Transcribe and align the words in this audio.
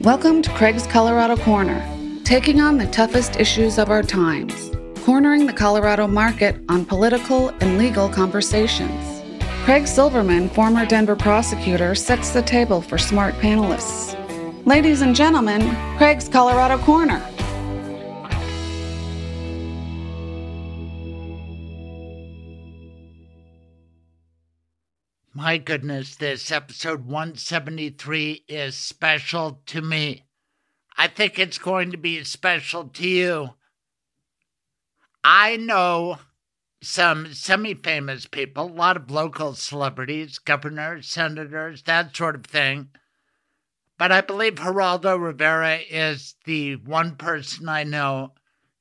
Welcome 0.00 0.42
to 0.42 0.50
Craig's 0.50 0.86
Colorado 0.86 1.38
Corner, 1.38 1.82
taking 2.22 2.60
on 2.60 2.76
the 2.76 2.86
toughest 2.88 3.40
issues 3.40 3.78
of 3.78 3.88
our 3.88 4.02
times, 4.02 4.70
cornering 5.02 5.46
the 5.46 5.54
Colorado 5.54 6.06
market 6.06 6.60
on 6.68 6.84
political 6.84 7.48
and 7.60 7.78
legal 7.78 8.06
conversations. 8.06 9.22
Craig 9.64 9.86
Silverman, 9.86 10.50
former 10.50 10.84
Denver 10.84 11.16
prosecutor, 11.16 11.94
sets 11.94 12.30
the 12.30 12.42
table 12.42 12.82
for 12.82 12.98
smart 12.98 13.34
panelists. 13.36 14.14
Ladies 14.66 15.00
and 15.00 15.16
gentlemen, 15.16 15.74
Craig's 15.96 16.28
Colorado 16.28 16.76
Corner. 16.84 17.26
My 25.46 25.58
goodness, 25.58 26.16
this 26.16 26.50
episode 26.50 27.06
173 27.06 28.46
is 28.48 28.74
special 28.76 29.62
to 29.66 29.80
me. 29.80 30.24
I 30.98 31.06
think 31.06 31.38
it's 31.38 31.58
going 31.58 31.92
to 31.92 31.96
be 31.96 32.24
special 32.24 32.88
to 32.88 33.06
you. 33.08 33.50
I 35.22 35.56
know 35.56 36.18
some 36.82 37.32
semi 37.32 37.74
famous 37.74 38.26
people, 38.26 38.64
a 38.64 38.72
lot 38.72 38.96
of 38.96 39.08
local 39.08 39.54
celebrities, 39.54 40.40
governors, 40.40 41.06
senators, 41.06 41.84
that 41.84 42.16
sort 42.16 42.34
of 42.34 42.46
thing. 42.46 42.88
But 43.98 44.10
I 44.10 44.22
believe 44.22 44.56
Geraldo 44.56 45.16
Rivera 45.16 45.76
is 45.76 46.34
the 46.44 46.74
one 46.74 47.14
person 47.14 47.68
I 47.68 47.84
know 47.84 48.32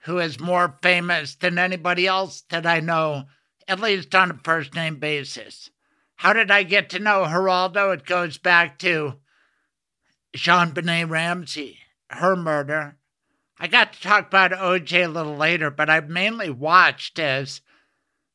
who 0.06 0.18
is 0.18 0.40
more 0.40 0.80
famous 0.82 1.36
than 1.36 1.60
anybody 1.60 2.08
else 2.08 2.42
that 2.50 2.66
I 2.66 2.80
know, 2.80 3.26
at 3.68 3.80
least 3.80 4.16
on 4.16 4.32
a 4.32 4.40
first 4.44 4.74
name 4.74 4.96
basis. 4.96 5.70
How 6.18 6.34
did 6.34 6.50
I 6.50 6.64
get 6.64 6.90
to 6.92 7.00
know 7.00 7.26
Geraldo? 7.26 7.94
It 7.94 8.06
goes 8.06 8.38
back 8.38 8.80
to 8.80 9.16
JonBenét 10.36 11.10
Ramsey, 11.10 11.80
her 12.10 12.36
murder. 12.36 12.98
I 13.60 13.68
got 13.68 13.94
to 13.94 14.02
talk 14.02 14.28
about 14.28 14.52
OJ 14.52 15.06
a 15.06 15.08
little 15.08 15.36
later, 15.36 15.70
but 15.70 15.90
I 15.90 16.02
mainly 16.02 16.50
watched 16.50 17.20
as 17.20 17.62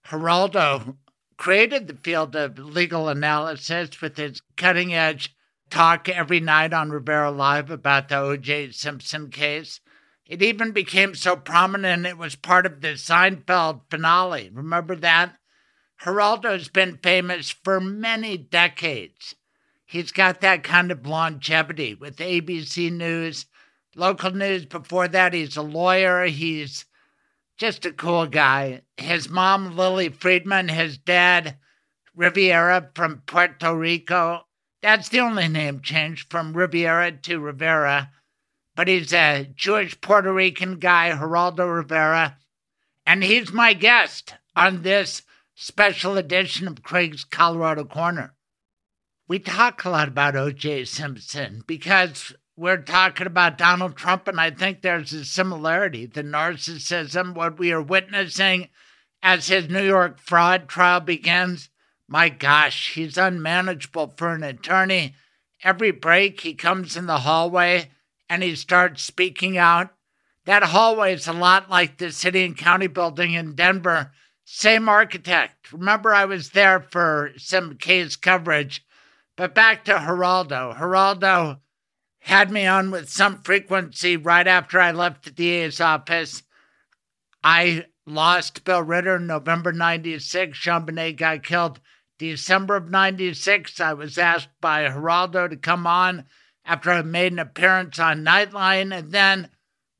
Geraldo 0.07 0.97
created 1.37 1.89
the 1.89 1.97
field 1.97 2.37
of 2.37 2.59
legal 2.59 3.09
analysis 3.09 4.01
with 4.01 4.17
his 4.17 4.43
cutting 4.57 4.95
edge 4.95 5.35
talk 5.71 6.09
every 6.09 6.41
night 6.41 6.73
on 6.73 6.91
Rivera 6.91 7.31
Live 7.31 7.71
about 7.71 8.09
the 8.09 8.17
OJ 8.17 8.75
Simpson 8.75 9.31
case. 9.31 9.81
It 10.27 10.43
even 10.43 10.73
became 10.73 11.15
so 11.15 11.37
prominent 11.37 12.07
it 12.07 12.19
was 12.19 12.37
part 12.37 12.67
of 12.67 12.81
the 12.81 12.95
Seinfeld 12.95 13.83
finale. 13.91 14.51
Remember 14.53 14.97
that? 14.97 15.37
Geraldo's 16.05 16.69
been 16.69 16.97
famous 17.03 17.51
for 17.51 17.79
many 17.79 18.39
decades. 18.39 19.35
He's 19.85 20.13
got 20.13 20.41
that 20.41 20.63
kind 20.63 20.91
of 20.91 21.07
longevity 21.07 21.95
with 21.95 22.17
ABC 22.17 22.91
News, 22.91 23.45
local 23.95 24.31
news. 24.31 24.65
Before 24.65 25.09
that, 25.09 25.35
he's 25.35 25.59
a 25.59 25.63
lawyer. 25.63 26.25
He's 26.25 26.87
just 27.59 27.85
a 27.85 27.93
cool 27.93 28.27
guy. 28.27 28.81
His 28.97 29.29
mom, 29.29 29.77
Lily 29.77 30.09
Friedman, 30.09 30.69
his 30.69 30.97
dad, 30.97 31.59
Riviera 32.15 32.91
from 32.95 33.23
Puerto 33.27 33.77
Rico. 33.77 34.47
That's 34.81 35.11
the 35.11 35.21
only 35.21 35.49
name 35.49 35.81
change 35.83 36.29
from 36.29 36.55
Riviera 36.55 37.13
to 37.13 37.41
Rivera. 37.41 38.11
But 38.75 38.89
he's 38.89 39.13
a 39.13 39.51
Jewish 39.55 40.01
Puerto 40.01 40.33
Rican 40.33 40.79
guy, 40.79 41.11
Geraldo 41.11 41.77
Rivera. 41.77 42.39
And 43.05 43.23
he's 43.23 43.53
my 43.53 43.75
guest 43.75 44.33
on 44.57 44.83
this 44.83 45.23
special 45.61 46.17
edition 46.17 46.67
of 46.67 46.83
Craig's 46.83 47.23
Colorado 47.23 47.85
Corner. 47.85 48.33
We 49.29 49.39
talk 49.39 49.85
a 49.85 49.91
lot 49.91 50.09
about 50.09 50.35
O.J. 50.35 50.87
Simpson 50.87 51.65
because 51.67 52.33
we're 52.57 52.79
talking 52.79 53.27
about 53.27 53.59
Donald 53.59 53.95
Trump, 53.95 54.27
and 54.27 54.41
I 54.41 54.53
think 54.53 54.81
there's 54.81 55.13
a 55.13 55.23
similarity. 55.23 56.07
The 56.07 56.25
narcissism, 56.25 57.35
what 57.35 57.59
we 57.59 57.73
are 57.73 57.83
witnessing 57.83 58.71
as 59.23 59.49
his 59.49 59.69
New 59.69 59.85
York 59.85 60.19
fraud 60.19 60.67
trial 60.67 61.01
begins. 61.01 61.69
My 62.09 62.31
gosh, 62.31 62.95
he's 62.95 63.19
unmanageable 63.19 64.15
for 64.17 64.33
an 64.33 64.43
attorney. 64.43 65.15
Every 65.63 65.91
break, 65.91 66.41
he 66.41 66.55
comes 66.55 66.97
in 66.97 67.05
the 67.05 67.19
hallway 67.19 67.91
and 68.31 68.43
he 68.43 68.55
starts 68.55 69.03
speaking 69.03 69.59
out. 69.59 69.91
That 70.47 70.63
hallway 70.63 71.13
is 71.13 71.29
a 71.29 71.35
lot 71.35 71.69
like 71.69 71.99
the 71.99 72.13
city 72.13 72.47
and 72.47 72.57
county 72.57 72.87
building 72.87 73.35
in 73.35 73.55
Denver 73.55 74.13
same 74.53 74.89
architect. 74.89 75.73
Remember, 75.73 76.13
I 76.13 76.25
was 76.25 76.51
there 76.51 76.81
for 76.81 77.31
some 77.37 77.77
case 77.77 78.17
coverage. 78.17 78.85
But 79.37 79.55
back 79.55 79.85
to 79.85 79.93
Geraldo. 79.93 80.77
Geraldo 80.77 81.61
had 82.19 82.51
me 82.51 82.67
on 82.67 82.91
with 82.91 83.09
some 83.09 83.43
frequency 83.43 84.17
right 84.17 84.49
after 84.49 84.81
I 84.81 84.91
left 84.91 85.25
the 85.25 85.31
DA's 85.31 85.81
office. 85.81 86.43
I 87.45 87.87
lost 88.05 88.65
Bill 88.65 88.83
Ritter 88.83 89.21
November 89.21 89.73
96. 89.73 90.59
JonBenét 90.59 91.17
got 91.17 91.45
killed 91.45 91.81
December 92.19 92.75
of 92.75 92.91
96. 92.91 93.81
I 93.81 93.93
was 93.93 94.19
asked 94.19 94.49
by 94.61 94.83
Geraldo 94.83 95.49
to 95.49 95.57
come 95.57 95.87
on 95.87 96.25
after 96.65 96.91
I 96.91 97.03
made 97.03 97.33
an 97.33 97.39
appearance 97.39 98.01
on 98.01 98.25
Nightline, 98.25 98.93
and 98.93 99.13
then 99.13 99.51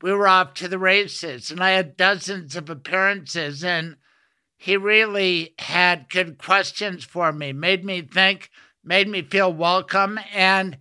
we 0.01 0.11
were 0.11 0.27
off 0.27 0.53
to 0.55 0.67
the 0.67 0.77
races. 0.77 1.51
And 1.51 1.63
I 1.63 1.71
had 1.71 1.95
dozens 1.95 2.57
of 2.57 2.69
appearances, 2.69 3.63
and 3.63 3.95
he 4.61 4.77
really 4.77 5.55
had 5.57 6.07
good 6.07 6.37
questions 6.37 7.03
for 7.03 7.31
me, 7.31 7.51
made 7.51 7.83
me 7.83 8.03
think, 8.03 8.51
made 8.83 9.07
me 9.07 9.23
feel 9.23 9.51
welcome. 9.51 10.19
And 10.31 10.77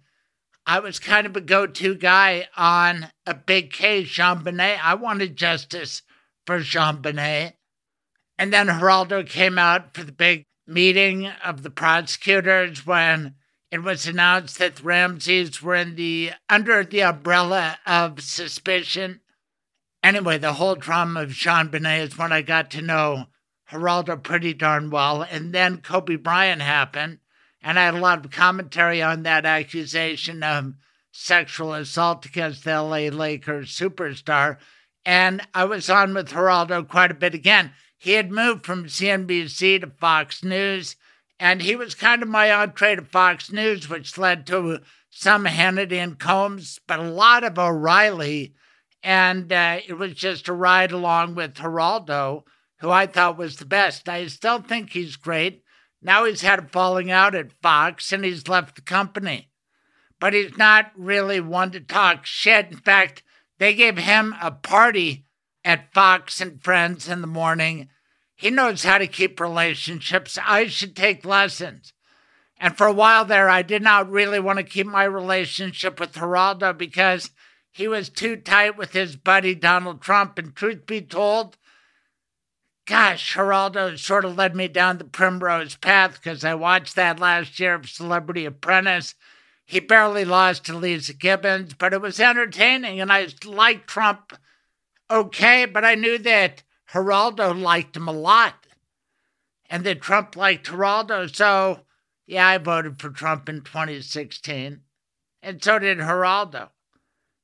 I 0.67 0.81
was 0.81 0.99
kind 0.99 1.27
of 1.27 1.35
a 1.35 1.41
go 1.41 1.67
to 1.67 1.95
guy 1.95 2.47
on 2.59 3.09
a 3.25 3.33
big 3.33 3.73
case, 3.73 4.07
JonBenét. 4.11 4.79
I 4.83 4.93
wanted 4.97 5.35
justice 5.35 6.03
for 6.45 6.59
JonBenét. 6.59 7.55
And 8.37 8.53
then 8.53 8.67
Geraldo 8.67 9.27
came 9.27 9.59
out 9.59 9.95
for 9.95 10.05
the 10.05 10.13
big 10.13 10.45
meeting 10.67 11.29
of 11.43 11.63
the 11.63 11.71
prosecutors 11.71 12.85
when 12.85 13.35
it 13.71 13.83
was 13.83 14.07
announced 14.07 14.59
that 14.59 14.77
the 14.77 14.83
Ramseys 14.83 15.63
were 15.63 15.75
in 15.75 15.95
the 15.95 16.33
under 16.51 16.85
the 16.85 17.03
umbrella 17.03 17.79
of 17.87 18.21
suspicion. 18.21 19.21
Anyway, 20.03 20.37
the 20.37 20.53
whole 20.53 20.75
drama 20.75 21.23
of 21.23 21.31
JonBenét 21.31 22.01
is 22.01 22.19
when 22.19 22.31
I 22.31 22.43
got 22.43 22.71
to 22.73 22.83
know 22.83 23.29
Geraldo 23.71 24.21
pretty 24.23 24.53
darn 24.53 24.91
well. 24.91 25.23
And 25.23 25.53
then 25.53 25.79
Kobe 25.79 26.17
Bryant 26.17 26.63
happened, 26.63 27.19
and 27.63 27.79
I 27.79 27.85
had 27.85 27.95
a 27.95 28.01
lot 28.01 28.25
of 28.25 28.31
commentary 28.31 29.01
on 29.01 29.23
that 29.23 29.47
accusation 29.47 30.43
of 30.43 30.75
sexual 31.13 31.75
assault 31.75 32.27
against 32.27 32.65
the 32.65 32.81
LA 32.81 33.09
Lakers 33.09 33.77
superstar. 33.77 34.59
And 35.05 35.43
I 35.55 35.65
was 35.65 35.89
on 35.89 36.15
with 36.15 36.31
Geraldo 36.31 36.87
quite 36.87 37.11
a 37.11 37.15
bit 37.15 37.35
again. 37.35 37.73
He 37.97 38.13
had 38.13 38.31
moved 38.31 38.65
from 38.65 38.87
CNBC 38.87 39.81
to 39.81 39.87
Fox 39.87 40.43
News, 40.43 40.97
and 41.39 41.63
he 41.63 41.77
was 41.77 41.95
kind 41.95 42.23
of 42.23 42.29
my 42.29 42.53
entree 42.53 42.97
to 42.97 43.03
Fox 43.03 43.53
News, 43.53 43.89
which 43.89 44.19
led 44.19 44.47
to 44.47 44.81
some 45.11 45.45
Hannity 45.45 45.99
and 45.99 46.19
Colmes, 46.19 46.81
but 46.87 46.99
a 46.99 47.03
lot 47.03 47.45
of 47.45 47.59
O'Reilly. 47.59 48.55
And 49.03 49.53
uh, 49.53 49.81
it 49.87 49.95
was 49.95 50.15
just 50.15 50.49
a 50.49 50.53
ride 50.53 50.93
along 50.93 51.35
with 51.35 51.55
Geraldo 51.55 52.45
who 52.81 52.91
I 52.91 53.07
thought 53.07 53.39
was 53.39 53.57
the 53.57 53.65
best. 53.65 54.09
I 54.09 54.27
still 54.27 54.61
think 54.61 54.91
he's 54.91 55.17
great. 55.17 55.63
Now 56.03 56.25
he's 56.25 56.41
had 56.41 56.59
a 56.59 56.69
falling 56.69 57.11
out 57.11 57.35
at 57.35 57.53
Fox 57.63 58.13
and 58.13 58.25
he's 58.25 58.49
left 58.49 58.77
the 58.77 58.83
company. 58.83 59.51
But 60.19 60.35
he's 60.35 60.57
not 60.57 60.93
really 60.97 61.41
one 61.41 61.71
to 61.73 61.81
talk 61.81 62.27
shit. 62.27 62.67
In 62.71 62.77
fact, 62.77 63.23
they 63.59 63.75
gave 63.75 63.99
him 63.99 64.35
a 64.41 64.51
party 64.51 65.27
at 65.65 65.93
Fox 65.93 66.41
and 66.41 66.63
Friends 66.63 67.09
in 67.09 67.21
the 67.21 67.27
morning. 67.27 67.89
He 68.35 68.51
knows 68.51 68.85
how 68.85 68.99
to 68.99 69.07
keep 69.07 69.39
relationships. 69.39 70.39
I 70.43 70.67
should 70.67 70.97
take 70.97 71.25
lessons. 71.25 71.93
And 72.59 72.77
for 72.77 72.87
a 72.87 72.93
while 72.93 73.25
there, 73.25 73.49
I 73.49 73.63
did 73.63 73.83
not 73.83 74.11
really 74.11 74.41
want 74.41 74.59
to 74.59 74.63
keep 74.63 74.87
my 74.87 75.05
relationship 75.05 76.01
with 76.01 76.13
Geraldo 76.13 76.77
because 76.77 77.31
he 77.71 77.89
was 77.89 78.09
too 78.09 78.37
tight 78.37 78.77
with 78.77 78.93
his 78.93 79.17
buddy 79.17 79.55
Donald 79.55 80.01
Trump. 80.01 80.39
And 80.39 80.55
truth 80.55 80.87
be 80.87 81.01
told, 81.03 81.57
gosh, 82.87 83.35
Geraldo 83.35 83.99
sort 83.99 84.25
of 84.25 84.37
led 84.37 84.57
me 84.57 84.69
down 84.69 84.99
the 84.99 85.05
primrose 85.05 85.77
path 85.77 86.15
because 86.15 86.45
I 86.45 86.55
watched 86.55 86.97
that 86.97 87.21
last 87.21 87.59
year 87.61 87.75
of 87.75 87.89
Celebrity 87.89 88.45
Apprentice. 88.45 89.15
He 89.65 89.79
barely 89.81 90.25
lost 90.25 90.67
to 90.67 90.73
Leeza 90.73 91.17
Gibbons, 91.17 91.75
but 91.75 91.93
it 91.93 92.01
was 92.01 92.19
entertaining, 92.19 93.01
and 93.01 93.13
I 93.13 93.29
liked 93.45 93.89
Trump 93.89 94.33
okay, 95.11 95.65
but 95.65 95.85
I 95.85 95.95
knew 95.95 96.19
that 96.19 96.63
Geraldo 96.93 97.53
liked 97.53 97.97
him 97.97 98.09
a 98.09 98.13
lot, 98.13 98.67
and 99.69 99.85
that 99.85 100.03
Trump 100.03 100.37
liked 100.37 100.67
Geraldo. 100.67 101.35
So, 101.35 101.81
yeah, 102.27 102.47
I 102.47 102.59
voted 102.59 103.01
for 103.01 103.11
Trump 103.11 103.49
in 103.49 103.63
2016, 103.63 104.81
and 105.43 105.63
so 105.63 105.79
did 105.79 105.99
Geraldo. 105.99 106.71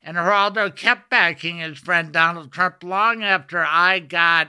And 0.02 0.16
Geraldo 0.16 0.74
kept 0.74 1.10
backing 1.10 1.58
his 1.58 1.78
friend 1.78 2.12
Donald 2.12 2.52
Trump 2.52 2.82
long 2.84 3.24
after 3.24 3.64
I 3.64 3.98
got 3.98 4.48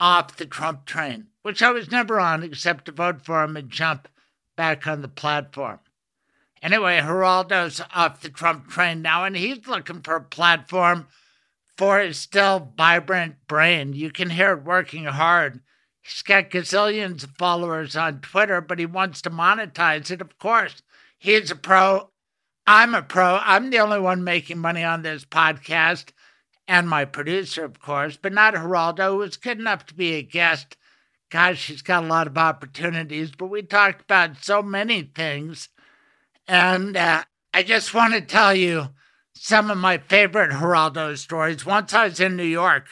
off 0.00 0.36
the 0.36 0.46
Trump 0.46 0.86
train, 0.86 1.28
which 1.42 1.62
I 1.62 1.70
was 1.70 1.90
never 1.90 2.18
on 2.18 2.42
except 2.42 2.86
to 2.86 2.92
vote 2.92 3.22
for 3.22 3.44
him 3.44 3.56
and 3.56 3.70
jump 3.70 4.08
back 4.56 4.86
on 4.86 5.02
the 5.02 5.08
platform. 5.08 5.78
Anyway, 6.62 7.00
Geraldo's 7.00 7.80
off 7.94 8.20
the 8.20 8.28
Trump 8.28 8.68
train 8.68 9.02
now, 9.02 9.24
and 9.24 9.36
he's 9.36 9.66
looking 9.66 10.02
for 10.02 10.16
a 10.16 10.20
platform 10.22 11.06
for 11.76 12.00
his 12.00 12.18
still 12.18 12.72
vibrant 12.76 13.36
brain. 13.46 13.94
You 13.94 14.10
can 14.10 14.30
hear 14.30 14.52
it 14.52 14.64
working 14.64 15.04
hard. 15.04 15.60
He's 16.02 16.22
got 16.22 16.50
gazillions 16.50 17.24
of 17.24 17.30
followers 17.38 17.96
on 17.96 18.20
Twitter, 18.20 18.60
but 18.60 18.78
he 18.78 18.86
wants 18.86 19.22
to 19.22 19.30
monetize 19.30 20.10
it, 20.10 20.20
of 20.20 20.38
course. 20.38 20.82
He's 21.18 21.50
a 21.50 21.56
pro. 21.56 22.10
I'm 22.66 22.94
a 22.94 23.02
pro. 23.02 23.38
I'm 23.42 23.70
the 23.70 23.78
only 23.78 24.00
one 24.00 24.24
making 24.24 24.58
money 24.58 24.84
on 24.84 25.02
this 25.02 25.24
podcast, 25.24 26.10
and 26.70 26.88
my 26.88 27.04
producer, 27.04 27.64
of 27.64 27.80
course, 27.80 28.16
but 28.16 28.32
not 28.32 28.54
Geraldo, 28.54 29.18
was 29.18 29.36
good 29.36 29.58
enough 29.58 29.86
to 29.86 29.94
be 29.94 30.14
a 30.14 30.22
guest. 30.22 30.76
Gosh, 31.28 31.66
he's 31.66 31.82
got 31.82 32.04
a 32.04 32.06
lot 32.06 32.28
of 32.28 32.38
opportunities, 32.38 33.32
but 33.32 33.46
we 33.46 33.62
talked 33.62 34.02
about 34.02 34.42
so 34.44 34.62
many 34.62 35.02
things 35.02 35.68
and 36.46 36.96
uh, 36.96 37.24
I 37.52 37.62
just 37.64 37.92
want 37.92 38.14
to 38.14 38.20
tell 38.20 38.54
you 38.54 38.88
some 39.34 39.70
of 39.70 39.78
my 39.78 39.98
favorite 39.98 40.50
Geraldo 40.50 41.16
stories. 41.18 41.66
Once 41.66 41.92
I 41.92 42.06
was 42.06 42.20
in 42.20 42.36
New 42.36 42.42
York, 42.42 42.88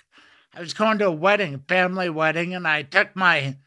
I 0.55 0.61
was 0.61 0.75
going 0.75 0.99
to 0.99 1.07
a 1.07 1.13
wedding, 1.13 1.55
a 1.55 1.59
family 1.59 2.11
wedding, 2.11 2.55
and 2.55 2.67
I 2.67 2.83
took 2.83 3.15
my 3.15 3.59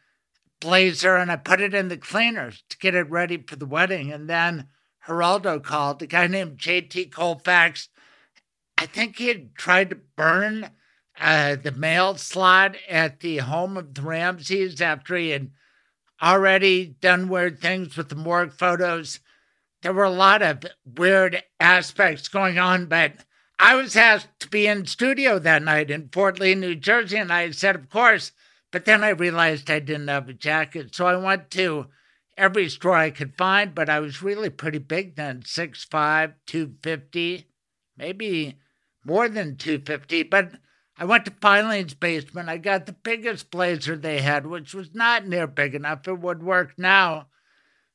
blazer 0.60 1.16
and 1.16 1.30
I 1.30 1.36
put 1.36 1.60
it 1.60 1.74
in 1.74 1.88
the 1.88 1.96
cleaners 1.96 2.64
to 2.68 2.78
get 2.78 2.94
it 2.94 3.10
ready 3.10 3.36
for 3.36 3.56
the 3.56 3.66
wedding. 3.66 4.12
And 4.12 4.28
then 4.28 4.68
Geraldo 5.06 5.62
called, 5.62 6.02
a 6.02 6.06
guy 6.06 6.26
named 6.26 6.58
JT 6.58 7.10
Colfax. 7.10 7.88
I 8.82 8.86
think 8.86 9.16
he 9.16 9.28
had 9.28 9.54
tried 9.54 9.90
to 9.90 9.96
burn 10.16 10.70
uh, 11.20 11.56
the 11.56 11.72
mail 11.72 12.16
slot 12.16 12.76
at 12.88 13.20
the 13.20 13.38
home 13.38 13.76
of 13.76 13.94
the 13.94 14.02
Ramseys 14.02 14.80
after 14.80 15.16
he 15.16 15.30
had 15.30 15.50
already 16.22 16.86
done 16.86 17.28
weird 17.28 17.60
things 17.60 17.96
with 17.96 18.08
the 18.08 18.16
morgue 18.16 18.52
photos 18.52 19.20
there 19.82 19.92
were 19.92 20.04
a 20.04 20.10
lot 20.10 20.42
of 20.42 20.64
weird 20.84 21.42
aspects 21.60 22.28
going 22.28 22.58
on, 22.58 22.86
but 22.86 23.12
I 23.58 23.74
was 23.74 23.96
asked 23.96 24.28
to 24.40 24.48
be 24.48 24.66
in 24.66 24.86
studio 24.86 25.38
that 25.40 25.62
night 25.62 25.90
in 25.90 26.08
Fort 26.08 26.40
Lee, 26.40 26.54
New 26.54 26.76
Jersey, 26.76 27.18
and 27.18 27.32
I 27.32 27.50
said, 27.50 27.74
of 27.74 27.90
course. 27.90 28.32
But 28.70 28.84
then 28.86 29.04
I 29.04 29.10
realized 29.10 29.70
I 29.70 29.80
didn't 29.80 30.08
have 30.08 30.28
a 30.28 30.32
jacket, 30.32 30.94
so 30.94 31.06
I 31.06 31.16
went 31.16 31.50
to 31.50 31.88
every 32.38 32.68
store 32.68 32.96
I 32.96 33.10
could 33.10 33.36
find, 33.36 33.74
but 33.74 33.90
I 33.90 34.00
was 34.00 34.22
really 34.22 34.48
pretty 34.48 34.78
big 34.78 35.16
then 35.16 35.42
6'5, 35.42 36.34
250, 36.46 37.46
maybe 37.96 38.56
more 39.04 39.28
than 39.28 39.56
250. 39.56 40.24
But 40.24 40.52
I 40.96 41.04
went 41.04 41.24
to 41.24 41.30
Filene's 41.30 41.94
basement. 41.94 42.48
I 42.48 42.58
got 42.58 42.86
the 42.86 42.92
biggest 42.92 43.50
blazer 43.50 43.96
they 43.96 44.20
had, 44.20 44.46
which 44.46 44.74
was 44.74 44.94
not 44.94 45.26
near 45.26 45.46
big 45.46 45.74
enough. 45.74 46.06
It 46.06 46.20
would 46.20 46.42
work 46.42 46.74
now. 46.78 47.28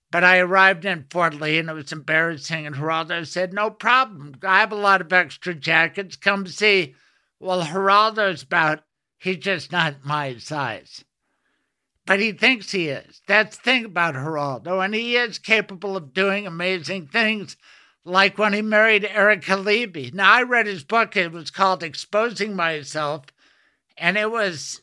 But 0.09 0.23
I 0.23 0.39
arrived 0.39 0.85
in 0.85 1.05
Fort 1.09 1.33
Lee 1.33 1.59
and 1.59 1.69
it 1.69 1.73
was 1.73 1.91
embarrassing. 1.91 2.65
And 2.65 2.75
Geraldo 2.75 3.25
said, 3.27 3.53
No 3.53 3.69
problem. 3.69 4.35
I 4.43 4.59
have 4.59 4.71
a 4.71 4.75
lot 4.75 5.01
of 5.01 5.11
extra 5.11 5.53
jackets. 5.53 6.15
Come 6.15 6.47
see. 6.47 6.95
Well, 7.39 7.63
Geraldo's 7.63 8.43
about, 8.43 8.83
he's 9.19 9.37
just 9.37 9.71
not 9.71 10.05
my 10.05 10.37
size. 10.37 11.03
But 12.05 12.21
he 12.21 12.31
thinks 12.31 12.71
he 12.71 12.87
is. 12.87 13.21
That's 13.27 13.57
the 13.57 13.63
thing 13.63 13.85
about 13.85 14.15
Geraldo. 14.15 14.83
And 14.83 14.95
he 14.95 15.17
is 15.17 15.37
capable 15.37 15.97
of 15.97 16.13
doing 16.13 16.47
amazing 16.47 17.07
things, 17.07 17.57
like 18.07 18.37
when 18.37 18.53
he 18.53 18.61
married 18.61 19.05
Erica 19.05 19.55
Levy. 19.55 20.11
Now, 20.13 20.33
I 20.33 20.43
read 20.43 20.65
his 20.65 20.83
book. 20.83 21.15
It 21.15 21.31
was 21.31 21.51
called 21.51 21.83
Exposing 21.83 22.55
Myself, 22.55 23.25
and 23.97 24.17
it 24.17 24.31
was 24.31 24.81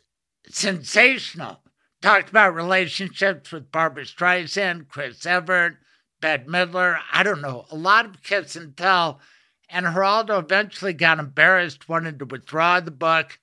sensational 0.49 1.65
talked 2.05 2.29
about 2.29 2.55
relationships 2.55 3.50
with 3.50 3.73
Barbra 3.73 4.05
Streisand, 4.05 4.88
Chris 4.88 5.25
Evert, 5.25 5.79
Bette 6.21 6.44
Midler. 6.44 6.99
I 7.11 7.23
don't 7.23 7.41
know, 7.41 7.65
a 7.71 7.76
lot 7.76 8.05
of 8.05 8.23
kiss 8.23 8.56
and 8.56 8.76
tell. 8.76 9.21
And 9.70 9.87
Geraldo 9.87 10.38
eventually 10.38 10.93
got 10.93 11.19
embarrassed, 11.19 11.88
wanted 11.88 12.19
to 12.19 12.27
withdraw 12.27 12.81
the 12.81 12.91
book. 12.91 13.38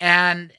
And 0.00 0.50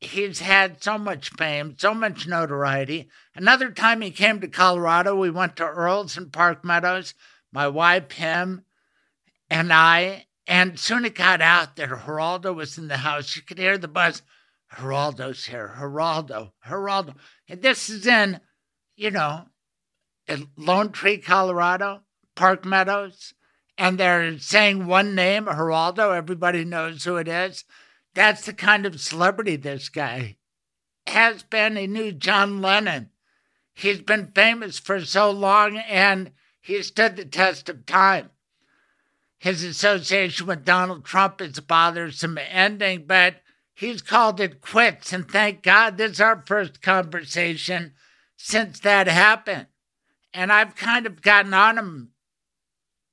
he's 0.00 0.38
had 0.38 0.82
so 0.82 0.96
much 0.96 1.28
fame, 1.28 1.74
so 1.76 1.92
much 1.92 2.26
notoriety. 2.26 3.10
Another 3.34 3.70
time 3.70 4.00
he 4.00 4.10
came 4.10 4.40
to 4.40 4.48
Colorado, 4.48 5.14
we 5.14 5.28
went 5.28 5.56
to 5.56 5.66
Earl's 5.66 6.16
in 6.16 6.30
Park 6.30 6.64
Meadows, 6.64 7.12
my 7.52 7.68
wife, 7.68 8.12
him, 8.12 8.64
and 9.50 9.72
I. 9.72 10.26
And 10.46 10.78
soon 10.78 11.04
it 11.04 11.14
got 11.14 11.40
out 11.40 11.76
that 11.76 11.88
Geraldo 11.88 12.54
was 12.54 12.78
in 12.78 12.88
the 12.88 12.98
house. 12.98 13.34
You 13.34 13.42
could 13.42 13.58
hear 13.58 13.78
the 13.78 13.88
buzz. 13.88 14.22
Geraldo's 14.72 15.46
here. 15.46 15.74
Geraldo, 15.78 16.52
Geraldo. 16.66 17.14
And 17.48 17.62
this 17.62 17.88
is 17.90 18.06
in, 18.06 18.40
you 18.96 19.10
know, 19.10 19.46
Lone 20.56 20.92
Tree, 20.92 21.18
Colorado, 21.18 22.02
Park 22.34 22.64
Meadows. 22.64 23.34
And 23.78 23.98
they're 23.98 24.38
saying 24.38 24.86
one 24.86 25.14
name, 25.14 25.46
Geraldo. 25.46 26.16
Everybody 26.16 26.64
knows 26.64 27.04
who 27.04 27.16
it 27.16 27.28
is. 27.28 27.64
That's 28.14 28.46
the 28.46 28.54
kind 28.54 28.86
of 28.86 29.00
celebrity 29.00 29.56
this 29.56 29.88
guy 29.88 30.36
has 31.06 31.42
been. 31.42 31.76
He 31.76 31.86
knew 31.86 32.12
John 32.12 32.62
Lennon. 32.62 33.10
He's 33.74 34.00
been 34.00 34.32
famous 34.34 34.78
for 34.78 35.04
so 35.04 35.30
long 35.30 35.76
and 35.76 36.32
he 36.66 36.82
stood 36.82 37.14
the 37.14 37.24
test 37.24 37.68
of 37.68 37.86
time. 37.86 38.28
His 39.38 39.62
association 39.62 40.48
with 40.48 40.64
Donald 40.64 41.04
Trump 41.04 41.40
is 41.40 41.60
bothersome 41.60 42.36
ending, 42.38 43.04
but 43.06 43.36
he's 43.72 44.02
called 44.02 44.40
it 44.40 44.60
quits. 44.60 45.12
And 45.12 45.30
thank 45.30 45.62
God 45.62 45.96
this 45.96 46.12
is 46.12 46.20
our 46.20 46.42
first 46.44 46.82
conversation 46.82 47.92
since 48.36 48.80
that 48.80 49.06
happened. 49.06 49.66
And 50.34 50.52
I've 50.52 50.74
kind 50.74 51.06
of 51.06 51.22
gotten 51.22 51.54
on 51.54 51.78
him 51.78 52.10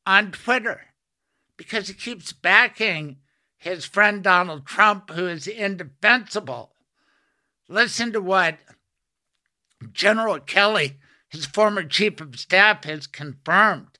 on 0.03 0.31
Twitter 0.31 0.81
because 1.55 1.89
he 1.89 1.93
keeps 1.93 2.33
backing 2.33 3.17
his 3.57 3.85
friend 3.85 4.23
Donald 4.23 4.65
Trump, 4.65 5.11
who 5.11 5.27
is 5.27 5.45
indefensible. 5.45 6.73
Listen 7.69 8.11
to 8.13 8.19
what 8.19 8.57
General 9.91 10.39
Kelly, 10.39 10.97
his 11.33 11.45
former 11.47 11.83
chief 11.83 12.21
of 12.21 12.39
staff, 12.39 12.83
has 12.85 13.07
confirmed. 13.07 13.97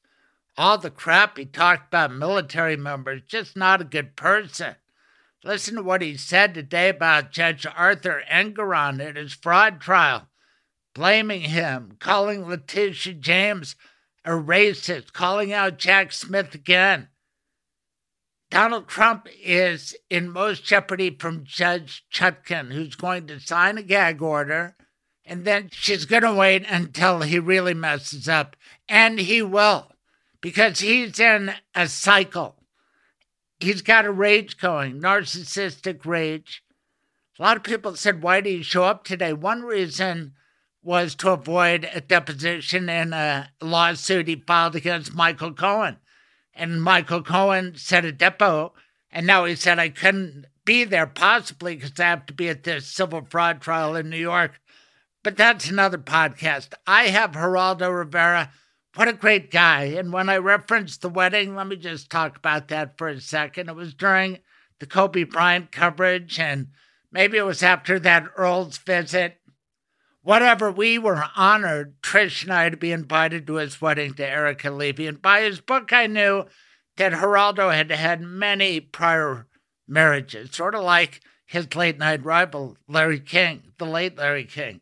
All 0.56 0.78
the 0.78 0.92
crap 0.92 1.38
he 1.38 1.46
talked 1.46 1.88
about 1.88 2.14
military 2.14 2.78
members, 2.78 3.24
just 3.28 3.58
not 3.58 3.82
a 3.82 3.86
good 3.86 4.16
person. 4.16 4.76
Listen 5.44 5.76
to 5.76 5.84
what 5.84 6.04
he 6.04 6.16
said 6.16 6.54
today 6.54 6.90
about 6.90 7.32
Judge 7.32 7.66
Arthur 7.66 8.22
Engoron 8.32 9.04
at 9.04 9.18
his 9.18 9.34
fraud 9.34 9.82
trial, 9.82 10.30
blaming 10.94 11.42
him, 11.42 11.98
calling 12.00 12.46
Letitia 12.48 13.16
James 13.16 13.76
a 14.24 14.32
racist, 14.32 15.12
calling 15.12 15.52
out 15.52 15.80
Jack 15.80 16.12
Smith 16.12 16.54
again. 16.54 17.10
Donald 18.52 18.88
Trump 18.88 19.28
is 19.44 19.96
in 20.12 20.30
most 20.30 20.64
jeopardy 20.64 21.10
from 21.10 21.44
Judge 21.44 22.06
Chutkan, 22.14 22.72
who's 22.72 22.96
going 22.96 23.26
to 23.26 23.40
sign 23.40 23.80
a 23.80 23.84
gag 23.84 24.22
order, 24.22 24.78
and 25.26 25.46
then 25.46 25.70
she's 25.72 26.06
going 26.06 26.24
to 26.24 26.34
wait 26.34 26.66
until 26.70 27.22
he 27.22 27.40
really 27.40 27.74
messes 27.74 28.28
up. 28.28 28.56
And 28.90 29.20
he 29.20 29.42
will, 29.42 29.92
because 30.42 30.80
he's 30.80 31.20
in 31.20 31.54
a 31.74 31.88
cycle 31.88 32.58
he's 33.64 33.82
got 33.82 34.06
a 34.06 34.12
rage 34.12 34.58
going, 34.58 35.02
narcissistic 35.02 36.06
rage. 36.06 36.64
A 37.40 37.42
lot 37.42 37.58
of 37.58 37.64
people 37.64 37.96
said, 37.96 38.22
Why 38.22 38.42
did 38.42 38.50
he 38.50 38.64
show 38.64 38.84
up 38.84 39.04
today? 39.04 39.34
One 39.34 39.64
reason 39.64 40.34
was 40.84 41.16
to 41.16 41.32
avoid 41.32 41.90
a 41.94 42.02
deposition 42.02 42.90
in 42.90 43.14
a 43.14 43.50
lawsuit 43.62 44.28
he 44.28 44.36
filed 44.36 44.76
against 44.76 45.16
Michael 45.16 45.54
Cohen. 45.54 45.98
And 46.54 46.84
Michael 46.84 47.24
Cohen 47.24 47.74
set 47.76 48.06
a 48.06 48.12
depo, 48.12 48.74
and 49.12 49.26
now 49.26 49.46
he 49.46 49.56
said, 49.56 49.80
I 49.80 49.90
couldn't 49.90 50.46
be 50.66 50.84
there 50.84 51.08
possibly 51.08 51.76
because 51.76 52.00
I 52.00 52.04
have 52.04 52.26
to 52.28 52.34
be 52.34 52.50
at 52.50 52.64
this 52.64 52.86
civil 52.86 53.26
fraud 53.28 53.62
trial 53.62 53.96
in 53.96 54.10
New 54.10 54.18
York. 54.18 54.60
But 55.24 55.38
that's 55.38 55.70
another 55.70 55.98
podcast. 55.98 56.74
I 56.86 57.06
have 57.06 57.32
Geraldo 57.32 57.98
Rivera 57.98 58.52
what 58.96 59.08
a 59.08 59.14
great 59.14 59.50
guy. 59.50 59.86
And 59.86 60.14
when 60.14 60.30
I 60.30 60.38
referenced 60.38 61.02
the 61.02 61.10
wedding, 61.10 61.56
let 61.56 61.68
me 61.68 61.76
just 61.76 62.10
talk 62.10 62.38
about 62.38 62.68
that 62.68 62.98
for 62.98 63.08
a 63.08 63.20
second. 63.20 63.70
It 63.70 63.76
was 63.76 63.94
during 63.94 64.40
the 64.80 64.86
Kobe 64.86 65.24
Bryant 65.24 65.72
coverage, 65.72 66.40
and 66.40 66.68
maybe 67.12 67.38
it 67.38 67.46
was 67.46 67.64
after 67.64 68.00
that 68.00 68.30
Earl's 68.38 68.78
visit. 68.78 69.40
Whatever, 70.22 70.72
we 70.72 70.98
were 71.00 71.26
honored, 71.36 72.02
Trish 72.02 72.44
and 72.44 72.54
I, 72.54 72.70
to 72.70 72.78
be 72.78 72.92
invited 72.92 73.48
to 73.48 73.56
his 73.56 73.82
wedding 73.82 74.14
to 74.14 74.28
Erica 74.28 74.70
Levy. 74.70 75.08
And 75.08 75.22
by 75.22 75.42
his 75.42 75.60
book, 75.60 75.92
I 75.92 76.08
knew 76.08 76.46
that 76.98 77.14
Geraldo 77.14 77.74
had 77.74 77.92
had 77.92 78.22
many 78.22 78.80
prior 78.80 79.48
marriages, 79.88 80.56
sort 80.56 80.76
of 80.76 80.84
like 80.84 81.22
his 81.46 81.76
late 81.76 81.98
night 81.98 82.24
rival, 82.24 82.78
Larry 82.88 83.20
King, 83.20 83.74
the 83.80 83.86
late 83.86 84.18
Larry 84.18 84.46
King. 84.46 84.82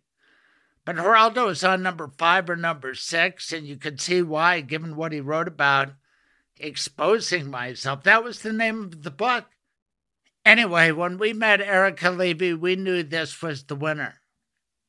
But 0.92 1.06
Geraldo 1.06 1.50
is 1.50 1.64
on 1.64 1.84
number 1.84 2.12
five 2.18 2.50
or 2.50 2.58
number 2.58 2.94
six, 2.96 3.54
and 3.54 3.66
you 3.66 3.78
can 3.78 3.98
see 3.98 4.22
why, 4.22 4.60
given 4.60 4.98
what 4.98 5.14
he 5.14 5.22
wrote 5.22 5.48
about 5.48 5.94
exposing 6.58 7.50
myself. 7.50 8.04
That 8.04 8.26
was 8.26 8.42
the 8.42 8.52
name 8.52 8.84
of 8.84 9.04
the 9.04 9.12
book. 9.12 9.46
Anyway, 10.44 10.92
when 10.92 11.18
we 11.18 11.32
met 11.32 11.62
Erica 11.62 12.10
Levy, 12.10 12.54
we 12.54 12.76
knew 12.76 13.04
this 13.04 13.42
was 13.42 13.64
the 13.64 13.76
winner. 13.76 14.20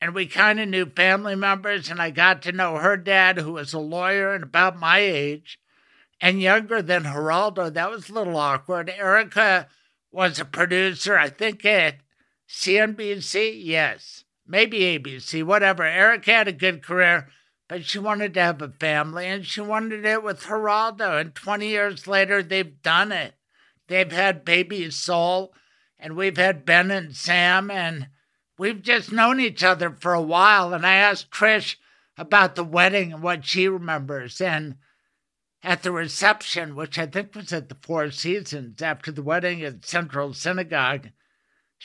and 0.01 0.13
we 0.13 0.25
kind 0.25 0.59
of 0.59 0.67
knew 0.67 0.85
family 0.85 1.33
members, 1.35 1.89
and 1.89 2.01
I 2.01 2.09
got 2.09 2.41
to 2.41 2.51
know 2.51 2.75
her 2.75 2.97
dad, 2.97 3.37
who 3.37 3.53
was 3.53 3.71
a 3.71 3.79
lawyer 3.79 4.33
and 4.33 4.43
about 4.43 4.77
my 4.77 4.99
age 4.99 5.57
and 6.19 6.41
younger 6.41 6.81
than 6.81 7.03
Geraldo. 7.03 7.73
That 7.73 7.89
was 7.89 8.09
a 8.09 8.13
little 8.13 8.35
awkward. 8.35 8.89
Erica 8.89 9.69
was 10.11 10.37
a 10.37 10.43
producer, 10.43 11.17
I 11.17 11.29
think 11.29 11.63
at 11.63 12.01
CNBC, 12.49 13.61
yes, 13.63 14.22
maybe 14.47 14.79
ABC, 14.79 15.43
whatever. 15.43 15.83
Erica 15.83 16.31
had 16.31 16.47
a 16.47 16.53
good 16.53 16.83
career, 16.83 17.29
but 17.67 17.85
she 17.85 17.99
wanted 17.99 18.33
to 18.33 18.41
have 18.41 18.61
a 18.61 18.69
family, 18.69 19.25
and 19.25 19.45
she 19.45 19.61
wanted 19.61 20.05
it 20.05 20.23
with 20.23 20.43
Geraldo. 20.43 21.19
And 21.19 21.35
20 21.35 21.67
years 21.67 22.07
later, 22.07 22.43
they've 22.43 22.81
done 22.81 23.11
it. 23.11 23.35
They've 23.87 24.11
had 24.11 24.45
baby 24.45 24.89
Sol, 24.91 25.53
and 25.99 26.15
we've 26.15 26.37
had 26.37 26.65
Ben 26.65 26.91
and 26.91 27.15
Sam, 27.15 27.69
and 27.69 28.07
we've 28.57 28.81
just 28.81 29.11
known 29.11 29.39
each 29.39 29.63
other 29.63 29.91
for 29.91 30.13
a 30.13 30.21
while. 30.21 30.73
And 30.73 30.85
I 30.85 30.95
asked 30.95 31.31
Trish 31.31 31.75
about 32.17 32.55
the 32.55 32.63
wedding 32.63 33.13
and 33.13 33.23
what 33.23 33.45
she 33.45 33.67
remembers. 33.67 34.39
And 34.39 34.75
at 35.63 35.83
the 35.83 35.91
reception, 35.91 36.75
which 36.75 36.99
I 36.99 37.05
think 37.05 37.35
was 37.35 37.53
at 37.53 37.69
the 37.69 37.77
Four 37.81 38.11
Seasons 38.11 38.81
after 38.81 39.11
the 39.11 39.23
wedding 39.23 39.63
at 39.63 39.85
Central 39.85 40.33
Synagogue, 40.33 41.09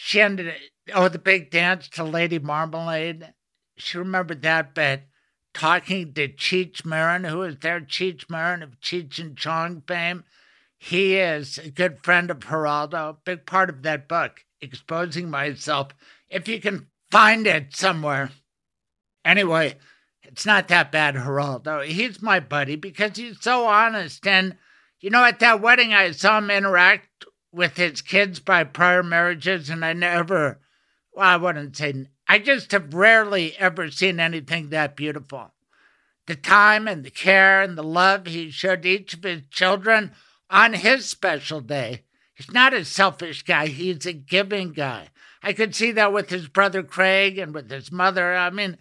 she 0.00 0.20
ended 0.20 0.46
it, 0.46 0.60
oh 0.94 1.08
the 1.08 1.18
big 1.18 1.50
dance 1.50 1.88
to 1.88 2.04
Lady 2.04 2.38
Marmalade. 2.38 3.34
She 3.76 3.98
remembered 3.98 4.42
that, 4.42 4.72
bit. 4.72 5.08
talking 5.52 6.12
to 6.14 6.28
Cheech 6.28 6.84
Marin, 6.84 7.24
who 7.24 7.38
was 7.38 7.56
there, 7.58 7.80
Cheech 7.80 8.30
Marin 8.30 8.62
of 8.62 8.80
Cheech 8.80 9.18
and 9.18 9.36
Chong 9.36 9.82
fame. 9.86 10.24
He 10.78 11.16
is 11.16 11.58
a 11.58 11.70
good 11.70 12.04
friend 12.04 12.30
of 12.30 12.38
Geraldo, 12.38 13.16
big 13.24 13.44
part 13.44 13.68
of 13.68 13.82
that 13.82 14.06
book, 14.08 14.44
Exposing 14.60 15.28
Myself 15.28 15.88
if 16.28 16.46
you 16.46 16.60
can 16.60 16.86
find 17.10 17.46
it 17.46 17.74
somewhere. 17.74 18.30
Anyway, 19.24 19.74
it's 20.22 20.46
not 20.46 20.68
that 20.68 20.92
bad, 20.92 21.16
Geraldo. 21.16 21.84
He's 21.84 22.22
my 22.22 22.38
buddy 22.38 22.76
because 22.76 23.16
he's 23.16 23.40
so 23.40 23.66
honest. 23.66 24.24
And, 24.26 24.56
you 25.00 25.10
know, 25.10 25.24
at 25.24 25.40
that 25.40 25.60
wedding, 25.60 25.92
I 25.92 26.12
saw 26.12 26.38
him 26.38 26.50
interact 26.50 27.07
with 27.58 27.76
his 27.76 28.00
kids 28.00 28.38
by 28.38 28.62
prior 28.62 29.02
marriages, 29.02 29.68
and 29.68 29.84
I 29.84 29.92
never, 29.92 30.60
well, 31.12 31.26
I 31.26 31.36
wouldn't 31.36 31.76
say, 31.76 32.06
I 32.28 32.38
just 32.38 32.70
have 32.70 32.94
rarely 32.94 33.56
ever 33.58 33.90
seen 33.90 34.20
anything 34.20 34.70
that 34.70 34.94
beautiful. 34.94 35.52
The 36.26 36.36
time 36.36 36.86
and 36.86 37.04
the 37.04 37.10
care 37.10 37.60
and 37.60 37.76
the 37.76 37.82
love 37.82 38.26
he 38.26 38.50
showed 38.50 38.86
each 38.86 39.12
of 39.12 39.24
his 39.24 39.42
children 39.50 40.12
on 40.48 40.74
his 40.74 41.06
special 41.06 41.60
day. 41.60 42.04
He's 42.36 42.52
not 42.52 42.72
a 42.72 42.84
selfish 42.84 43.42
guy, 43.42 43.66
he's 43.66 44.06
a 44.06 44.12
giving 44.12 44.72
guy. 44.72 45.08
I 45.42 45.52
could 45.52 45.74
see 45.74 45.90
that 45.92 46.12
with 46.12 46.30
his 46.30 46.46
brother 46.46 46.84
Craig 46.84 47.38
and 47.38 47.52
with 47.52 47.70
his 47.70 47.90
mother. 47.90 48.36
I 48.36 48.50
mean, 48.50 48.78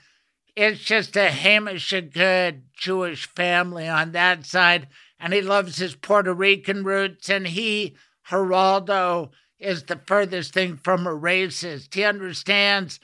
it's 0.55 0.81
just 0.81 1.15
a 1.15 1.31
Hamish 1.31 1.93
a 1.93 2.01
good 2.01 2.63
Jewish 2.73 3.25
family 3.27 3.87
on 3.87 4.11
that 4.11 4.45
side, 4.45 4.87
and 5.19 5.33
he 5.33 5.41
loves 5.41 5.77
his 5.77 5.95
Puerto 5.95 6.33
Rican 6.33 6.83
roots, 6.83 7.27
and 7.27 7.47
he, 7.47 7.95
Geraldo, 8.29 9.31
is 9.59 9.83
the 9.83 9.99
furthest 10.05 10.53
thing 10.53 10.77
from 10.77 11.07
a 11.07 11.11
racist. 11.11 11.93
He 11.93 12.03
understands. 12.03 12.99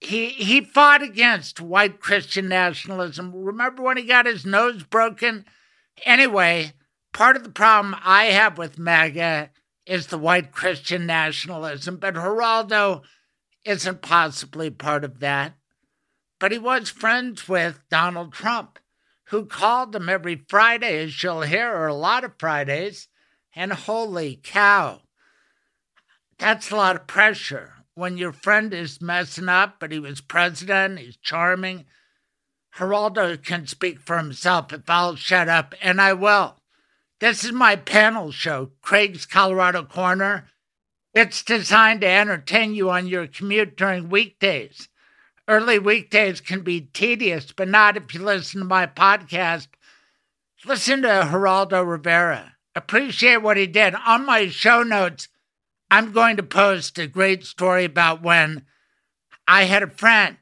He 0.00 0.30
he 0.30 0.60
fought 0.60 1.02
against 1.02 1.60
white 1.60 2.00
Christian 2.00 2.48
nationalism. 2.48 3.32
Remember 3.34 3.82
when 3.82 3.96
he 3.96 4.04
got 4.04 4.26
his 4.26 4.46
nose 4.46 4.82
broken? 4.82 5.44
Anyway, 6.04 6.72
part 7.12 7.36
of 7.36 7.44
the 7.44 7.50
problem 7.50 7.94
I 8.02 8.24
have 8.24 8.56
with 8.56 8.78
MAGA 8.78 9.50
is 9.86 10.06
the 10.06 10.18
white 10.18 10.52
Christian 10.52 11.06
nationalism, 11.06 11.96
but 11.96 12.14
Geraldo 12.14 13.02
isn't 13.64 14.02
possibly 14.02 14.70
part 14.70 15.04
of 15.04 15.20
that. 15.20 15.54
But 16.38 16.52
he 16.52 16.58
was 16.58 16.88
friends 16.88 17.48
with 17.48 17.82
Donald 17.90 18.32
Trump, 18.32 18.78
who 19.24 19.44
called 19.44 19.94
him 19.94 20.08
every 20.08 20.46
Friday, 20.48 21.02
as 21.02 21.22
you'll 21.22 21.42
hear, 21.42 21.74
or 21.74 21.86
a 21.86 21.94
lot 21.94 22.24
of 22.24 22.32
Fridays, 22.38 23.08
and 23.54 23.72
holy 23.72 24.40
cow, 24.42 25.02
that's 26.38 26.70
a 26.70 26.76
lot 26.76 26.96
of 26.96 27.06
pressure. 27.06 27.74
When 27.94 28.16
your 28.16 28.32
friend 28.32 28.72
is 28.72 29.02
messing 29.02 29.48
up, 29.48 29.76
but 29.78 29.92
he 29.92 29.98
was 29.98 30.20
president, 30.20 30.98
he's 30.98 31.16
charming. 31.16 31.84
Geraldo 32.76 33.36
can 33.42 33.66
speak 33.66 34.00
for 34.00 34.16
himself 34.16 34.72
if 34.72 34.88
I'll 34.88 35.16
shut 35.16 35.48
up, 35.48 35.74
and 35.82 36.00
I 36.00 36.12
will. 36.14 36.56
This 37.20 37.44
is 37.44 37.52
my 37.52 37.76
panel 37.76 38.30
show, 38.30 38.70
Craig's 38.80 39.26
Colorado 39.26 39.84
Corner. 39.84 40.48
It's 41.12 41.42
designed 41.42 42.00
to 42.00 42.06
entertain 42.06 42.74
you 42.74 42.88
on 42.88 43.06
your 43.06 43.26
commute 43.26 43.76
during 43.76 44.08
weekdays. 44.08 44.88
Early 45.46 45.78
weekdays 45.78 46.40
can 46.40 46.62
be 46.62 46.80
tedious, 46.80 47.52
but 47.52 47.68
not 47.68 47.96
if 47.96 48.14
you 48.14 48.22
listen 48.22 48.60
to 48.60 48.64
my 48.64 48.86
podcast. 48.86 49.66
Listen 50.64 51.02
to 51.02 51.28
Geraldo 51.30 51.86
Rivera. 51.86 52.54
Appreciate 52.74 53.38
what 53.38 53.56
he 53.56 53.66
did. 53.66 53.94
On 54.06 54.24
my 54.24 54.48
show 54.48 54.82
notes, 54.82 55.28
I'm 55.90 56.12
going 56.12 56.36
to 56.36 56.42
post 56.42 56.98
a 56.98 57.06
great 57.06 57.44
story 57.44 57.84
about 57.84 58.22
when 58.22 58.64
I 59.48 59.64
had 59.64 59.82
a 59.82 59.90
friend, 59.90 60.36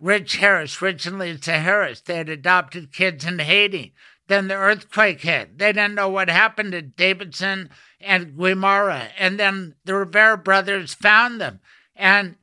Rich 0.00 0.36
Harris, 0.36 0.82
Rich 0.82 1.06
and 1.06 1.18
Lisa 1.18 1.60
Harris. 1.60 2.00
They 2.00 2.16
had 2.16 2.28
adopted 2.28 2.92
kids 2.92 3.24
in 3.24 3.38
Haiti. 3.38 3.94
Then 4.26 4.48
the 4.48 4.54
earthquake 4.54 5.20
hit. 5.20 5.58
They 5.58 5.72
didn't 5.72 5.94
know 5.94 6.08
what 6.08 6.28
happened 6.28 6.72
to 6.72 6.82
Davidson 6.82 7.70
and 8.00 8.34
Guimara. 8.34 9.10
And 9.18 9.38
then 9.38 9.74
the 9.84 9.94
Rivera 9.94 10.38
brothers 10.38 10.94
found 10.94 11.40
them. 11.40 11.60
And 11.94 12.36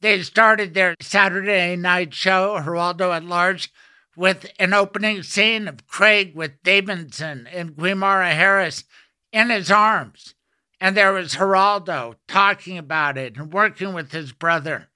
they 0.00 0.22
started 0.22 0.74
their 0.74 0.94
Saturday 1.00 1.74
night 1.74 2.14
show, 2.14 2.60
Geraldo 2.62 3.16
at 3.16 3.24
Large, 3.24 3.72
with 4.16 4.50
an 4.58 4.74
opening 4.74 5.22
scene 5.22 5.68
of 5.68 5.86
Craig 5.86 6.34
with 6.34 6.62
Davidson 6.62 7.48
and 7.50 7.76
Guimara 7.76 8.32
Harris 8.32 8.84
in 9.32 9.50
his 9.50 9.70
arms. 9.70 10.34
And 10.80 10.96
there 10.96 11.12
was 11.12 11.36
Geraldo 11.36 12.16
talking 12.26 12.76
about 12.76 13.16
it 13.16 13.36
and 13.36 13.52
working 13.52 13.94
with 13.94 14.12
his 14.12 14.32
brother. 14.32 14.88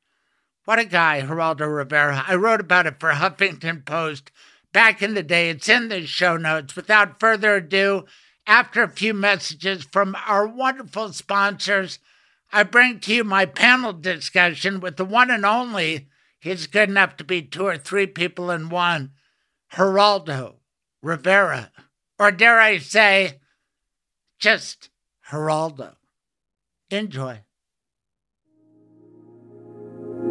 What 0.64 0.80
a 0.80 0.84
guy, 0.84 1.22
Geraldo 1.22 1.66
Rivera. 1.72 2.24
I 2.26 2.34
wrote 2.34 2.60
about 2.60 2.86
it 2.86 2.98
for 2.98 3.12
Huffington 3.12 3.86
Post 3.86 4.32
back 4.72 5.00
in 5.00 5.14
the 5.14 5.22
day. 5.22 5.48
It's 5.48 5.68
in 5.68 5.88
the 5.88 6.06
show 6.06 6.36
notes. 6.36 6.74
Without 6.74 7.20
further 7.20 7.56
ado, 7.56 8.04
after 8.46 8.82
a 8.82 8.88
few 8.88 9.14
messages 9.14 9.84
from 9.84 10.16
our 10.26 10.46
wonderful 10.46 11.12
sponsors, 11.12 12.00
I 12.52 12.64
bring 12.64 13.00
to 13.00 13.14
you 13.14 13.24
my 13.24 13.46
panel 13.46 13.92
discussion 13.92 14.80
with 14.80 14.96
the 14.96 15.04
one 15.04 15.30
and 15.30 15.46
only, 15.46 16.08
he's 16.46 16.66
good 16.68 16.88
enough 16.88 17.16
to 17.16 17.24
be 17.24 17.42
two 17.42 17.66
or 17.66 17.76
three 17.76 18.06
people 18.06 18.50
in 18.50 18.68
one, 18.68 19.12
Geraldo 19.72 20.54
Rivera. 21.02 21.72
Or 22.18 22.30
dare 22.30 22.60
I 22.60 22.78
say, 22.78 23.40
just 24.38 24.90
Geraldo. 25.30 25.96
Enjoy. 26.90 27.40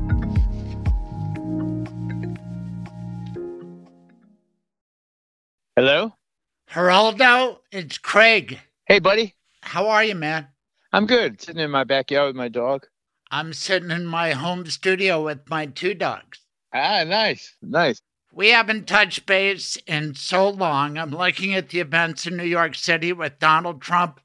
Hello? 5.75 6.13
Geraldo, 6.71 7.57
it's 7.71 7.97
Craig. 7.97 8.59
Hey, 8.85 8.99
buddy. 8.99 9.35
How 9.61 9.89
are 9.89 10.03
you, 10.03 10.15
man? 10.15 10.47
I'm 10.91 11.05
good. 11.05 11.41
Sitting 11.41 11.61
in 11.61 11.69
my 11.69 11.83
backyard 11.83 12.27
with 12.27 12.35
my 12.35 12.47
dog. 12.47 12.87
I'm 13.29 13.53
sitting 13.53 13.91
in 13.91 14.05
my 14.05 14.31
home 14.31 14.65
studio 14.65 15.23
with 15.23 15.49
my 15.49 15.67
two 15.67 15.93
dogs. 15.93 16.39
Ah, 16.73 17.03
nice. 17.03 17.55
Nice. 17.61 18.01
We 18.33 18.49
haven't 18.49 18.87
touched 18.87 19.25
base 19.25 19.77
in 19.87 20.15
so 20.15 20.49
long. 20.49 20.97
I'm 20.97 21.11
looking 21.11 21.53
at 21.53 21.69
the 21.69 21.79
events 21.79 22.25
in 22.25 22.37
New 22.37 22.43
York 22.43 22.75
City 22.75 23.13
with 23.13 23.39
Donald 23.39 23.81
Trump 23.81 24.19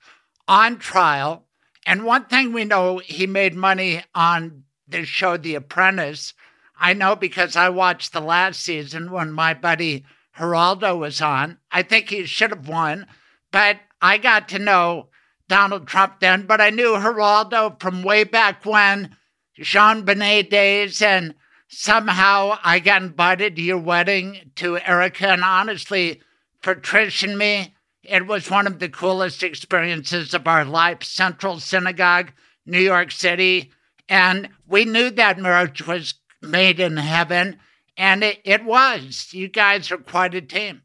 on 0.46 0.78
trial. 0.78 1.46
And 1.86 2.04
one 2.04 2.26
thing 2.26 2.52
we 2.52 2.64
know, 2.64 2.98
he 2.98 3.26
made 3.26 3.54
money 3.54 4.04
on 4.14 4.64
the 4.86 5.04
show 5.04 5.36
The 5.36 5.56
Apprentice. 5.56 6.34
I 6.78 6.92
know 6.92 7.16
because 7.16 7.56
I 7.56 7.68
watched 7.68 8.12
the 8.12 8.20
last 8.20 8.60
season 8.60 9.10
when 9.10 9.32
my 9.32 9.54
buddy 9.54 10.04
Geraldo 10.36 10.98
was 10.98 11.20
on. 11.20 11.58
I 11.70 11.82
think 11.82 12.08
he 12.08 12.24
should 12.26 12.50
have 12.50 12.68
won, 12.68 13.06
but 13.50 13.78
I 14.00 14.18
got 14.18 14.48
to 14.50 14.58
know 14.58 15.08
Donald 15.48 15.86
Trump 15.86 16.20
then, 16.20 16.46
but 16.46 16.60
I 16.60 16.70
knew 16.70 16.94
Geraldo 16.94 17.78
from 17.80 18.02
way 18.02 18.24
back 18.24 18.64
when, 18.64 19.16
JonBenét 19.60 20.48
days, 20.50 21.02
and 21.02 21.34
somehow 21.68 22.58
I 22.64 22.78
got 22.78 23.02
invited 23.02 23.56
to 23.56 23.62
your 23.62 23.78
wedding 23.78 24.52
to 24.56 24.78
Erica, 24.78 25.28
and 25.28 25.44
honestly, 25.44 26.22
for 26.60 26.74
Trish 26.74 27.22
and 27.22 27.36
me, 27.36 27.74
it 28.02 28.26
was 28.26 28.50
one 28.50 28.66
of 28.66 28.78
the 28.78 28.88
coolest 28.88 29.42
experiences 29.42 30.34
of 30.34 30.46
our 30.46 30.64
life. 30.64 31.02
Central 31.04 31.60
Synagogue, 31.60 32.32
New 32.66 32.80
York 32.80 33.10
City. 33.10 33.70
And 34.08 34.48
we 34.66 34.84
knew 34.84 35.10
that 35.10 35.38
marriage 35.38 35.86
was 35.86 36.14
made 36.42 36.80
in 36.80 36.96
heaven, 36.96 37.58
and 37.96 38.24
it, 38.24 38.40
it 38.44 38.64
was. 38.64 39.28
You 39.32 39.48
guys 39.48 39.90
are 39.92 39.98
quite 39.98 40.34
a 40.34 40.40
team. 40.40 40.82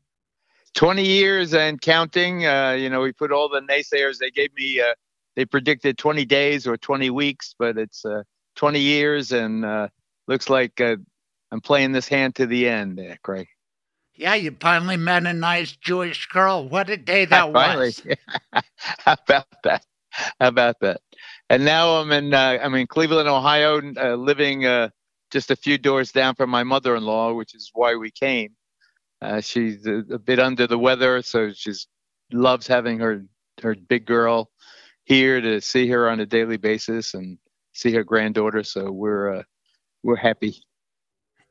20 0.76 1.04
years 1.04 1.54
and 1.54 1.82
counting. 1.82 2.46
Uh, 2.46 2.72
you 2.72 2.90
know, 2.90 3.02
we 3.02 3.12
put 3.12 3.32
all 3.32 3.50
the 3.50 3.62
naysayers, 3.62 4.20
they 4.20 4.30
gave 4.30 4.54
me, 4.56 4.80
uh, 4.80 4.94
they 5.36 5.46
predicted 5.46 5.98
20 5.98 6.26
days 6.26 6.68
or 6.68 6.78
20 6.78 7.10
weeks, 7.10 7.56
but 7.58 7.78
it's 7.78 8.06
uh, 8.06 8.22
20 8.56 8.80
years 8.80 9.32
and 9.32 9.66
uh, 9.66 9.88
looks 10.28 10.50
like 10.50 10.80
uh, 10.80 10.98
I'm 11.52 11.62
playing 11.62 11.94
this 11.94 12.08
hand 12.08 12.36
to 12.36 12.46
the 12.46 12.68
end, 12.68 13.02
Craig. 13.24 13.48
Yeah, 14.18 14.34
you 14.34 14.56
finally 14.60 14.98
met 14.98 15.28
a 15.28 15.34
nice 15.34 15.74
Jewish 15.74 16.26
girl. 16.28 16.68
What 16.68 16.90
a 16.90 16.98
day 16.98 17.26
that 17.26 17.54
finally. 17.54 17.94
was. 18.06 18.64
How 19.00 19.16
about 19.28 19.46
that? 19.64 19.86
How 20.12 20.48
about 20.48 20.80
that? 20.82 21.02
And 21.50 21.64
now 21.64 22.02
I'm 22.02 22.12
in 22.12 22.34
uh, 22.34 22.58
I'm 22.62 22.74
in 22.74 22.88
Cleveland, 22.88 23.30
Ohio, 23.30 23.80
uh, 23.96 24.16
living 24.16 24.66
uh, 24.66 24.90
just 25.32 25.52
a 25.52 25.56
few 25.56 25.78
doors 25.78 26.12
down 26.12 26.34
from 26.34 26.50
my 26.50 26.64
mother-in-law, 26.64 27.34
which 27.34 27.54
is 27.54 27.70
why 27.74 27.96
we 27.96 28.10
came. 28.10 28.56
Uh, 29.22 29.40
she's 29.40 29.86
a, 29.86 30.04
a, 30.12 30.20
bit 30.20 30.40
under 30.40 30.68
the 30.68 30.78
weather, 30.78 31.22
so 31.22 31.52
she 31.52 31.74
loves 32.32 32.66
having 32.66 33.00
her 33.00 33.24
her 33.62 33.76
big 33.76 34.06
girl 34.06 34.50
here 35.06 35.40
to 35.40 35.62
see 35.62 35.88
her 35.88 36.10
on 36.10 36.20
a 36.20 36.26
daily 36.26 36.58
basis 36.58 37.14
and 37.14 37.38
see 37.74 37.92
her 37.94 38.04
granddaughter. 38.04 38.64
So 38.64 38.92
we're 38.92 39.38
uh, 39.38 39.44
we're 40.02 40.16
happy 40.16 40.64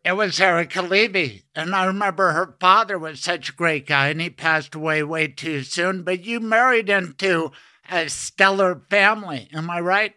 it 0.06 0.14
was 0.14 0.38
Erica 0.38 0.82
Levy. 0.82 1.42
And 1.56 1.74
I 1.74 1.84
remember 1.84 2.30
her 2.30 2.54
father 2.60 2.96
was 2.96 3.20
such 3.20 3.48
a 3.48 3.52
great 3.52 3.88
guy, 3.88 4.08
and 4.08 4.20
he 4.20 4.30
passed 4.30 4.76
away 4.76 5.02
way 5.02 5.26
too 5.26 5.64
soon. 5.64 6.04
But 6.04 6.24
you 6.24 6.38
married 6.38 6.88
into 6.88 7.50
a 7.90 8.08
stellar 8.08 8.82
family. 8.88 9.48
Am 9.52 9.68
I 9.68 9.80
right? 9.80 10.14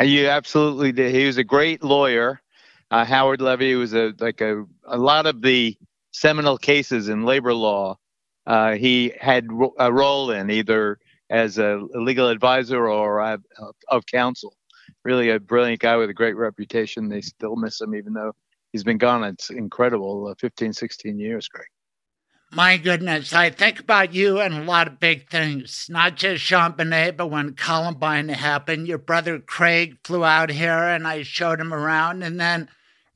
Uh, 0.00 0.04
you 0.04 0.28
absolutely 0.28 0.92
did. 0.92 1.12
He 1.12 1.26
was 1.26 1.38
a 1.38 1.44
great 1.44 1.82
lawyer. 1.82 2.40
Uh, 2.92 3.04
Howard 3.04 3.40
Levy 3.40 3.74
was 3.74 3.94
a 3.94 4.14
like 4.20 4.40
a 4.40 4.64
a 4.84 4.96
lot 4.96 5.26
of 5.26 5.42
the 5.42 5.76
seminal 6.12 6.56
cases 6.56 7.08
in 7.08 7.24
labor 7.24 7.52
law. 7.52 7.98
Uh, 8.46 8.74
he 8.74 9.12
had 9.20 9.48
a 9.80 9.92
role 9.92 10.30
in 10.30 10.50
either 10.50 11.00
as 11.30 11.58
a 11.58 11.80
legal 11.94 12.28
advisor 12.28 12.86
or 12.86 13.20
uh, 13.20 13.38
of 13.88 14.06
counsel. 14.06 14.56
Really 15.04 15.30
a 15.30 15.40
brilliant 15.40 15.80
guy 15.80 15.96
with 15.96 16.10
a 16.10 16.14
great 16.14 16.36
reputation. 16.36 17.08
They 17.08 17.22
still 17.22 17.56
miss 17.56 17.80
him, 17.80 17.92
even 17.96 18.12
though 18.12 18.32
he's 18.72 18.84
been 18.84 18.98
gone. 18.98 19.24
It's 19.24 19.50
incredible, 19.50 20.28
uh, 20.28 20.34
15, 20.38 20.72
16 20.72 21.18
years, 21.18 21.48
Greg. 21.48 21.66
My 22.52 22.76
goodness, 22.76 23.32
I 23.32 23.50
think 23.50 23.80
about 23.80 24.14
you 24.14 24.40
and 24.40 24.54
a 24.54 24.62
lot 24.62 24.86
of 24.86 25.00
big 25.00 25.28
things, 25.28 25.86
not 25.90 26.14
just 26.14 26.44
JonBenét, 26.44 27.16
but 27.16 27.26
when 27.26 27.54
Columbine 27.54 28.28
happened, 28.28 28.86
your 28.86 28.98
brother 28.98 29.40
Craig 29.40 29.98
flew 30.04 30.24
out 30.24 30.50
here 30.50 30.70
and 30.70 31.08
I 31.08 31.22
showed 31.22 31.60
him 31.60 31.74
around. 31.74 32.22
And 32.22 32.38
then 32.38 32.68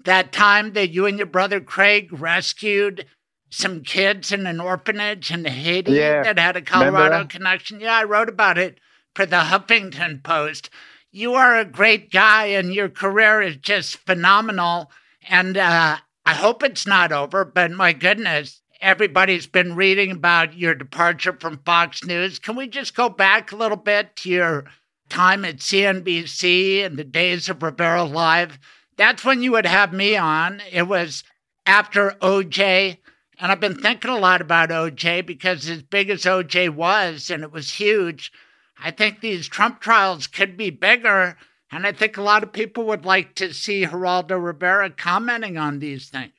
that 0.05 0.33
time 0.33 0.73
that 0.73 0.91
you 0.91 1.07
and 1.07 1.17
your 1.17 1.29
brother 1.29 1.61
Craig 1.61 2.09
rescued 2.13 3.07
some 3.51 3.83
kids 3.83 4.33
in 4.33 4.47
an 4.47 4.61
orphanage 4.61 5.31
in 5.31 5.45
Haiti 5.45 5.93
yeah. 5.93 6.23
that 6.23 6.39
had 6.39 6.57
a 6.57 6.63
Colorado 6.63 7.25
connection. 7.27 7.81
Yeah, 7.81 7.97
I 7.97 8.05
wrote 8.05 8.29
about 8.29 8.59
it 8.59 8.79
for 9.15 9.27
the 9.27 9.37
Huffington 9.37 10.23
Post. 10.23 10.71
You 11.13 11.35
are 11.35 11.57
a 11.57 11.65
great 11.65 12.11
guy 12.11 12.47
and 12.47 12.75
your 12.75 12.89
career 12.89 13.43
is 13.43 13.57
just 13.57 13.97
phenomenal. 13.99 14.91
And 15.29 15.57
uh, 15.57 15.99
I 16.25 16.35
hope 16.35 16.63
it's 16.63 16.87
not 16.87 17.13
over, 17.13 17.45
but 17.45 17.71
my 17.71 17.93
goodness, 17.93 18.63
everybody's 18.81 19.47
been 19.47 19.77
reading 19.77 20.11
about 20.11 20.57
your 20.57 20.75
departure 20.75 21.37
from 21.39 21.59
Fox 21.65 22.05
News. 22.05 22.39
Can 22.39 22.57
we 22.57 22.67
just 22.67 22.95
go 22.95 23.09
back 23.09 23.53
a 23.53 23.57
little 23.57 23.77
bit 23.77 24.17
to 24.17 24.31
your 24.31 24.65
time 25.09 25.45
at 25.45 25.59
CNBC 25.59 26.85
and 26.85 26.97
the 26.97 27.05
days 27.05 27.49
of 27.49 27.63
Rivera 27.63 28.05
Live? 28.05 28.59
That's 28.97 29.25
when 29.25 29.43
you 29.43 29.53
would 29.53 29.67
have 29.67 29.93
me 29.93 30.17
on. 30.17 30.63
It 30.71 30.89
was 30.89 31.25
after 31.67 32.13
OJ. 32.21 32.99
And 33.39 33.51
I've 33.51 33.61
been 33.61 33.81
thinking 33.81 34.11
a 34.11 34.19
lot 34.19 34.43
about 34.43 34.69
OJ 34.69 35.25
because, 35.25 35.69
as 35.69 35.83
big 35.83 36.11
as 36.11 36.25
OJ 36.25 36.71
was, 36.71 37.31
and 37.31 37.43
it 37.43 37.51
was 37.51 37.73
huge, 37.73 38.31
I 38.79 38.91
think 38.91 39.21
these 39.21 39.49
Trump 39.49 39.81
trials 39.81 40.27
could 40.27 40.57
be 40.57 40.69
bigger 40.71 41.37
and 41.73 41.87
I 41.87 41.93
think 41.93 42.17
a 42.17 42.23
lot 42.23 42.43
of 42.43 42.53
people 42.53 42.85
would 42.87 43.05
like 43.05 43.35
to 43.37 43.55
see 43.55 43.87
Geraldo 43.87 44.43
Rivera 44.43 44.91
commenting 44.91 45.57
on 45.57 45.79
these 45.79 46.09
things. 46.09 46.33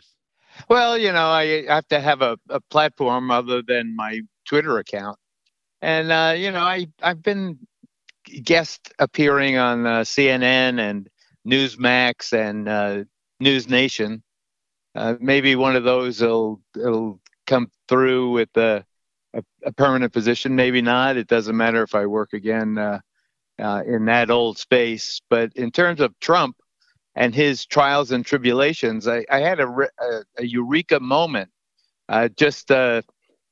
Well, 0.67 0.97
you 0.97 1.11
know, 1.11 1.27
I 1.27 1.65
have 1.67 1.87
to 1.87 1.99
have 1.99 2.21
a, 2.21 2.37
a 2.49 2.59
platform 2.59 3.31
other 3.31 3.61
than 3.61 3.95
my 3.95 4.21
Twitter 4.45 4.77
account. 4.77 5.17
And, 5.81 6.11
uh, 6.11 6.33
you 6.37 6.51
know, 6.51 6.59
I, 6.59 6.87
I've 7.01 7.23
been 7.23 7.57
guest 8.43 8.93
appearing 8.99 9.57
on 9.57 9.87
uh, 9.87 10.01
CNN 10.01 10.79
and 10.79 11.09
Newsmax 11.47 12.33
and 12.33 12.67
uh, 12.67 13.03
News 13.39 13.67
Nation. 13.69 14.21
Uh, 14.93 15.15
maybe 15.19 15.55
one 15.55 15.75
of 15.75 15.83
those 15.83 16.21
will, 16.21 16.61
will 16.75 17.19
come 17.47 17.71
through 17.87 18.31
with 18.31 18.55
a, 18.57 18.85
a, 19.33 19.43
a, 19.63 19.71
permanent 19.71 20.11
position. 20.11 20.55
Maybe 20.55 20.81
not. 20.81 21.15
It 21.15 21.27
doesn't 21.27 21.55
matter 21.55 21.81
if 21.81 21.95
I 21.95 22.05
work 22.05 22.33
again 22.33 22.77
uh, 23.61 23.83
in 23.85 24.05
that 24.05 24.29
old 24.29 24.57
space. 24.57 25.21
But 25.29 25.53
in 25.55 25.71
terms 25.71 26.01
of 26.01 26.19
Trump 26.19 26.57
and 27.15 27.33
his 27.33 27.65
trials 27.65 28.11
and 28.11 28.25
tribulations, 28.25 29.07
I, 29.07 29.25
I 29.29 29.39
had 29.39 29.59
a, 29.59 29.67
a, 29.67 30.23
a, 30.39 30.45
eureka 30.45 30.99
moment 30.99 31.49
uh, 32.09 32.29
just 32.29 32.71
uh, 32.71 33.01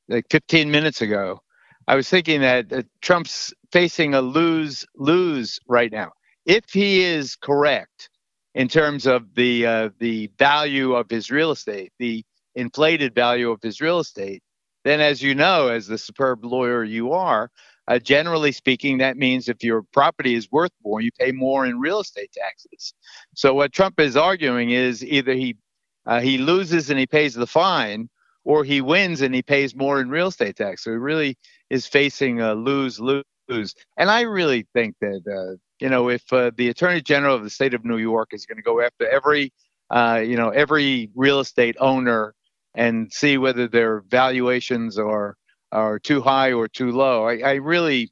like 0.07 0.25
15 0.29 0.71
minutes 0.71 1.01
ago. 1.01 1.41
I 1.87 1.95
was 1.95 2.09
thinking 2.09 2.41
that 2.41 2.85
Trump's 3.01 3.53
facing 3.71 4.13
a 4.13 4.21
lose 4.21 4.85
lose 4.95 5.59
right 5.67 5.91
now. 5.91 6.11
If 6.45 6.65
he 6.71 7.03
is 7.03 7.35
correct 7.35 8.09
in 8.53 8.67
terms 8.67 9.07
of 9.07 9.33
the 9.35 9.65
uh, 9.65 9.89
the 9.99 10.29
value 10.37 10.93
of 10.93 11.09
his 11.09 11.31
real 11.31 11.51
estate, 11.51 11.91
the 11.97 12.23
inflated 12.55 13.15
value 13.15 13.49
of 13.49 13.59
his 13.61 13.81
real 13.81 13.99
estate, 13.99 14.43
then 14.83 15.01
as 15.01 15.21
you 15.21 15.35
know, 15.35 15.67
as 15.67 15.87
the 15.87 15.97
superb 15.97 16.45
lawyer 16.45 16.83
you 16.83 17.11
are, 17.11 17.49
uh, 17.89 17.97
generally 17.97 18.51
speaking, 18.51 18.99
that 18.99 19.17
means 19.17 19.49
if 19.49 19.63
your 19.63 19.81
property 19.91 20.35
is 20.35 20.51
worth 20.51 20.71
more, 20.85 21.01
you 21.01 21.11
pay 21.11 21.31
more 21.31 21.65
in 21.65 21.79
real 21.79 21.99
estate 21.99 22.31
taxes. 22.31 22.93
So 23.35 23.55
what 23.55 23.73
Trump 23.73 23.99
is 23.99 24.15
arguing 24.15 24.69
is 24.69 25.03
either 25.03 25.33
he 25.33 25.57
uh, 26.05 26.21
he 26.21 26.37
loses 26.37 26.89
and 26.89 26.99
he 26.99 27.07
pays 27.07 27.33
the 27.33 27.47
fine, 27.47 28.09
or 28.45 28.63
he 28.63 28.79
wins 28.79 29.21
and 29.21 29.33
he 29.33 29.41
pays 29.41 29.75
more 29.75 29.99
in 29.99 30.09
real 30.09 30.27
estate 30.27 30.55
tax. 30.55 30.83
So 30.83 30.91
he 30.91 30.97
really 30.97 31.37
is 31.71 31.87
facing 31.87 32.41
a 32.41 32.53
lose 32.53 32.99
lose. 32.99 33.75
And 33.97 34.09
I 34.11 34.21
really 34.21 34.67
think 34.73 34.95
that 35.01 35.23
uh, 35.27 35.57
you 35.79 35.89
know 35.89 36.09
if 36.09 36.31
uh, 36.31 36.51
the 36.55 36.69
Attorney 36.69 37.01
General 37.01 37.35
of 37.35 37.43
the 37.43 37.49
state 37.49 37.73
of 37.73 37.83
New 37.85 37.97
York 37.97 38.29
is 38.33 38.45
going 38.45 38.57
to 38.57 38.63
go 38.63 38.81
after 38.81 39.09
every 39.09 39.51
uh, 39.89 40.21
you 40.23 40.37
know 40.37 40.49
every 40.49 41.09
real 41.15 41.39
estate 41.39 41.75
owner 41.79 42.35
and 42.75 43.11
see 43.11 43.39
whether 43.39 43.67
their 43.67 44.01
valuations 44.01 44.99
are 44.99 45.35
are 45.71 45.99
too 45.99 46.21
high 46.21 46.53
or 46.53 46.67
too 46.67 46.91
low. 46.91 47.27
I, 47.27 47.37
I 47.39 47.53
really, 47.55 48.11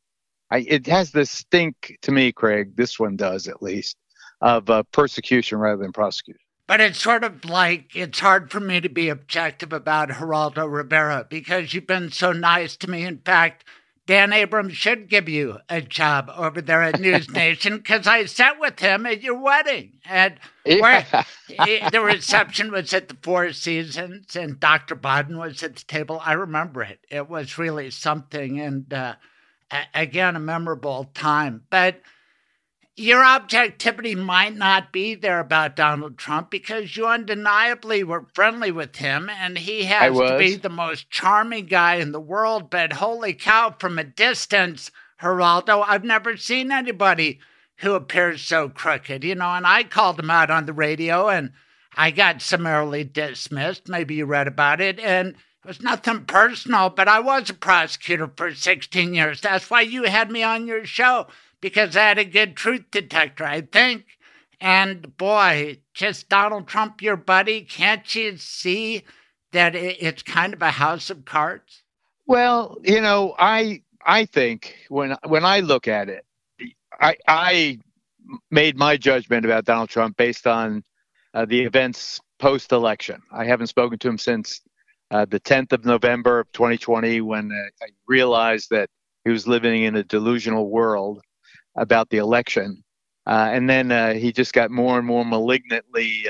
I, 0.52 0.60
it 0.60 0.88
has 0.88 1.12
this 1.12 1.32
stink 1.32 1.98
to 2.02 2.12
me, 2.12 2.32
Craig. 2.32 2.76
This 2.76 3.00
one 3.00 3.16
does 3.16 3.48
at 3.48 3.62
least 3.62 3.98
of 4.42 4.70
uh, 4.70 4.84
persecution 4.92 5.58
rather 5.58 5.82
than 5.82 5.92
prosecution. 5.92 6.42
But 6.68 6.82
it's 6.82 7.00
sort 7.00 7.24
of 7.24 7.46
like 7.46 7.96
it's 7.96 8.20
hard 8.20 8.52
for 8.52 8.60
me 8.60 8.82
to 8.82 8.90
be 8.90 9.08
objective 9.08 9.72
about 9.72 10.10
Geraldo 10.10 10.70
Rivera 10.70 11.26
because 11.30 11.74
you've 11.74 11.88
been 11.88 12.12
so 12.12 12.34
nice 12.34 12.76
to 12.78 12.90
me. 12.90 13.06
In 13.06 13.20
fact, 13.20 13.64
Dan 14.08 14.32
Abrams 14.32 14.74
should 14.78 15.10
give 15.10 15.28
you 15.28 15.58
a 15.68 15.82
job 15.82 16.32
over 16.34 16.62
there 16.62 16.82
at 16.82 17.00
News 17.00 17.30
Nation 17.34 17.78
because 17.78 18.08
I 18.08 18.24
sat 18.24 18.58
with 18.58 18.80
him 18.80 19.06
at 19.06 19.22
your 19.22 19.40
wedding. 19.40 20.00
And 20.06 20.36
yeah. 20.66 21.26
the 21.92 22.02
reception 22.02 22.72
was 22.72 22.94
at 22.94 23.10
the 23.10 23.18
Four 23.22 23.52
Seasons, 23.52 24.36
and 24.38 24.60
Dr. 24.62 24.96
Baden 24.96 25.38
was 25.38 25.62
at 25.62 25.76
the 25.76 25.84
table. 25.84 26.22
I 26.24 26.34
remember 26.34 26.84
it. 26.84 27.02
It 27.12 27.30
was 27.30 27.58
really 27.58 27.92
something, 27.92 28.62
and 28.62 28.92
uh, 28.94 29.16
again, 29.94 30.38
a 30.38 30.40
memorable 30.40 31.12
time. 31.14 31.64
But 31.70 32.02
your 32.98 33.24
objectivity 33.24 34.16
might 34.16 34.56
not 34.56 34.92
be 34.92 35.14
there 35.14 35.40
about 35.40 35.76
Donald 35.76 36.18
Trump 36.18 36.50
because 36.50 36.98
you 36.98 37.06
undeniably 37.06 38.04
were 38.04 38.26
friendly 38.34 38.72
with 38.72 38.96
him, 38.96 39.30
and 39.30 39.56
he 39.56 39.84
has 39.84 40.18
to 40.18 40.38
be 40.40 40.56
the 40.56 40.68
most 40.68 41.10
charming 41.12 41.68
guy 41.68 41.96
in 41.96 42.12
the 42.12 42.20
world. 42.20 42.72
But 42.72 42.94
holy 42.94 43.34
cow, 43.34 43.76
from 43.78 44.00
a 44.00 44.04
distance, 44.04 44.90
Geraldo, 45.22 45.86
I've 45.88 46.04
never 46.04 46.38
seen 46.38 46.72
anybody 46.72 47.40
who 47.78 47.94
appears 47.94 48.42
so 48.42 48.68
crooked, 48.68 49.24
you 49.24 49.36
know. 49.36 49.50
And 49.50 49.68
I 49.68 49.84
called 49.84 50.20
him 50.20 50.32
out 50.32 50.50
on 50.50 50.66
the 50.66 50.74
radio, 50.74 51.30
and 51.30 51.52
I 51.96 52.10
got 52.10 52.42
summarily 52.42 53.04
dismissed. 53.04 53.88
Maybe 53.88 54.16
you 54.16 54.26
read 54.26 54.48
about 54.48 54.82
it. 54.82 55.00
And 55.00 55.30
it 55.30 55.68
was 55.68 55.82
nothing 55.82 56.26
personal, 56.26 56.90
but 56.90 57.08
I 57.08 57.20
was 57.20 57.52
a 57.52 57.54
prosecutor 57.54 58.32
for 58.36 58.54
16 58.56 59.14
years. 59.14 59.42
That's 59.42 59.70
why 59.70 59.82
you 59.82 60.04
had 60.04 60.32
me 60.32 60.42
on 60.42 60.66
your 60.66 60.86
show, 60.86 61.28
because 61.62 61.96
I 61.96 62.04
had 62.04 62.18
a 62.18 62.26
good 62.26 62.56
truth 62.56 62.86
detector, 62.92 63.46
I 63.46 63.62
think. 63.62 64.06
And 64.60 65.16
boy, 65.18 65.80
just 65.94 66.30
Donald 66.30 66.68
Trump, 66.68 67.02
your 67.02 67.18
buddy, 67.18 67.62
can't 67.62 68.16
you 68.16 68.38
see 68.38 69.04
that 69.52 69.76
it's 69.76 70.24
kind 70.24 70.54
of 70.54 70.62
a 70.62 70.72
house 70.72 71.10
of 71.10 71.26
cards? 71.26 71.84
Well, 72.26 72.78
you 72.84 73.02
know, 73.02 73.36
I 73.38 73.84
I 74.06 74.26
think 74.26 74.76
when 74.90 75.16
when 75.26 75.46
I 75.46 75.60
look 75.60 75.88
at 75.88 76.10
it, 76.10 76.26
I 77.00 77.16
I 77.28 77.80
made 78.52 78.78
my 78.78 78.98
judgment 78.98 79.46
about 79.46 79.66
Donald 79.66 79.90
Trump 79.90 80.18
based 80.18 80.48
on 80.48 80.84
uh, 81.34 81.46
the 81.46 81.62
events 81.62 82.20
post 82.40 82.72
election. 82.72 83.22
I 83.32 83.46
haven't 83.46 83.68
spoken 83.68 84.00
to 84.00 84.10
him 84.10 84.18
since 84.18 84.62
uh, 85.12 85.26
the 85.26 85.40
10th 85.40 85.72
of 85.72 85.86
November 85.86 86.40
of 86.40 86.52
2020 86.52 87.22
when 87.22 87.52
uh, 87.52 87.86
I 87.86 87.90
realized 88.08 88.70
that 88.72 88.90
he 89.24 89.32
was 89.32 89.48
living 89.48 89.84
in 89.84 89.96
a 89.96 90.04
delusional 90.04 90.70
world 90.70 91.22
about 91.78 92.10
the 92.10 92.18
election. 92.18 92.84
Uh, 93.26 93.50
and 93.52 93.70
then 93.70 93.92
uh, 93.92 94.14
he 94.14 94.32
just 94.32 94.54
got 94.54 94.72
more 94.72 94.98
and 94.98 95.06
more 95.06 95.26
malignantly 95.26 96.26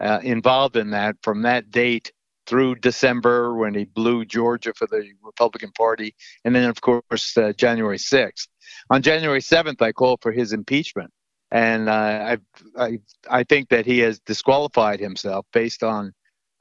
uh, 0.00 0.20
involved 0.22 0.76
in 0.76 0.90
that 0.90 1.16
from 1.22 1.42
that 1.42 1.70
date 1.70 2.12
through 2.48 2.74
December 2.76 3.54
when 3.54 3.74
he 3.74 3.84
blew 3.84 4.24
Georgia 4.24 4.72
for 4.74 4.86
the 4.86 5.06
Republican 5.22 5.70
Party, 5.72 6.14
and 6.44 6.54
then 6.54 6.64
of 6.64 6.80
course 6.80 7.36
uh, 7.36 7.52
January 7.52 7.98
6th. 7.98 8.48
On 8.90 9.02
January 9.02 9.40
7th, 9.40 9.82
I 9.82 9.92
called 9.92 10.20
for 10.22 10.32
his 10.32 10.52
impeachment, 10.54 11.10
and 11.50 11.88
uh, 11.88 12.36
I, 12.36 12.38
I 12.78 12.98
I 13.28 13.44
think 13.44 13.68
that 13.68 13.84
he 13.84 13.98
has 13.98 14.18
disqualified 14.20 14.98
himself 14.98 15.44
based 15.52 15.82
on 15.82 16.12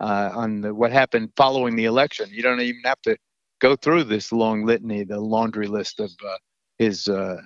uh, 0.01 0.31
on 0.33 0.61
the, 0.61 0.73
what 0.73 0.91
happened 0.91 1.31
following 1.37 1.75
the 1.75 1.85
election. 1.85 2.29
You 2.31 2.43
don't 2.43 2.59
even 2.59 2.81
have 2.83 3.01
to 3.03 3.15
go 3.59 3.75
through 3.75 4.03
this 4.03 4.31
long 4.31 4.65
litany, 4.65 5.03
the 5.03 5.19
laundry 5.19 5.67
list 5.67 5.99
of 6.01 6.11
uh, 6.25 6.37
his 6.77 7.07
uh, 7.07 7.37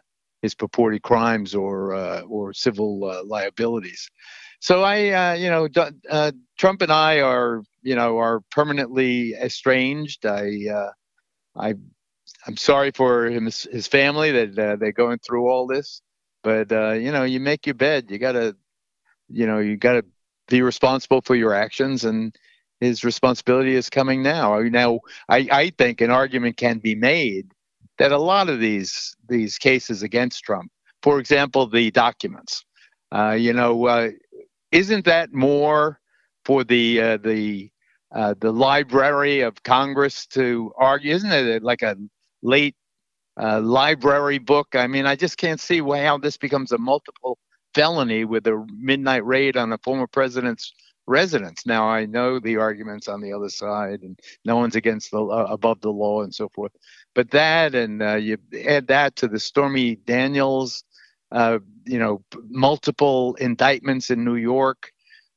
his 0.41 0.56
purported 0.56 1.01
crimes 1.01 1.54
or 1.56 1.93
uh, 1.93 2.21
or 2.21 2.54
civil 2.54 2.99
liabilities. 3.25 4.10
So 4.60 4.84
I, 4.84 5.36
you 5.36 5.49
know, 5.49 5.67
Trump 6.58 6.82
and 6.82 6.91
I 6.91 7.21
are 7.21 7.63
you 7.82 7.95
know 7.95 8.19
are 8.19 8.41
permanently 8.51 9.34
estranged. 9.34 10.25
I 10.25 10.67
uh, 10.73 10.91
I 11.56 11.75
I'm 12.47 12.58
sorry 12.58 12.91
for 12.91 13.27
him 13.27 13.45
his 13.45 13.88
family 13.88 14.32
that 14.32 14.60
uh, 14.60 14.75
they're 14.77 14.91
going 14.91 15.19
through 15.19 15.49
all 15.49 15.67
this, 15.67 16.01
but 16.43 16.71
uh, 16.71 16.91
you 16.91 17.12
know 17.12 17.23
you 17.23 17.39
make 17.39 17.65
your 17.65 17.75
bed. 17.75 18.10
You 18.10 18.17
gotta 18.17 18.56
you 19.30 19.47
know 19.47 19.60
you 19.60 19.77
gotta 19.77 20.06
be 20.47 20.62
responsible 20.62 21.21
for 21.21 21.36
your 21.36 21.54
actions 21.54 22.04
and 22.04 22.36
his 22.80 23.04
responsibility 23.04 23.75
is 23.75 23.89
coming 23.89 24.23
now. 24.23 24.60
Now, 24.60 25.01
I, 25.30 25.47
I 25.51 25.69
think 25.77 26.01
an 26.01 26.10
argument 26.10 26.58
can 26.58 26.80
be 26.80 26.95
made 26.95 27.54
that 28.01 28.11
a 28.11 28.17
lot 28.17 28.49
of 28.49 28.59
these 28.59 29.15
these 29.29 29.59
cases 29.59 30.01
against 30.01 30.43
Trump, 30.43 30.71
for 31.03 31.19
example, 31.19 31.67
the 31.67 31.91
documents, 31.91 32.65
uh, 33.11 33.37
you 33.37 33.53
know, 33.53 33.85
uh, 33.85 34.09
isn't 34.71 35.05
that 35.05 35.31
more 35.33 35.99
for 36.43 36.63
the 36.63 36.99
uh, 36.99 37.17
the 37.17 37.69
uh, 38.11 38.33
the 38.39 38.51
Library 38.51 39.41
of 39.41 39.61
Congress 39.61 40.25
to 40.27 40.73
argue. 40.77 41.13
Isn't 41.13 41.31
it 41.31 41.61
like 41.61 41.83
a 41.83 41.95
late 42.41 42.75
uh, 43.39 43.61
library 43.61 44.39
book? 44.39 44.69
I 44.73 44.87
mean, 44.87 45.05
I 45.05 45.15
just 45.15 45.37
can't 45.37 45.59
see 45.59 45.79
how 45.79 46.17
this 46.17 46.37
becomes 46.37 46.71
a 46.71 46.79
multiple 46.79 47.37
felony 47.75 48.25
with 48.25 48.47
a 48.47 48.65
midnight 48.79 49.23
raid 49.25 49.57
on 49.57 49.73
a 49.73 49.77
former 49.77 50.07
president's 50.07 50.73
residence. 51.07 51.65
Now, 51.65 51.87
I 51.87 52.05
know 52.05 52.39
the 52.39 52.57
arguments 52.57 53.07
on 53.07 53.21
the 53.21 53.33
other 53.33 53.49
side, 53.49 54.01
and 54.01 54.19
no 54.43 54.55
one's 54.57 54.75
against 54.75 55.11
the 55.11 55.23
uh, 55.23 55.47
above 55.49 55.81
the 55.81 55.91
law 55.91 56.23
and 56.23 56.33
so 56.33 56.49
forth. 56.49 56.71
But 57.13 57.32
that, 57.32 57.76
and 57.76 58.02
uh, 58.02 58.15
you 58.15 58.38
add 58.65 58.88
that 58.88 59.17
to 59.17 59.28
the 59.28 59.39
Stormy 59.39 59.95
Daniels, 59.95 60.84
uh, 61.32 61.60
you 61.86 62.00
know, 62.00 62.24
multiple 62.50 63.36
indictments 63.36 64.10
in 64.10 64.24
New 64.24 64.36
York 64.36 64.91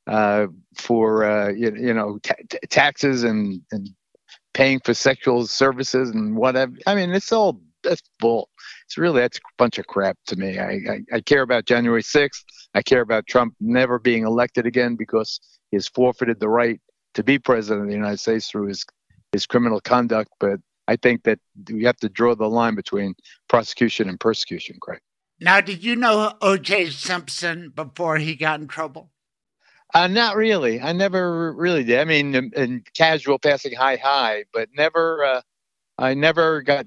uh, 0.07 0.47
for 0.77 1.25
uh, 1.25 1.49
you, 1.49 1.75
you, 1.75 1.95
know 1.95 2.19
t- 2.23 2.35
t- 2.49 2.59
taxes 2.69 3.25
and, 3.25 3.61
and 3.73 3.89
paying 4.53 4.81
for 4.81 4.95
sexual 4.95 5.47
services 5.47 6.11
and 6.11 6.37
whatever. 6.37 6.73
I 6.87 6.95
mean, 6.95 7.11
it's 7.11 7.33
all 7.33 7.61
that's 7.83 8.03
bull. 8.19 8.49
It's 8.87 8.99
really 8.99 9.21
that's 9.21 9.39
a 9.39 9.41
bunch 9.59 9.79
of 9.79 9.87
crap 9.87 10.17
to 10.27 10.37
me. 10.37 10.59
I, 10.59 10.71
I, 10.71 11.01
I 11.15 11.21
care 11.21 11.43
about 11.43 11.65
January 11.65 12.03
6th. 12.03 12.45
I 12.75 12.83
care 12.83 13.01
about 13.01 13.27
Trump 13.27 13.55
never 13.61 13.99
being 13.99 14.25
elected 14.25 14.67
again 14.67 14.97
because 14.97 15.41
he 15.71 15.77
has 15.77 15.89
forfeited 15.89 16.41
the 16.41 16.49
right 16.49 16.81
to 17.15 17.23
be 17.23 17.39
president 17.39 17.83
of 17.83 17.89
the 17.89 17.95
United 17.95 18.21
States 18.21 18.49
through 18.49 18.67
his 18.69 18.85
his 19.33 19.47
criminal 19.47 19.81
conduct. 19.81 20.31
But 20.39 20.61
I 20.87 20.97
think 20.97 21.25
that 21.25 21.39
we 21.71 21.85
have 21.85 21.97
to 21.99 22.09
draw 22.09 22.35
the 22.35 22.49
line 22.49 22.75
between 22.75 23.15
prosecution 23.49 24.09
and 24.09 24.19
persecution, 24.21 24.77
Craig. 24.81 25.01
Now, 25.41 25.61
did 25.61 25.83
you 25.83 25.97
know 25.97 26.33
O.J. 26.41 26.91
Simpson 26.91 27.73
before 27.75 28.19
he 28.19 28.35
got 28.35 28.61
in 28.61 28.69
trouble? 28.69 29.11
Uh, 29.93 30.07
not 30.07 30.37
really. 30.37 30.81
I 30.81 30.93
never 30.93 31.53
really 31.53 31.85
did. 31.85 32.01
I 32.01 32.05
mean, 32.05 32.35
in, 32.35 32.51
in 32.57 32.83
casual 32.95 33.39
passing, 33.39 33.75
hi 33.75 33.97
hi, 33.97 34.45
but 34.53 34.69
never. 34.77 35.25
Uh, 35.25 35.41
I 35.97 36.15
never 36.15 36.63
got, 36.63 36.87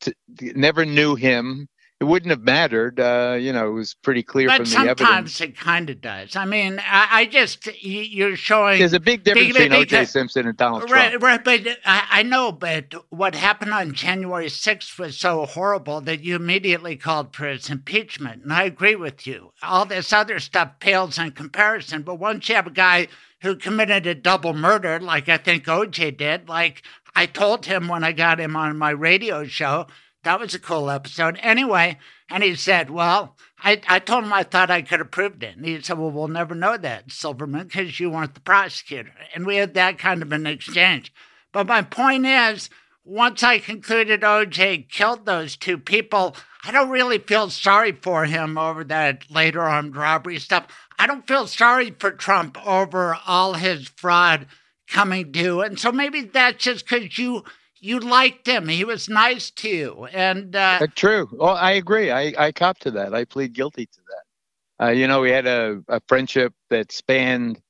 to, 0.00 0.14
never 0.40 0.84
knew 0.84 1.14
him 1.14 1.68
it 2.00 2.04
wouldn't 2.04 2.30
have 2.30 2.40
mattered. 2.40 2.98
Uh, 2.98 3.36
you 3.38 3.52
know, 3.52 3.68
it 3.68 3.72
was 3.72 3.92
pretty 3.92 4.22
clear 4.22 4.48
but 4.48 4.56
from 4.56 4.64
the 4.64 4.76
evidence. 4.78 4.98
sometimes 5.00 5.40
it 5.42 5.56
kind 5.58 5.90
of 5.90 6.00
does. 6.00 6.34
I 6.34 6.46
mean, 6.46 6.78
I, 6.78 7.08
I, 7.10 7.26
just 7.26 7.68
you're 7.82 8.36
showing. 8.36 8.78
There's 8.78 8.94
a 8.94 9.00
big 9.00 9.22
difference 9.22 9.52
between 9.52 9.74
O.J. 9.74 10.06
Simpson 10.06 10.46
and 10.46 10.56
Donald 10.56 10.90
right, 10.90 11.10
Trump. 11.10 11.22
Right, 11.22 11.44
but 11.44 11.76
I, 11.84 12.06
I, 12.10 12.22
know. 12.22 12.52
But 12.52 12.94
what 13.10 13.34
happened 13.34 13.74
on 13.74 13.92
January 13.92 14.46
6th 14.46 14.98
was 14.98 15.18
so 15.18 15.44
horrible 15.44 16.00
that 16.00 16.24
you 16.24 16.36
immediately 16.36 16.96
called 16.96 17.36
for 17.36 17.46
his 17.46 17.68
impeachment, 17.68 18.44
and 18.44 18.52
I 18.52 18.62
agree 18.62 18.96
with 18.96 19.26
you. 19.26 19.52
All 19.62 19.84
this 19.84 20.10
other 20.10 20.38
stuff 20.38 20.80
pales 20.80 21.18
in 21.18 21.32
comparison. 21.32 22.02
But 22.02 22.14
once 22.14 22.48
you 22.48 22.54
have 22.54 22.66
a 22.66 22.70
guy 22.70 23.08
who 23.42 23.56
committed 23.56 24.06
a 24.06 24.14
double 24.14 24.54
murder, 24.54 24.98
like 25.00 25.28
I 25.28 25.36
think 25.36 25.68
O.J. 25.68 26.12
did, 26.12 26.48
like 26.48 26.82
I 27.14 27.26
told 27.26 27.66
him 27.66 27.88
when 27.88 28.04
I 28.04 28.12
got 28.12 28.40
him 28.40 28.56
on 28.56 28.78
my 28.78 28.90
radio 28.90 29.44
show 29.44 29.86
that 30.22 30.40
was 30.40 30.54
a 30.54 30.58
cool 30.58 30.90
episode. 30.90 31.38
Anyway, 31.42 31.98
and 32.28 32.42
he 32.42 32.54
said, 32.54 32.90
Well, 32.90 33.36
I, 33.58 33.80
I 33.88 33.98
told 33.98 34.24
him 34.24 34.32
I 34.32 34.42
thought 34.42 34.70
I 34.70 34.82
could 34.82 35.00
have 35.00 35.10
proved 35.10 35.42
it. 35.42 35.56
And 35.56 35.64
he 35.64 35.80
said, 35.80 35.98
Well, 35.98 36.10
we'll 36.10 36.28
never 36.28 36.54
know 36.54 36.76
that, 36.76 37.10
Silverman, 37.10 37.66
because 37.66 37.98
you 37.98 38.10
weren't 38.10 38.34
the 38.34 38.40
prosecutor. 38.40 39.12
And 39.34 39.46
we 39.46 39.56
had 39.56 39.74
that 39.74 39.98
kind 39.98 40.22
of 40.22 40.32
an 40.32 40.46
exchange. 40.46 41.12
But 41.52 41.66
my 41.66 41.82
point 41.82 42.26
is, 42.26 42.70
once 43.04 43.42
I 43.42 43.58
concluded 43.58 44.20
OJ 44.20 44.88
killed 44.88 45.26
those 45.26 45.56
two 45.56 45.78
people, 45.78 46.36
I 46.64 46.70
don't 46.70 46.90
really 46.90 47.18
feel 47.18 47.48
sorry 47.50 47.92
for 47.92 48.26
him 48.26 48.58
over 48.58 48.84
that 48.84 49.30
later 49.30 49.62
armed 49.62 49.96
robbery 49.96 50.38
stuff. 50.38 50.66
I 50.98 51.06
don't 51.06 51.26
feel 51.26 51.46
sorry 51.46 51.90
for 51.98 52.10
Trump 52.10 52.58
over 52.66 53.16
all 53.26 53.54
his 53.54 53.88
fraud 53.88 54.46
coming 54.86 55.32
due. 55.32 55.62
And 55.62 55.78
so 55.78 55.90
maybe 55.90 56.20
that's 56.22 56.62
just 56.62 56.86
because 56.86 57.18
you 57.18 57.44
you 57.80 57.98
liked 57.98 58.46
him. 58.46 58.68
He 58.68 58.84
was 58.84 59.08
nice 59.08 59.50
to 59.52 59.68
you, 59.68 60.06
and 60.12 60.54
uh, 60.54 60.78
uh, 60.82 60.86
true. 60.94 61.28
Well, 61.32 61.56
I 61.56 61.72
agree. 61.72 62.10
I 62.10 62.34
I 62.38 62.52
cop 62.52 62.78
to 62.80 62.90
that. 62.92 63.14
I 63.14 63.24
plead 63.24 63.54
guilty 63.54 63.86
to 63.86 64.00
that. 64.08 64.86
Uh, 64.86 64.90
you 64.90 65.06
know, 65.06 65.20
we 65.20 65.30
had 65.30 65.46
a, 65.46 65.82
a 65.88 66.00
friendship 66.06 66.52
that 66.68 66.92
spanned 66.92 67.60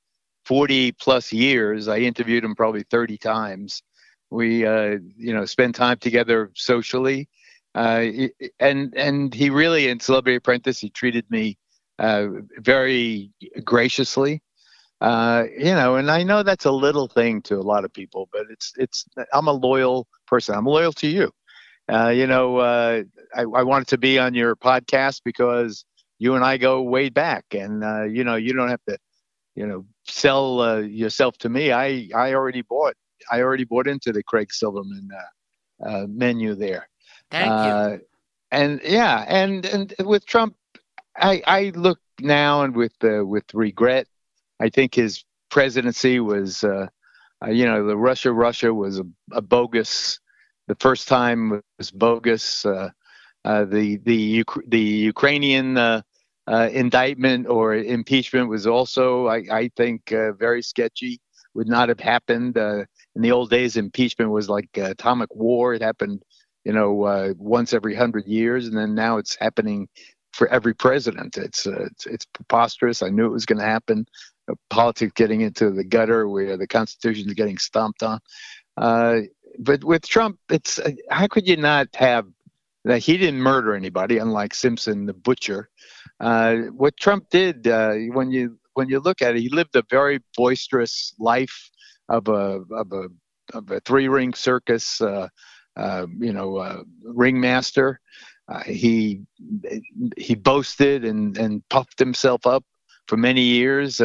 forty 0.45 0.91
plus 0.91 1.31
years. 1.31 1.87
I 1.87 1.99
interviewed 1.99 2.43
him 2.43 2.55
probably 2.55 2.83
thirty 2.83 3.17
times. 3.17 3.81
We, 4.29 4.65
uh, 4.65 4.97
you 5.17 5.33
know, 5.33 5.43
spent 5.45 5.75
time 5.75 5.97
together 5.97 6.51
socially, 6.55 7.27
uh, 7.75 8.05
and 8.59 8.93
and 8.95 9.33
he 9.33 9.49
really 9.49 9.87
in 9.89 9.99
Celebrity 9.99 10.37
Apprentice 10.37 10.79
he 10.79 10.89
treated 10.89 11.25
me 11.29 11.57
uh, 11.99 12.27
very 12.57 13.31
graciously. 13.63 14.41
Uh, 15.01 15.45
you 15.57 15.73
know, 15.73 15.95
and 15.95 16.11
I 16.11 16.21
know 16.21 16.43
that's 16.43 16.65
a 16.65 16.71
little 16.71 17.07
thing 17.07 17.41
to 17.43 17.55
a 17.55 17.65
lot 17.65 17.85
of 17.85 17.91
people, 17.91 18.29
but 18.31 18.45
it's 18.51 18.71
it's. 18.77 19.05
I'm 19.33 19.47
a 19.47 19.51
loyal 19.51 20.07
person. 20.27 20.53
I'm 20.53 20.65
loyal 20.65 20.93
to 20.93 21.07
you. 21.07 21.31
Uh, 21.91 22.09
you 22.09 22.27
know, 22.27 22.57
uh, 22.57 23.01
I, 23.35 23.41
I 23.41 23.63
wanted 23.63 23.87
to 23.89 23.97
be 23.97 24.19
on 24.19 24.35
your 24.35 24.55
podcast 24.55 25.21
because 25.25 25.85
you 26.19 26.35
and 26.35 26.45
I 26.45 26.57
go 26.57 26.83
way 26.83 27.09
back, 27.09 27.45
and 27.51 27.83
uh, 27.83 28.03
you 28.03 28.23
know, 28.23 28.35
you 28.35 28.53
don't 28.53 28.69
have 28.69 28.83
to, 28.87 28.97
you 29.55 29.65
know, 29.65 29.85
sell 30.05 30.61
uh, 30.61 30.77
yourself 30.77 31.35
to 31.39 31.49
me. 31.49 31.71
I 31.71 32.07
I 32.15 32.35
already 32.35 32.61
bought. 32.61 32.93
I 33.31 33.41
already 33.41 33.63
bought 33.63 33.87
into 33.87 34.11
the 34.11 34.21
Craig 34.21 34.53
Silverman 34.53 35.09
uh, 35.11 35.87
uh, 35.87 36.05
menu 36.07 36.53
there. 36.53 36.87
Thank 37.31 37.51
uh, 37.51 37.89
you. 37.93 38.01
And 38.51 38.81
yeah, 38.83 39.25
and 39.27 39.65
and 39.65 39.95
with 40.05 40.27
Trump, 40.27 40.55
I 41.17 41.41
I 41.47 41.71
look 41.73 41.99
now 42.19 42.61
and 42.61 42.75
with 42.75 42.93
uh, 43.03 43.25
with 43.25 43.51
regret 43.55 44.05
I 44.61 44.69
think 44.69 44.93
his 44.95 45.23
presidency 45.49 46.19
was, 46.19 46.63
uh, 46.63 46.87
uh, 47.43 47.49
you 47.49 47.65
know, 47.65 47.85
the 47.85 47.97
Russia 47.97 48.31
Russia 48.31 48.73
was 48.73 48.99
a, 48.99 49.05
a, 49.31 49.41
bogus. 49.41 50.19
The 50.67 50.75
first 50.75 51.07
time 51.07 51.61
was 51.77 51.91
bogus. 51.91 52.65
Uh, 52.65 52.89
uh 53.43 53.65
the 53.65 53.97
the 53.97 54.43
the 54.67 54.79
Ukrainian 54.79 55.77
uh, 55.77 56.01
uh, 56.47 56.69
indictment 56.71 57.47
or 57.47 57.75
impeachment 57.75 58.49
was 58.49 58.67
also, 58.67 59.27
I, 59.27 59.43
I 59.51 59.71
think, 59.75 60.09
very 60.09 60.61
sketchy. 60.61 61.19
Would 61.53 61.67
not 61.67 61.89
have 61.89 61.99
happened 61.99 62.55
in 62.55 63.21
the 63.21 63.33
old 63.33 63.49
days. 63.49 63.75
Impeachment 63.75 64.31
was 64.31 64.47
like 64.47 64.69
atomic 64.77 65.35
war. 65.35 65.73
It 65.73 65.81
happened, 65.81 66.23
you 66.63 66.71
know, 66.71 67.33
once 67.37 67.73
every 67.73 67.93
hundred 67.93 68.25
years, 68.25 68.67
and 68.67 68.77
then 68.77 68.95
now 68.95 69.17
it's 69.17 69.35
happening 69.35 69.89
for 70.31 70.47
every 70.47 70.73
president. 70.73 71.37
It's 71.37 71.67
uh, 71.67 71.85
it's, 71.85 72.05
it's, 72.05 72.25
preposterous. 72.25 73.01
I 73.01 73.09
knew 73.09 73.25
it 73.25 73.31
was 73.31 73.45
going 73.45 73.59
to 73.59 73.65
happen. 73.65 74.05
Uh, 74.51 74.55
politics 74.69 75.13
getting 75.15 75.41
into 75.41 75.71
the 75.71 75.83
gutter 75.83 76.27
where 76.27 76.57
the 76.57 76.67
Constitution 76.67 77.27
is 77.27 77.33
getting 77.33 77.57
stomped 77.57 78.03
on. 78.03 78.19
but 79.59 79.83
with 79.83 80.07
Trump, 80.07 80.39
it's 80.49 80.79
how 81.09 81.27
could 81.27 81.47
you 81.47 81.57
not 81.57 81.87
have 81.95 82.25
that 82.83 82.99
he 82.99 83.17
didn't 83.17 83.41
murder 83.41 83.75
anybody, 83.75 84.17
unlike 84.17 84.53
Simpson 84.53 85.05
the 85.05 85.13
butcher. 85.13 85.69
Uh, 86.19 86.55
what 86.75 86.97
Trump 86.97 87.29
did, 87.29 87.67
uh, 87.67 87.93
when 88.11 88.31
you 88.31 88.57
when 88.73 88.89
you 88.89 88.99
look 88.99 89.21
at 89.21 89.35
it, 89.35 89.41
he 89.41 89.49
lived 89.49 89.75
a 89.75 89.83
very 89.89 90.19
boisterous 90.35 91.13
life 91.19 91.69
of 92.09 92.27
a 92.27 92.61
of 92.71 92.91
a 92.91 93.07
of 93.53 93.69
a 93.71 93.79
three 93.81 94.07
ring 94.07 94.33
circus, 94.33 95.01
uh, 95.01 95.27
uh 95.75 96.07
you 96.19 96.33
know, 96.33 96.57
uh, 96.57 96.83
ringmaster. 97.03 97.99
Uh, 98.47 98.63
he 98.63 99.21
he 100.17 100.35
boasted 100.35 101.05
and 101.05 101.37
and 101.37 101.67
puffed 101.69 101.99
himself 101.99 102.47
up 102.47 102.63
for 103.07 103.17
many 103.17 103.41
years. 103.41 104.01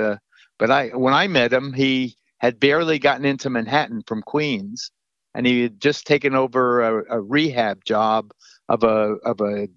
But 0.59 0.71
I 0.71 0.88
when 0.88 1.14
I 1.14 1.27
met 1.27 1.53
him, 1.53 1.73
he 1.73 2.16
had 2.38 2.61
barely 2.61 2.99
gotten 2.99 3.25
into 3.25 3.51
Manhattan 3.51 4.03
from 4.07 4.23
Queens, 4.23 4.90
and 5.35 5.47
he 5.47 5.62
had 5.62 5.81
just 5.81 6.07
taken 6.07 6.35
over 6.35 6.81
a, 6.81 7.19
a 7.19 7.21
rehab 7.21 7.85
job 7.85 8.33
of 8.69 8.83
a 8.83 9.16
of 9.25 9.40
a 9.40 9.69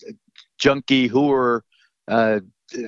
junkie 0.57 1.09
whore 1.09 1.61
uh, 2.07 2.39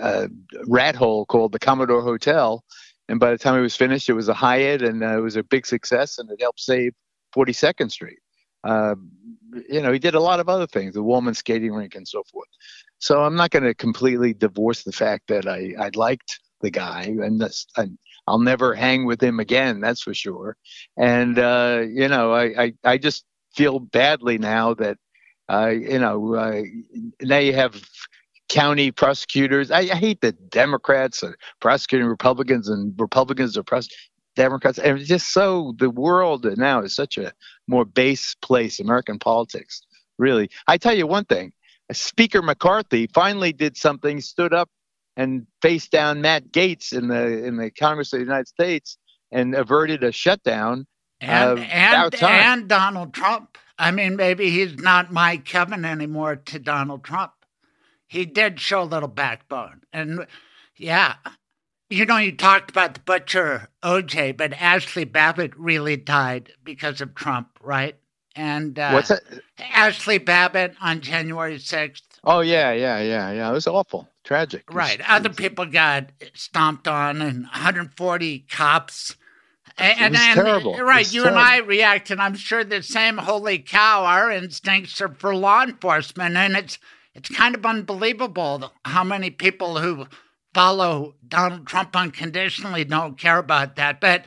uh, 0.01 0.27
rat 0.67 0.95
hole 0.95 1.25
called 1.25 1.51
the 1.51 1.59
Commodore 1.59 2.01
Hotel. 2.01 2.63
And 3.09 3.19
by 3.19 3.31
the 3.31 3.37
time 3.37 3.57
it 3.57 3.61
was 3.61 3.75
finished, 3.75 4.09
it 4.09 4.13
was 4.13 4.29
a 4.29 4.33
Hyatt, 4.33 4.81
and 4.81 5.03
uh, 5.03 5.17
it 5.17 5.21
was 5.21 5.35
a 5.35 5.43
big 5.43 5.65
success, 5.65 6.17
and 6.17 6.29
it 6.29 6.39
helped 6.41 6.61
save 6.61 6.93
42nd 7.35 7.91
Street. 7.91 8.19
Uh, 8.63 8.95
you 9.69 9.81
know, 9.81 9.91
he 9.91 9.99
did 9.99 10.15
a 10.15 10.19
lot 10.19 10.39
of 10.39 10.47
other 10.47 10.67
things, 10.67 10.93
the 10.93 11.03
Wollman 11.03 11.33
skating 11.33 11.73
rink 11.73 11.95
and 11.95 12.07
so 12.07 12.23
forth. 12.31 12.47
So 12.99 13.23
I'm 13.23 13.35
not 13.35 13.49
going 13.49 13.63
to 13.63 13.73
completely 13.73 14.33
divorce 14.33 14.83
the 14.83 14.91
fact 14.91 15.27
that 15.27 15.47
I, 15.47 15.73
I 15.77 15.89
liked 15.95 16.39
the 16.61 16.71
guy, 16.71 17.03
and 17.03 17.39
that's, 17.39 17.67
I, 17.77 17.89
will 18.27 18.39
never 18.39 18.73
hang 18.73 19.05
with 19.05 19.21
him 19.21 19.39
again, 19.39 19.81
that's 19.81 20.01
for 20.01 20.13
sure. 20.13 20.57
And 20.97 21.37
uh, 21.37 21.83
you 21.89 22.07
know, 22.07 22.33
I, 22.33 22.63
I, 22.63 22.73
I 22.83 22.97
just 22.97 23.25
feel 23.53 23.79
badly 23.79 24.37
now 24.37 24.73
that 24.75 24.97
uh, 25.51 25.67
you 25.67 25.99
know, 25.99 26.35
uh, 26.35 26.61
now 27.21 27.37
you 27.37 27.53
have 27.53 27.83
county 28.47 28.91
prosecutors. 28.91 29.71
I, 29.71 29.79
I 29.79 29.95
hate 29.95 30.21
the 30.21 30.31
Democrats 30.31 31.23
are 31.23 31.37
prosecuting 31.59 32.07
Republicans 32.07 32.69
and 32.69 32.93
Republicans 32.97 33.57
are 33.57 33.63
prosecuting 33.63 33.97
Democrats. 34.35 34.77
And 34.79 34.99
it's 34.99 35.09
just 35.09 35.33
so 35.33 35.73
the 35.77 35.89
world 35.89 36.45
now 36.57 36.81
is 36.81 36.95
such 36.95 37.17
a 37.17 37.33
more 37.67 37.85
base 37.85 38.35
place, 38.41 38.79
American 38.79 39.19
politics, 39.19 39.81
really. 40.17 40.49
I 40.67 40.77
tell 40.77 40.93
you 40.93 41.07
one 41.07 41.25
thing 41.25 41.51
Speaker 41.91 42.41
McCarthy 42.41 43.07
finally 43.07 43.51
did 43.51 43.75
something, 43.75 44.21
stood 44.21 44.53
up 44.53 44.69
and 45.21 45.45
faced 45.61 45.91
down 45.91 46.21
Matt 46.21 46.51
Gaetz 46.51 46.93
in 46.93 47.07
the 47.07 47.45
in 47.45 47.57
the 47.57 47.69
Congress 47.69 48.11
of 48.11 48.19
the 48.19 48.25
United 48.25 48.47
States 48.47 48.97
and 49.31 49.53
averted 49.53 50.03
a 50.03 50.11
shutdown. 50.11 50.87
And, 51.21 51.59
uh, 51.59 51.61
and, 51.61 52.23
and 52.23 52.67
Donald 52.67 53.13
Trump. 53.13 53.57
I 53.77 53.91
mean, 53.91 54.15
maybe 54.15 54.49
he's 54.49 54.77
not 54.77 55.11
my 55.11 55.37
Kevin 55.37 55.85
anymore 55.85 56.35
to 56.35 56.59
Donald 56.59 57.03
Trump. 57.03 57.33
He 58.07 58.25
did 58.25 58.59
show 58.59 58.81
a 58.81 58.83
little 58.83 59.07
backbone. 59.07 59.81
And 59.93 60.25
yeah, 60.75 61.15
you 61.89 62.05
know, 62.05 62.17
you 62.17 62.31
talked 62.31 62.71
about 62.71 62.95
the 62.95 62.99
butcher 63.01 63.67
OJ, 63.83 64.37
but 64.37 64.51
Ashli 64.51 65.09
Babbitt 65.09 65.55
really 65.57 65.97
died 65.97 66.51
because 66.63 67.01
of 67.01 67.13
Trump, 67.13 67.59
right? 67.61 67.95
And 68.35 68.79
uh, 68.79 68.91
what's 68.91 69.09
that? 69.09 69.21
Ashli 69.59 70.23
Babbitt 70.23 70.75
on 70.81 71.01
January 71.01 71.57
6th. 71.57 72.01
Oh, 72.23 72.39
yeah, 72.39 72.71
yeah, 72.71 72.99
yeah, 72.99 73.31
yeah. 73.31 73.49
It 73.49 73.53
was 73.53 73.67
awful, 73.67 74.07
tragic. 74.23 74.63
Right. 74.71 74.99
Was, 74.99 75.07
Other 75.09 75.29
was... 75.29 75.37
people 75.37 75.65
got 75.65 76.11
stomped 76.33 76.87
on, 76.87 77.21
and 77.21 77.43
140 77.43 78.39
cops 78.49 79.15
and, 79.77 80.15
and 80.15 80.35
terrible. 80.35 80.77
Right, 80.77 81.11
you 81.11 81.23
terrible. 81.23 81.39
and 81.39 81.47
I 81.47 81.57
react, 81.59 82.11
and 82.11 82.21
I'm 82.21 82.35
sure 82.35 82.63
the 82.63 82.83
same 82.83 83.17
holy 83.17 83.59
cow. 83.59 84.05
Our 84.05 84.31
instincts 84.31 85.01
are 85.01 85.09
for 85.09 85.35
law 85.35 85.63
enforcement, 85.63 86.35
and 86.35 86.55
it's 86.55 86.77
it's 87.13 87.29
kind 87.29 87.55
of 87.55 87.65
unbelievable 87.65 88.71
how 88.85 89.03
many 89.03 89.29
people 89.29 89.79
who 89.79 90.07
follow 90.53 91.15
Donald 91.27 91.67
Trump 91.67 91.95
unconditionally 91.95 92.83
don't 92.83 93.17
care 93.17 93.37
about 93.37 93.75
that. 93.77 93.99
But 93.99 94.25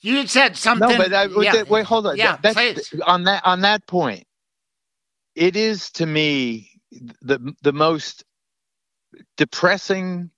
you 0.00 0.26
said 0.26 0.56
something. 0.56 0.88
No, 0.88 0.96
but 0.96 1.12
I, 1.12 1.26
yeah, 1.40 1.62
wait, 1.62 1.86
hold 1.86 2.06
on. 2.06 2.16
Yeah, 2.16 2.36
that, 2.42 2.54
please. 2.54 2.94
On 3.06 3.24
that 3.24 3.44
on 3.44 3.60
that 3.62 3.86
point, 3.86 4.26
it 5.34 5.56
is 5.56 5.90
to 5.92 6.06
me 6.06 6.70
the 7.22 7.54
the 7.62 7.72
most 7.72 8.24
depressing 9.36 10.30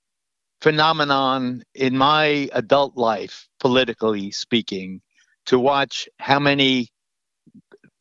phenomenon 0.60 1.62
in 1.74 1.96
my 1.96 2.48
adult 2.52 2.96
life, 2.96 3.48
politically 3.60 4.30
speaking, 4.30 5.00
to 5.46 5.58
watch 5.58 6.08
how 6.18 6.38
many 6.38 6.88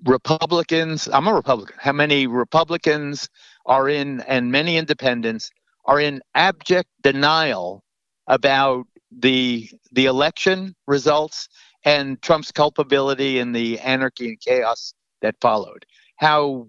Republicans, 0.05 1.07
I'm 1.07 1.27
a 1.27 1.33
Republican, 1.33 1.75
how 1.79 1.91
many 1.91 2.27
Republicans 2.27 3.29
are 3.65 3.89
in, 3.89 4.21
and 4.21 4.51
many 4.51 4.77
independents 4.77 5.51
are 5.85 5.99
in 5.99 6.21
abject 6.35 6.89
denial 7.01 7.83
about 8.27 8.85
the 9.11 9.69
the 9.91 10.05
election 10.05 10.75
results 10.85 11.47
and 11.85 12.21
Trump's 12.21 12.51
culpability 12.51 13.39
in 13.39 13.53
the 13.53 13.79
anarchy 13.79 14.29
and 14.29 14.39
chaos 14.39 14.93
that 15.21 15.35
followed. 15.39 15.85
How 16.17 16.67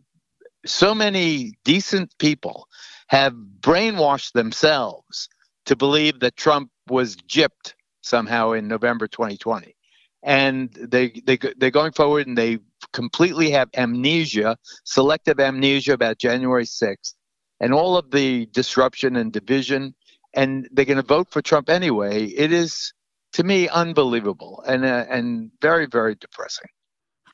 so 0.64 0.94
many 0.94 1.54
decent 1.64 2.16
people 2.18 2.68
have 3.08 3.34
brainwashed 3.60 4.32
themselves 4.32 5.28
to 5.66 5.76
believe 5.76 6.20
that 6.20 6.36
Trump 6.36 6.70
was 6.88 7.16
gypped 7.16 7.74
somehow 8.02 8.52
in 8.52 8.68
November 8.68 9.06
2020. 9.06 9.74
And 10.22 10.70
they, 10.72 11.10
they, 11.24 11.38
they're 11.56 11.70
going 11.70 11.92
forward 11.92 12.26
and 12.26 12.36
they 12.36 12.58
completely 12.92 13.50
have 13.50 13.68
amnesia, 13.74 14.56
selective 14.84 15.40
amnesia 15.40 15.92
about 15.92 16.18
January 16.18 16.64
6th 16.64 17.14
and 17.60 17.72
all 17.72 17.96
of 17.96 18.10
the 18.10 18.46
disruption 18.46 19.16
and 19.16 19.32
division. 19.32 19.94
And 20.34 20.68
they're 20.72 20.84
going 20.84 20.96
to 20.96 21.02
vote 21.02 21.30
for 21.30 21.40
Trump 21.40 21.70
anyway. 21.70 22.26
It 22.26 22.52
is, 22.52 22.92
to 23.34 23.44
me, 23.44 23.68
unbelievable 23.68 24.62
and, 24.66 24.84
uh, 24.84 25.06
and 25.08 25.50
very, 25.62 25.86
very 25.86 26.14
depressing. 26.14 26.68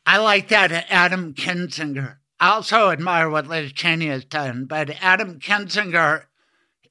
I 0.07 0.19
like 0.19 0.49
that, 0.49 0.87
Adam 0.91 1.35
Kinzinger. 1.35 2.19
I 2.45 2.49
also 2.49 2.91
admire 2.91 3.31
what 3.31 3.47
Liz 3.47 3.73
Cheney 3.73 4.09
has 4.09 4.27
done, 4.27 4.67
but 4.67 5.03
Adam 5.03 5.41
Kinzinger 5.41 6.25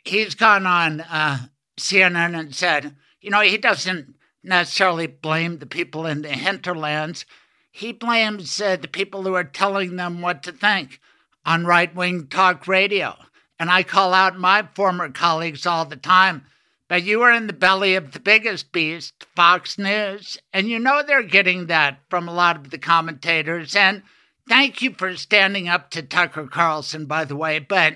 he's 0.03 0.33
gone 0.33 0.65
on 0.65 1.01
uh, 1.01 1.45
CNN 1.79 2.35
and 2.35 2.55
said, 2.55 2.95
you 3.21 3.29
know, 3.29 3.41
he 3.41 3.59
doesn't 3.59 4.15
necessarily 4.43 5.05
blame 5.05 5.59
the 5.59 5.67
people 5.67 6.07
in 6.07 6.23
the 6.23 6.29
hinterlands. 6.29 7.27
He 7.71 7.93
blames 7.93 8.59
uh, 8.59 8.77
the 8.77 8.87
people 8.87 9.21
who 9.21 9.35
are 9.35 9.43
telling 9.43 9.95
them 9.95 10.21
what 10.21 10.41
to 10.41 10.51
think 10.51 10.99
on 11.45 11.67
right 11.67 11.93
wing 11.93 12.29
talk 12.29 12.67
radio. 12.67 13.15
And 13.59 13.69
I 13.69 13.83
call 13.83 14.11
out 14.15 14.35
my 14.35 14.67
former 14.73 15.11
colleagues 15.11 15.67
all 15.67 15.85
the 15.85 15.97
time. 15.97 16.47
But 16.87 17.03
you 17.03 17.21
are 17.21 17.31
in 17.31 17.45
the 17.45 17.53
belly 17.53 17.93
of 17.93 18.13
the 18.13 18.19
biggest 18.19 18.71
beast, 18.71 19.27
Fox 19.35 19.77
News, 19.77 20.39
and 20.51 20.67
you 20.67 20.79
know 20.79 21.03
they're 21.03 21.21
getting 21.21 21.67
that 21.67 21.99
from 22.09 22.27
a 22.27 22.33
lot 22.33 22.55
of 22.55 22.71
the 22.71 22.79
commentators. 22.79 23.75
And 23.75 24.01
thank 24.47 24.81
you 24.81 24.93
for 24.93 25.15
standing 25.15 25.67
up 25.67 25.89
to 25.91 26.01
Tucker 26.01 26.47
Carlson, 26.47 27.05
by 27.05 27.25
the 27.25 27.35
way. 27.35 27.59
But 27.59 27.95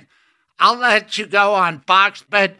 I'll 0.60 0.78
let 0.78 1.18
you 1.18 1.26
go 1.26 1.54
on 1.54 1.82
Fox, 1.82 2.24
but 2.28 2.56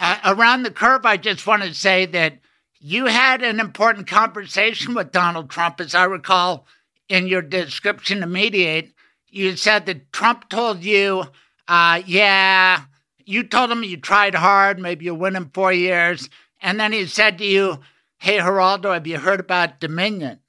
uh, 0.00 0.18
around 0.24 0.62
the 0.62 0.70
curve, 0.70 1.04
I 1.04 1.16
just 1.16 1.46
want 1.46 1.62
to 1.62 1.74
say 1.74 2.06
that 2.06 2.38
you 2.80 3.06
had 3.06 3.42
an 3.42 3.60
important 3.60 4.06
conversation 4.06 4.94
with 4.94 5.12
Donald 5.12 5.50
Trump, 5.50 5.80
as 5.80 5.94
I 5.94 6.04
recall 6.04 6.66
in 7.08 7.26
your 7.26 7.42
description 7.42 8.20
to 8.20 8.26
Mediaite. 8.26 8.92
You 9.28 9.56
said 9.56 9.86
that 9.86 10.12
Trump 10.12 10.48
told 10.48 10.82
you, 10.82 11.24
uh, 11.68 12.02
yeah, 12.06 12.82
you 13.24 13.44
told 13.44 13.70
him 13.70 13.84
you 13.84 13.98
tried 13.98 14.34
hard, 14.34 14.78
maybe 14.78 15.04
you'll 15.04 15.16
win 15.16 15.36
in 15.36 15.50
four 15.50 15.72
years. 15.72 16.28
And 16.60 16.80
then 16.80 16.92
he 16.92 17.06
said 17.06 17.38
to 17.38 17.44
you, 17.44 17.80
hey, 18.18 18.38
Geraldo, 18.38 18.92
have 18.92 19.06
you 19.06 19.18
heard 19.18 19.40
about 19.40 19.80
Dominion? 19.80 20.40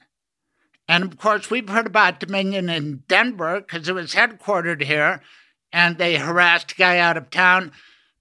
And 0.88 1.04
of 1.04 1.18
course, 1.18 1.50
we've 1.50 1.70
heard 1.70 1.88
about 1.88 2.20
Dominion 2.20 2.70
in 2.70 3.04
Denver 3.08 3.62
because 3.62 3.88
it 3.88 3.96
was 3.96 4.14
headquartered 4.14 4.84
here 4.84 5.22
and 5.72 5.98
they 5.98 6.18
harassed 6.18 6.74
a 6.74 6.76
guy 6.76 7.00
out 7.00 7.18
of 7.18 7.30
town. 7.30 7.72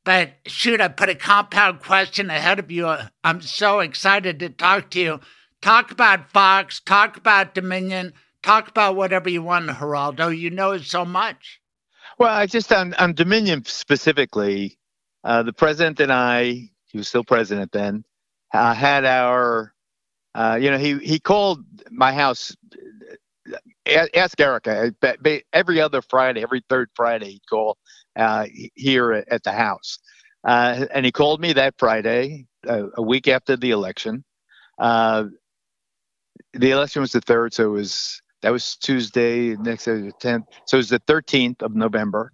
But 0.04 0.32
shoot, 0.46 0.80
I 0.80 0.88
put 0.88 1.08
a 1.08 1.14
compound 1.14 1.80
question 1.80 2.30
ahead 2.30 2.58
of 2.58 2.70
you. 2.70 2.92
I'm 3.22 3.40
so 3.40 3.80
excited 3.80 4.40
to 4.40 4.48
talk 4.48 4.90
to 4.90 5.00
you. 5.00 5.20
Talk 5.60 5.92
about 5.92 6.30
Fox, 6.30 6.80
talk 6.80 7.16
about 7.16 7.54
Dominion, 7.54 8.14
talk 8.42 8.66
about 8.68 8.96
whatever 8.96 9.28
you 9.28 9.42
want, 9.42 9.68
Geraldo. 9.68 10.36
You 10.36 10.50
know 10.50 10.76
so 10.78 11.04
much. 11.04 11.60
Well, 12.18 12.34
I 12.34 12.46
just 12.46 12.72
on, 12.72 12.94
on 12.94 13.14
Dominion 13.14 13.64
specifically, 13.64 14.78
uh, 15.22 15.44
the 15.44 15.52
president 15.52 16.00
and 16.00 16.12
I, 16.12 16.70
he 16.86 16.98
was 16.98 17.06
still 17.08 17.24
president 17.24 17.70
then, 17.70 18.04
uh, 18.52 18.74
had 18.74 19.04
our, 19.04 19.71
uh, 20.34 20.58
you 20.60 20.70
know, 20.70 20.78
he, 20.78 20.98
he 20.98 21.18
called 21.18 21.64
my 21.90 22.12
house. 22.12 22.56
Ask 23.86 24.40
Erica. 24.40 24.94
Every 25.52 25.80
other 25.80 26.02
Friday, 26.02 26.42
every 26.42 26.62
third 26.68 26.90
Friday, 26.94 27.32
he'd 27.32 27.46
call 27.48 27.76
uh, 28.16 28.46
here 28.74 29.24
at 29.28 29.42
the 29.42 29.52
house. 29.52 29.98
Uh, 30.44 30.86
and 30.92 31.04
he 31.04 31.12
called 31.12 31.40
me 31.40 31.52
that 31.52 31.74
Friday, 31.78 32.46
a 32.66 33.02
week 33.02 33.28
after 33.28 33.56
the 33.56 33.70
election. 33.72 34.24
the 34.78 35.30
election 36.54 37.02
was 37.02 37.12
the 37.12 37.20
third, 37.20 37.52
so 37.54 37.64
it 37.64 37.76
was 37.76 38.22
that 38.42 38.50
was 38.50 38.76
Tuesday. 38.76 39.56
Next 39.56 39.84
day, 39.84 40.00
the 40.00 40.12
tenth. 40.20 40.46
So 40.66 40.76
it 40.76 40.78
was 40.78 40.88
the 40.88 40.98
thirteenth 41.00 41.62
of 41.62 41.74
November. 41.74 42.32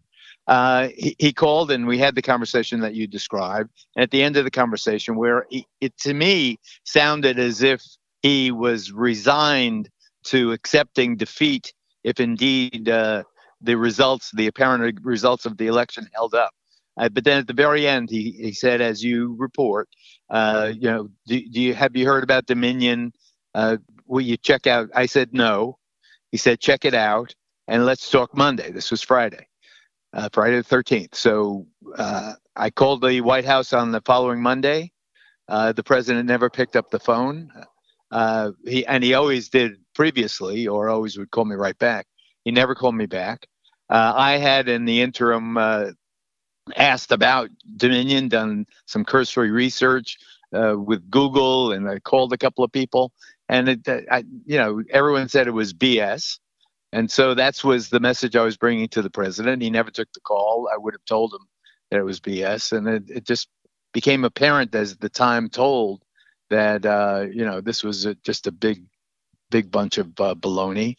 Uh, 0.49 0.89
he, 0.97 1.15
he, 1.19 1.33
called 1.33 1.71
and 1.71 1.87
we 1.87 1.99
had 1.99 2.15
the 2.15 2.23
conversation 2.23 2.81
that 2.81 2.95
you 2.95 3.07
described. 3.07 3.71
And 3.95 4.03
at 4.03 4.11
the 4.11 4.23
end 4.23 4.39
of 4.39 4.45
the 4.45 4.51
conversation, 4.51 5.15
where 5.15 5.47
he, 5.51 5.67
it 5.83 5.97
to 5.99 6.15
me 6.15 6.59
sounded 6.85 7.39
as 7.39 7.63
if 7.63 7.83
he 8.23 8.51
was 8.51 8.91
resigned 8.91 9.91
to 10.25 10.53
accepting 10.53 11.17
defeat 11.17 11.75
if 12.03 12.19
indeed 12.19 12.89
uh, 12.89 13.25
the 13.61 13.77
results, 13.77 14.31
the 14.35 14.47
apparent 14.47 14.99
results 15.03 15.45
of 15.45 15.59
the 15.59 15.67
election, 15.67 16.09
held 16.15 16.35
up. 16.35 16.51
Uh, 16.97 17.09
but 17.09 17.25
then 17.25 17.39
at 17.39 17.47
the 17.47 17.53
very 17.53 17.87
end, 17.87 18.09
he, 18.09 18.33
he 18.33 18.53
said, 18.53 18.81
as 18.81 19.05
you 19.05 19.37
report, 19.39 19.89
uh, 20.31 20.73
you 20.75 20.91
know, 20.91 21.09
do, 21.27 21.41
do, 21.51 21.61
you 21.61 21.75
have 21.75 21.95
you 21.95 22.07
heard 22.07 22.25
about 22.25 22.47
Dominion? 22.47 23.13
Uh, 23.55 23.77
will 24.07 24.23
you 24.23 24.37
check 24.37 24.67
out? 24.67 24.89
I 24.95 25.07
said 25.07 25.33
no. 25.33 25.79
He 26.33 26.39
said, 26.39 26.61
check 26.61 26.85
it 26.85 26.95
out 26.95 27.35
and 27.67 27.87
let's 27.87 28.11
talk 28.11 28.37
Monday. 28.37 28.71
This 28.71 28.91
was 28.91 29.03
Friday, 29.03 29.48
uh, 30.13 30.29
Friday 30.33 30.57
the 30.57 30.65
13th. 30.65 31.15
So 31.15 31.67
uh, 31.97 32.35
I 32.57 32.71
called 32.71 33.03
the 33.03 33.21
White 33.21 33.45
House 33.45 33.73
on 33.73 33.93
the 33.93 34.01
following 34.03 34.43
Monday. 34.43 34.93
Uh, 35.49 35.73
the 35.73 35.83
president 35.83 36.27
never 36.27 36.51
picked 36.51 36.77
up 36.77 36.91
the 36.91 36.99
phone. 36.99 37.51
Uh, 38.11 38.53
he 38.67 38.87
and 38.87 39.05
he 39.05 39.15
always 39.15 39.49
did 39.49 39.73
previously, 39.95 40.67
or 40.67 40.89
always 40.89 41.19
would 41.19 41.31
call 41.31 41.45
me 41.45 41.55
right 41.55 41.79
back. 41.79 42.07
He 42.45 42.51
never 42.51 42.75
called 42.75 42.95
me 42.95 43.07
back. 43.07 43.47
Uh, 43.91 44.13
I 44.15 44.37
had 44.37 44.69
in 44.69 44.85
the 44.85 45.01
interim 45.01 45.57
uh, 45.57 45.91
asked 46.77 47.13
about 47.13 47.51
Dominion, 47.77 48.29
done 48.29 48.67
some 48.87 49.05
cursory 49.05 49.51
research 49.51 50.19
with 50.53 51.11
Google, 51.11 51.73
and 51.73 51.89
I 51.89 51.99
called 51.99 52.33
a 52.33 52.39
couple 52.39 52.65
of 52.65 52.73
people 52.73 53.13
and 53.49 53.69
it, 53.69 53.89
I, 54.11 54.25
you 54.45 54.59
know, 54.59 54.83
everyone 54.91 55.29
said 55.29 55.47
it 55.47 55.53
was 55.53 55.73
BS, 55.73 56.39
and 56.93 57.11
so 57.11 57.35
that 57.35 57.63
was 57.65 57.91
the 57.91 58.01
message 58.01 58.37
I 58.37 58.43
was 58.43 58.57
bringing 58.57 58.89
to 58.89 59.03
the 59.03 59.11
president. 59.11 59.63
He 59.63 59.71
never 59.71 59.91
took 59.91 60.13
the 60.13 60.21
call. 60.21 60.69
I 60.73 60.79
would 60.79 60.95
have 60.95 61.05
told 61.05 61.35
him 61.35 61.47
that 61.91 61.99
it 62.01 62.05
was 62.05 62.21
BS, 62.21 62.73
and 62.77 62.89
it, 62.89 63.05
it 63.09 63.27
just 63.27 63.49
became 63.93 64.25
apparent 64.25 64.75
as 64.75 64.97
the 64.97 65.09
time 65.09 65.49
told 65.49 66.03
that 66.51 66.87
uh, 66.87 67.27
you 67.31 67.45
know 67.45 67.61
this 67.61 67.85
was 67.85 68.07
a, 68.07 68.15
just 68.17 68.47
a 68.47 68.53
big, 68.53 68.85
big 69.51 69.71
bunch 69.71 69.99
of 69.99 70.09
uh, 70.21 70.35
baloney. 70.35 70.97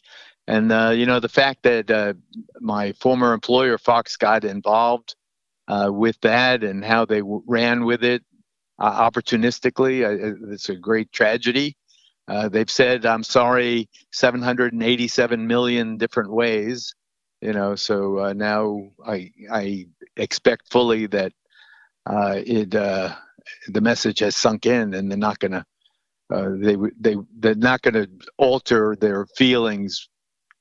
And 0.47 0.71
uh, 0.71 0.91
you 0.95 1.05
know 1.05 1.19
the 1.19 1.29
fact 1.29 1.63
that 1.63 1.89
uh, 1.89 2.13
my 2.59 2.93
former 2.93 3.33
employer 3.33 3.77
Fox 3.77 4.17
got 4.17 4.43
involved 4.43 5.15
uh, 5.67 5.89
with 5.91 6.19
that 6.21 6.63
and 6.63 6.83
how 6.83 7.05
they 7.05 7.19
w- 7.19 7.43
ran 7.47 7.85
with 7.85 8.03
it 8.03 8.23
uh, 8.79 9.09
opportunistically, 9.09 10.51
it's 10.51 10.69
a 10.69 10.75
great 10.75 11.11
tragedy. 11.11 11.75
Uh, 12.29 12.47
they've 12.47 12.69
said 12.69 13.05
I'm 13.05 13.23
sorry 13.23 13.89
787 14.11 15.47
million 15.47 15.97
different 15.97 16.31
ways, 16.31 16.93
you 17.41 17.53
know. 17.53 17.75
So 17.75 18.19
uh, 18.19 18.33
now 18.33 18.91
I 19.05 19.31
I 19.51 19.87
expect 20.15 20.71
fully 20.71 21.07
that 21.07 21.33
uh, 22.05 22.35
it 22.37 22.75
uh, 22.75 23.15
the 23.67 23.81
message 23.81 24.19
has 24.19 24.35
sunk 24.35 24.67
in, 24.67 24.93
and 24.93 25.09
they're 25.09 25.17
not 25.17 25.39
gonna 25.39 25.65
uh, 26.31 26.49
they 26.55 26.77
they 26.99 27.15
they're 27.37 27.55
not 27.55 27.81
gonna 27.81 28.07
alter 28.37 28.95
their 28.99 29.25
feelings 29.25 30.07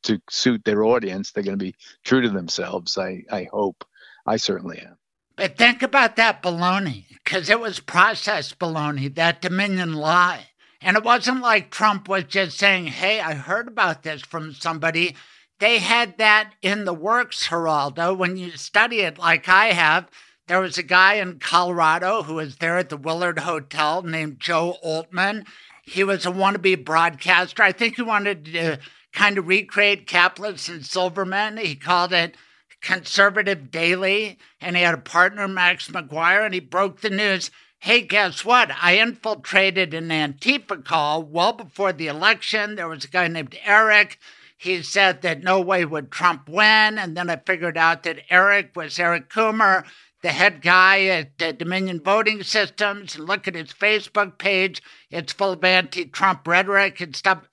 to 0.04 0.20
suit 0.30 0.64
their 0.64 0.84
audience. 0.84 1.32
They're 1.32 1.44
gonna 1.44 1.58
be 1.58 1.74
true 2.02 2.22
to 2.22 2.30
themselves. 2.30 2.96
I 2.96 3.24
I 3.30 3.48
hope. 3.52 3.84
I 4.26 4.36
certainly 4.36 4.78
am. 4.80 4.96
But 5.36 5.56
think 5.56 5.82
about 5.82 6.16
that 6.16 6.42
baloney, 6.42 7.04
because 7.24 7.48
it 7.48 7.60
was 7.60 7.80
processed 7.80 8.58
baloney, 8.58 9.14
that 9.14 9.40
Dominion 9.40 9.94
lie. 9.94 10.48
And 10.80 10.96
it 10.96 11.04
wasn't 11.04 11.40
like 11.40 11.70
Trump 11.70 12.08
was 12.08 12.24
just 12.24 12.58
saying, 12.58 12.86
hey, 12.86 13.20
I 13.20 13.34
heard 13.34 13.68
about 13.68 14.02
this 14.02 14.22
from 14.22 14.52
somebody. 14.52 15.16
They 15.58 15.78
had 15.78 16.18
that 16.18 16.52
in 16.62 16.84
the 16.84 16.94
works, 16.94 17.48
Geraldo. 17.48 18.16
When 18.16 18.36
you 18.36 18.52
study 18.52 19.00
it 19.00 19.18
like 19.18 19.48
I 19.48 19.72
have, 19.72 20.08
there 20.46 20.60
was 20.60 20.78
a 20.78 20.82
guy 20.84 21.14
in 21.14 21.40
Colorado 21.40 22.22
who 22.22 22.34
was 22.34 22.56
there 22.56 22.78
at 22.78 22.88
the 22.88 22.96
Willard 22.96 23.40
Hotel 23.40 24.02
named 24.02 24.38
Joe 24.38 24.76
Oltmann. 24.84 25.46
He 25.82 26.04
was 26.04 26.24
a 26.24 26.30
wannabe 26.30 26.84
broadcaster. 26.84 27.62
I 27.62 27.72
think 27.72 27.96
he 27.96 28.02
wanted 28.02 28.44
to 28.46 28.78
kind 29.12 29.36
of 29.36 29.48
recreate 29.48 30.06
Caplis 30.06 30.68
and 30.68 30.86
Silverman. 30.86 31.56
He 31.56 31.74
called 31.74 32.12
it 32.12 32.36
Conservative 32.80 33.70
Daily, 33.70 34.38
and 34.60 34.76
he 34.76 34.82
had 34.82 34.94
a 34.94 34.98
partner, 34.98 35.48
Max 35.48 35.88
McGuire, 35.88 36.44
and 36.44 36.54
he 36.54 36.60
broke 36.60 37.00
the 37.00 37.10
news 37.10 37.50
Hey, 37.80 38.00
guess 38.02 38.44
what? 38.44 38.72
I 38.82 38.98
infiltrated 38.98 39.94
an 39.94 40.08
Antifa 40.08 40.84
call 40.84 41.22
well 41.22 41.52
before 41.52 41.92
the 41.92 42.08
election. 42.08 42.74
There 42.74 42.88
was 42.88 43.04
a 43.04 43.08
guy 43.08 43.28
named 43.28 43.56
Eric. 43.64 44.18
He 44.56 44.82
said 44.82 45.22
that 45.22 45.44
no 45.44 45.60
way 45.60 45.84
would 45.84 46.10
Trump 46.10 46.48
win. 46.48 46.98
And 46.98 47.16
then 47.16 47.30
I 47.30 47.36
figured 47.36 47.78
out 47.78 48.02
that 48.02 48.24
Eric 48.30 48.72
was 48.74 48.98
Eric 48.98 49.30
Coomer, 49.30 49.84
the 50.22 50.30
head 50.30 50.60
guy 50.60 51.04
at 51.04 51.40
uh, 51.40 51.52
Dominion 51.52 52.00
Voting 52.00 52.42
Systems. 52.42 53.14
And 53.14 53.28
look 53.28 53.46
at 53.46 53.54
his 53.54 53.72
Facebook 53.72 54.38
page. 54.38 54.82
It's 55.08 55.32
full 55.32 55.52
of 55.52 55.62
anti 55.62 56.04
Trump 56.06 56.48
rhetoric 56.48 57.00
and 57.00 57.14
stuff. 57.14 57.48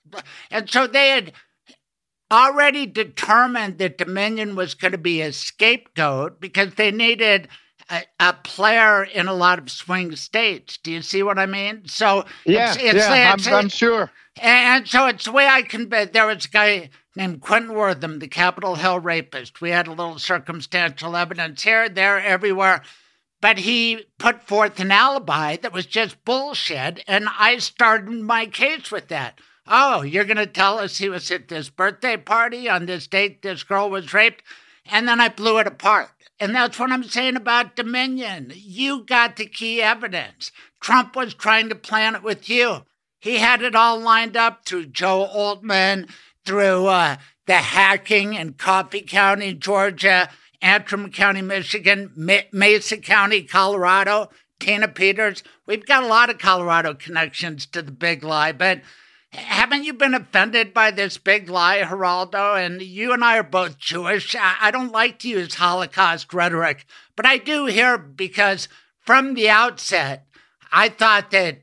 And 0.50 0.68
so 0.68 0.88
they 0.88 1.10
had 1.10 1.34
already 2.32 2.88
determined 2.88 3.78
that 3.78 4.00
Dominion 4.00 4.56
was 4.56 4.74
going 4.74 4.94
to 4.94 4.98
be 4.98 5.22
a 5.22 5.32
scapegoat 5.32 6.42
because 6.42 6.74
they 6.74 6.90
needed 6.90 7.48
a, 7.90 8.04
a, 8.20 8.34
player 8.34 9.04
in 9.04 9.28
a 9.28 9.34
lot 9.34 9.60
of 9.60 9.70
swing 9.70 10.16
states. 10.16 10.78
Do 10.78 10.92
you 10.92 11.02
see 11.02 11.24
what 11.24 11.38
I 11.38 11.46
mean? 11.46 11.84
So 11.88 12.26
yeah, 12.46 12.72
it's, 12.74 12.84
it's, 12.84 12.96
yeah, 12.96 13.34
it's, 13.34 13.48
I'm, 13.48 13.54
I'm, 13.54 13.70
sure. 13.70 14.12
And 14.42 14.88
so 14.88 15.08
it's 15.08 15.26
the 15.26 15.32
way 15.32 15.48
I 15.48 15.62
can. 15.62 15.90
There 15.90 16.28
was 16.28 16.46
a 16.46 16.50
guy 16.50 16.90
named 17.16 17.42
Quentin 17.42 17.74
Wortham, 17.74 18.20
the 18.20 18.28
Capitol 18.28 18.76
Hill 18.76 19.00
rapist. 19.00 19.62
We 19.62 19.70
had 19.70 19.88
a 19.88 19.92
little 19.92 20.20
circumstantial 20.20 21.16
evidence 21.16 21.64
here, 21.64 21.88
there, 21.88 22.20
everywhere. 22.20 22.82
But 23.42 23.60
he 23.60 24.06
put 24.18 24.48
forth 24.48 24.80
an 24.80 24.92
alibi 24.92 25.58
that 25.58 25.74
was 25.74 25.86
just 25.86 26.24
bullshit, 26.26 27.04
and 27.08 27.28
I 27.38 27.60
started 27.60 28.10
my 28.10 28.48
case 28.48 28.92
with 28.92 29.10
that. 29.10 29.40
Oh, 29.68 30.02
you're 30.02 30.26
going 30.26 30.38
to 30.38 30.46
tell 30.46 30.80
us 30.80 30.98
he 30.98 31.10
was 31.10 31.30
at 31.32 31.48
this 31.48 31.70
birthday 31.70 32.18
party 32.18 32.70
on 32.70 32.86
this 32.86 33.08
date 33.08 33.42
this 33.42 33.64
girl 33.64 33.90
was 33.90 34.14
raped? 34.14 34.44
And 34.86 35.08
then 35.08 35.20
I 35.20 35.30
blew 35.30 35.58
it 35.58 35.68
apart. 35.68 36.12
And 36.40 36.54
that's 36.54 36.78
what 36.78 36.92
I'm 36.92 37.04
saying 37.04 37.38
about 37.38 37.76
Dominion. 37.76 38.52
You 38.54 39.06
got 39.06 39.38
the 39.38 39.46
key 39.46 39.82
evidence. 39.82 40.52
Trump 40.82 41.16
was 41.16 41.34
trying 41.34 41.70
to 41.70 41.76
plan 41.76 42.16
it 42.16 42.24
with 42.24 42.50
you. 42.50 42.84
He 43.20 43.38
had 43.38 43.62
it 43.62 43.76
all 43.76 44.00
lined 44.00 44.36
up 44.36 44.66
through 44.66 44.88
Joe 44.88 45.30
Oltmann, 45.34 46.10
through 46.46 46.88
uh, 46.88 47.18
the 47.48 47.56
hacking 47.56 48.34
in 48.34 48.54
Coffee 48.54 49.02
County, 49.02 49.54
Georgia, 49.54 50.30
Antrim 50.62 51.12
County, 51.12 51.42
Michigan, 51.42 52.12
Mesa 52.52 52.98
County, 52.98 53.44
Colorado, 53.44 54.30
Tina 54.60 54.88
Peters. 54.88 55.44
We've 55.66 55.86
got 55.86 56.04
a 56.04 56.08
lot 56.08 56.30
of 56.30 56.38
Colorado 56.38 56.94
connections 56.94 57.66
to 57.68 57.82
the 57.82 57.92
big 57.92 58.24
lie, 58.24 58.52
but 58.52 58.82
haven't 59.36 59.84
you 59.84 59.94
been 59.94 60.14
offended 60.14 60.74
by 60.74 60.92
this 60.92 61.18
big 61.18 61.50
lie, 61.50 61.82
Geraldo? 61.82 62.64
And 62.64 62.82
you 62.82 63.14
and 63.14 63.24
I 63.24 63.38
are 63.38 63.44
both 63.44 63.78
Jewish. 63.78 64.36
I 64.40 64.72
don't 64.72 64.92
like 64.92 65.20
to 65.20 65.30
use 65.30 65.56
Holocaust 65.56 66.34
rhetoric, 66.34 66.86
but 67.16 67.26
I 67.26 67.38
do 67.38 67.66
here 67.66 67.98
because 67.98 68.68
from 69.00 69.34
the 69.34 69.50
outset, 69.50 70.28
I 70.72 70.90
thought 70.90 71.32
that 71.32 71.62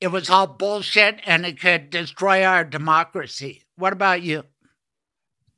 it 0.00 0.08
was 0.08 0.30
all 0.30 0.46
bullshit 0.46 1.20
and 1.26 1.46
it 1.46 1.60
could 1.60 1.90
destroy 1.90 2.44
our 2.44 2.64
democracy. 2.64 3.64
What 3.76 3.92
about 3.92 4.22
you? 4.22 4.44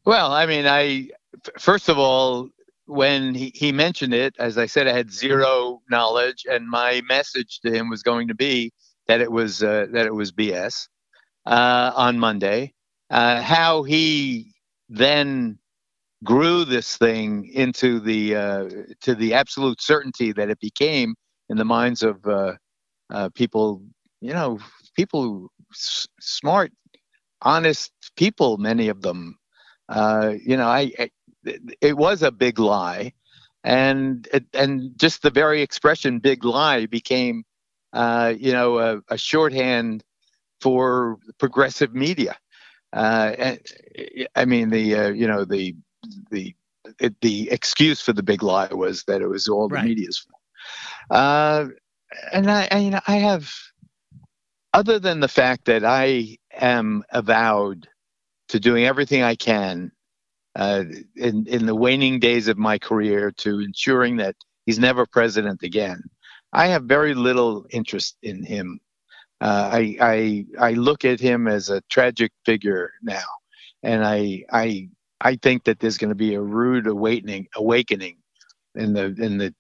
Well, 0.04 0.32
I 0.32 0.46
mean, 0.46 0.66
I 0.66 1.10
first 1.58 1.88
of 1.88 1.98
all, 1.98 2.48
when 2.86 3.34
he, 3.34 3.52
he 3.54 3.72
mentioned 3.72 4.12
it, 4.12 4.34
as 4.38 4.58
I 4.58 4.66
said, 4.66 4.88
I 4.88 4.92
had 4.92 5.12
zero 5.12 5.80
knowledge, 5.88 6.44
and 6.50 6.68
my 6.68 7.00
message 7.08 7.60
to 7.60 7.72
him 7.72 7.88
was 7.88 8.02
going 8.02 8.28
to 8.28 8.34
be 8.34 8.72
that 9.06 9.20
it 9.20 9.30
was 9.30 9.62
uh, 9.62 9.86
that 9.92 10.06
it 10.06 10.14
was 10.14 10.32
BS 10.32 10.88
uh, 11.46 11.92
on 11.94 12.18
Monday. 12.18 12.74
Uh, 13.10 13.42
how 13.42 13.82
he 13.82 14.52
then 14.88 15.58
grew 16.24 16.64
this 16.64 16.96
thing 16.96 17.50
into 17.54 18.00
the 18.00 18.36
uh, 18.36 18.68
to 19.00 19.14
the 19.14 19.34
absolute 19.34 19.80
certainty 19.80 20.32
that 20.32 20.50
it 20.50 20.60
became 20.60 21.14
in 21.48 21.56
the 21.56 21.64
minds 21.64 22.02
of 22.02 22.24
uh, 22.26 22.54
uh, 23.12 23.28
people, 23.34 23.82
you 24.20 24.32
know, 24.32 24.58
people 24.96 25.48
s- 25.72 26.06
smart, 26.20 26.72
honest 27.42 27.92
people, 28.16 28.56
many 28.58 28.88
of 28.88 29.02
them. 29.02 29.36
Uh, 29.88 30.34
you 30.44 30.56
know, 30.56 30.68
I, 30.68 30.92
I, 30.98 31.10
it 31.80 31.96
was 31.96 32.22
a 32.22 32.30
big 32.32 32.58
lie. 32.58 33.12
and 33.64 34.28
and 34.54 34.92
just 34.98 35.22
the 35.22 35.30
very 35.30 35.62
expression 35.62 36.18
"big 36.20 36.44
lie" 36.44 36.86
became, 36.86 37.44
you 37.94 38.52
know, 38.52 38.78
a, 38.78 39.00
a, 39.08 39.18
shorthand 39.18 40.04
for 40.62 41.18
progressive 41.38 41.94
media. 41.94 42.36
Uh, 42.92 43.56
I 44.34 44.44
mean, 44.44 44.70
the 44.70 44.94
uh, 44.94 45.08
you 45.08 45.26
know 45.26 45.44
the 45.44 45.76
the 46.30 46.54
it, 46.98 47.20
the 47.20 47.50
excuse 47.50 48.00
for 48.00 48.12
the 48.12 48.22
big 48.22 48.42
lie 48.42 48.72
was 48.72 49.04
that 49.04 49.22
it 49.22 49.28
was 49.28 49.48
all 49.48 49.68
the 49.68 49.76
right. 49.76 49.84
media's 49.84 50.18
fault. 50.18 50.40
Uh, 51.10 51.68
and 52.32 52.50
I, 52.50 52.68
I, 52.70 52.78
you 52.78 52.90
know, 52.90 53.00
I 53.06 53.16
have, 53.16 53.50
other 54.74 54.98
than 54.98 55.20
the 55.20 55.28
fact 55.28 55.64
that 55.66 55.84
I 55.84 56.38
am 56.52 57.04
avowed 57.10 57.88
to 58.48 58.60
doing 58.60 58.84
everything 58.84 59.22
I 59.22 59.34
can 59.34 59.92
uh, 60.54 60.84
in 61.16 61.46
in 61.46 61.66
the 61.66 61.74
waning 61.74 62.20
days 62.20 62.48
of 62.48 62.58
my 62.58 62.78
career 62.78 63.30
to 63.38 63.60
ensuring 63.60 64.18
that 64.18 64.36
he's 64.66 64.78
never 64.78 65.06
president 65.06 65.62
again. 65.62 66.02
I 66.52 66.66
have 66.66 66.84
very 66.84 67.14
little 67.14 67.66
interest 67.70 68.16
in 68.22 68.44
him. 68.44 68.80
Uh, 69.42 69.70
I, 69.72 69.96
I 70.00 70.46
I 70.58 70.72
look 70.74 71.04
at 71.04 71.18
him 71.18 71.48
as 71.48 71.68
a 71.68 71.80
tragic 71.90 72.30
figure 72.46 72.92
now, 73.02 73.24
and 73.82 74.04
I 74.04 74.44
I 74.52 74.88
I 75.20 75.34
think 75.34 75.64
that 75.64 75.80
there's 75.80 75.98
going 75.98 76.10
to 76.10 76.14
be 76.14 76.34
a 76.34 76.40
rude 76.40 76.86
awakening 76.86 77.48
awakening 77.56 78.18
in 78.76 78.92
the 78.92 79.06
in 79.18 79.38
the 79.38 79.52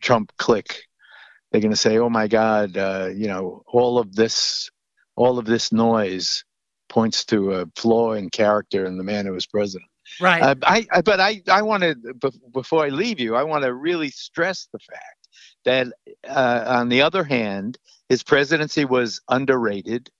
Trump 0.00 0.32
clique. 0.38 0.84
They're 1.52 1.60
going 1.60 1.70
to 1.72 1.76
say, 1.76 1.98
"Oh 1.98 2.08
my 2.08 2.28
God, 2.28 2.78
uh, 2.78 3.10
you 3.14 3.28
know, 3.28 3.62
all 3.66 3.98
of 3.98 4.14
this, 4.16 4.70
all 5.16 5.38
of 5.38 5.44
this 5.44 5.70
noise 5.70 6.42
points 6.88 7.26
to 7.26 7.52
a 7.52 7.66
flaw 7.76 8.12
in 8.12 8.30
character 8.30 8.86
in 8.86 8.96
the 8.96 9.04
man 9.04 9.26
who 9.26 9.32
was 9.32 9.46
president." 9.46 9.90
Right. 10.18 10.42
Uh, 10.42 10.54
I, 10.62 10.86
I, 10.90 11.02
but 11.02 11.20
I, 11.20 11.42
I 11.46 11.60
want 11.60 11.82
to 11.82 11.94
before 12.54 12.86
I 12.86 12.88
leave 12.88 13.20
you, 13.20 13.36
I 13.36 13.42
want 13.42 13.64
to 13.64 13.74
really 13.74 14.08
stress 14.08 14.66
the 14.72 14.78
fact 14.78 15.28
that, 15.66 15.88
uh, 16.26 16.64
on 16.66 16.88
the 16.88 17.02
other 17.02 17.24
hand, 17.24 17.76
his 18.08 18.22
presidency 18.22 18.84
was 18.84 19.20
underrated. 19.28 20.10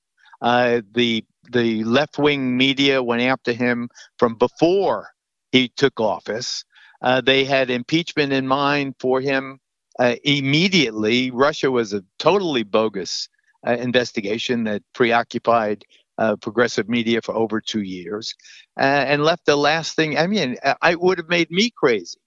Uh, 0.41 0.82
the 0.93 1.24
the 1.53 1.84
left 1.84 2.18
wing 2.18 2.57
media 2.57 3.03
went 3.03 3.22
after 3.22 3.53
him 3.53 3.89
from 4.18 4.34
before 4.34 5.11
he 5.53 5.68
took 5.68 6.01
office. 6.01 6.64
Uh, 7.03 7.20
they 7.20 7.45
had 7.45 7.70
impeachment 7.70 8.32
in 8.32 8.47
mind 8.47 8.95
for 8.99 9.20
him 9.20 9.59
uh, 9.99 10.16
immediately. 10.24 11.30
Russia 11.30 11.70
was 11.70 11.93
a 11.93 12.03
totally 12.18 12.64
bogus 12.64 13.28
uh, 13.66 13.72
investigation 13.72 14.64
that 14.64 14.82
preoccupied 14.93 15.84
uh, 16.18 16.37
progressive 16.37 16.89
media 16.89 17.20
for 17.22 17.34
over 17.34 17.61
two 17.61 17.82
years 17.82 18.34
uh, 18.78 18.82
and 18.82 19.22
left 19.22 19.47
the 19.47 19.57
last 19.57 19.95
thing. 19.95 20.18
I 20.18 20.26
mean, 20.26 20.57
it 20.82 21.01
would 21.01 21.18
have 21.18 21.28
made 21.28 21.51
me 21.51 21.70
crazy. 21.70 22.18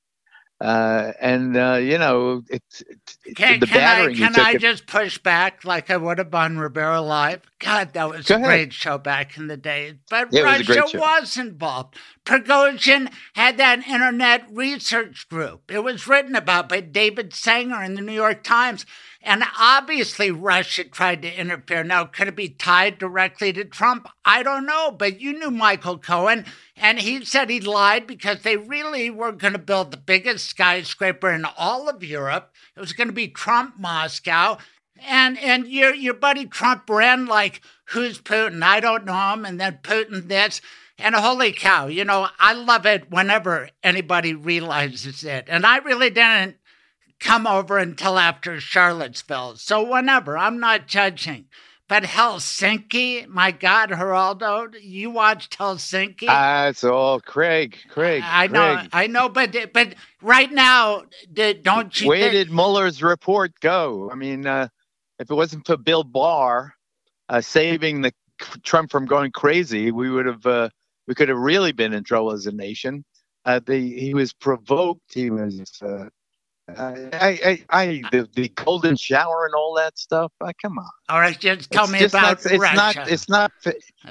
Uh, 0.62 1.14
and 1.22 1.55
uh, 1.55 1.80
you 1.82 1.97
know, 1.97 2.43
it's 2.49 2.82
it, 3.26 3.38
can, 3.38 3.62
the 3.62 3.68
can 3.68 4.10
I, 4.10 4.14
can 4.14 4.38
I 4.38 4.51
it, 4.51 4.62
just 4.62 4.88
push 4.88 5.18
back 5.18 5.64
like 5.64 5.89
I 5.89 5.95
would 5.95 6.18
have 6.18 6.36
on 6.36 6.57
Rivera 6.57 6.99
Live? 6.99 7.41
God, 7.60 7.93
that 7.93 8.10
was 8.10 8.30
a 8.30 8.36
ahead. 8.36 8.45
great 8.45 8.74
show 8.74 8.97
back 8.97 9.38
in 9.38 9.47
the 9.47 9.55
day. 9.55 9.99
But 10.10 10.34
yeah, 10.34 10.41
Russia 10.41 10.82
was, 10.82 10.93
was, 10.93 11.38
involved. 11.38 11.95
Prigozhin 12.30 13.11
had 13.34 13.57
that 13.57 13.88
internet 13.88 14.45
research 14.51 15.27
group. 15.30 15.71
It 15.71 15.80
was 15.80 16.07
written 16.07 16.36
about 16.36 16.69
by 16.69 16.80
David 16.80 17.34
Sanger 17.34 17.82
in 17.82 17.95
the 17.95 18.03
New 18.03 18.13
York 18.13 18.43
Times. 18.43 18.86
And 19.23 19.43
obviously, 19.59 20.30
Russia 20.30 20.84
tried 20.84 21.23
to 21.23 21.39
interfere. 21.39 21.84
Now, 21.84 22.05
could 22.05 22.27
it 22.27 22.36
be 22.36 22.49
tied 22.49 22.99
directly 22.99 23.51
to 23.53 23.65
Trump? 23.65 24.07
I 24.23 24.43
don't 24.43 24.67
know. 24.67 24.91
But 24.91 25.19
you 25.19 25.39
knew 25.39 25.49
Michael 25.49 25.97
Cohen, 25.97 26.45
and 26.77 26.99
he 26.99 27.25
said 27.25 27.49
he 27.49 27.59
lied 27.61 28.05
because 28.05 28.43
they 28.43 28.57
really 28.57 29.09
were 29.09 29.32
going 29.32 29.53
to 29.53 29.59
build 29.59 29.89
the 29.89 29.97
biggest 29.97 30.45
skyscraper 30.45 31.32
in 31.32 31.45
all 31.57 31.89
of 31.89 32.03
Europe. 32.03 32.53
It 32.77 32.80
was 32.80 32.93
going 32.93 33.07
to 33.07 33.13
be 33.13 33.27
Trump 33.27 33.80
Moscow. 33.80 34.59
And 35.01 35.39
and 35.39 35.67
your 35.67 35.95
your 35.95 36.13
buddy 36.13 36.45
Trump 36.45 36.88
ran 36.88 37.25
like, 37.25 37.61
who's 37.86 38.21
Putin? 38.21 38.61
I 38.61 38.82
don't 38.82 39.05
know 39.05 39.34
him. 39.34 39.45
And 39.45 39.59
then 39.59 39.80
Putin 39.82 40.27
this. 40.27 40.61
And 41.00 41.16
holy 41.16 41.52
cow, 41.52 41.88
you 41.88 42.06
know, 42.06 42.28
I 42.39 42.54
love 42.54 42.86
it 42.86 43.10
whenever 43.10 43.70
anybody 43.84 44.34
realizes 44.34 45.24
it. 45.24 45.45
And 45.47 45.66
I 45.66 45.78
really 45.78 46.10
didn't 46.10 46.58
come 47.20 47.47
over 47.47 47.78
until 47.78 48.18
after 48.18 48.60
Charlottesville. 48.60 49.56
So 49.56 49.84
whenever, 49.84 50.38
I'm 50.38 50.60
not 50.60 50.88
judging. 50.88 51.45
But 51.88 52.04
Helsinki, 52.04 53.28
my 53.28 53.50
God, 53.50 53.89
Geraldo, 53.89 54.76
you 54.80 55.10
watched 55.10 55.58
Helsinki? 55.58 56.28
That's 56.28 56.84
uh, 56.84 56.93
all 56.93 57.20
Craig. 57.20 57.78
Craig. 57.89 58.22
I, 58.24 58.43
I 58.43 58.47
know, 58.47 58.76
Craig. 58.76 58.89
I 58.93 59.08
know, 59.08 59.28
but 59.28 59.74
but 59.74 59.95
right 60.22 60.52
now, 60.52 61.06
don't 61.34 62.00
you? 62.00 62.08
Where 62.08 62.30
did 62.30 62.52
Mueller's 62.52 63.02
report 63.02 63.54
go? 63.60 64.12
I 64.12 64.16
mean, 64.16 64.45
uh, 64.45 64.68
if 65.18 65.32
it 65.32 65.34
wasn't 65.34 65.66
for 65.66 65.78
Bill 65.78 66.04
Barr 66.04 66.76
uh, 67.28 67.41
saving 67.41 68.04
the 68.04 68.14
Trump 68.62 68.91
from 68.91 69.08
going 69.08 69.32
crazy, 69.32 69.91
we 69.91 70.12
would 70.12 70.28
have 70.28 70.45
uh, 70.45 70.70
we 71.10 71.16
could 71.16 71.28
have 71.28 71.39
really 71.39 71.72
been 71.72 71.91
in 71.91 72.03
trouble 72.03 72.32
as 72.32 72.45
a 72.45 72.51
nation. 72.51 73.03
Uh, 73.43 73.60
the, 73.66 73.99
he 73.99 74.14
was 74.14 74.32
provoked. 74.32 75.12
He 75.12 75.32
was 75.32 75.72
uh, 75.82 76.05
I, 76.78 77.10
I, 77.12 77.66
I, 77.72 78.01
the, 78.12 78.30
the 78.36 78.49
golden 78.49 78.95
shower 78.95 79.47
and 79.47 79.55
all 79.55 79.74
that 79.74 79.97
stuff. 79.97 80.32
Uh, 80.39 80.51
come 80.62 80.78
on. 80.78 80.86
All 81.10 81.20
right, 81.20 81.38
just 81.38 81.72
tell 81.72 81.86
it's 81.86 81.93
me 81.93 81.99
just 81.99 82.14
about 82.14 82.43
not, 82.43 82.51
it's 82.51 82.62
Russia. 82.62 82.76
Not, 82.76 83.12
it's 83.12 83.28
not. 83.28 83.51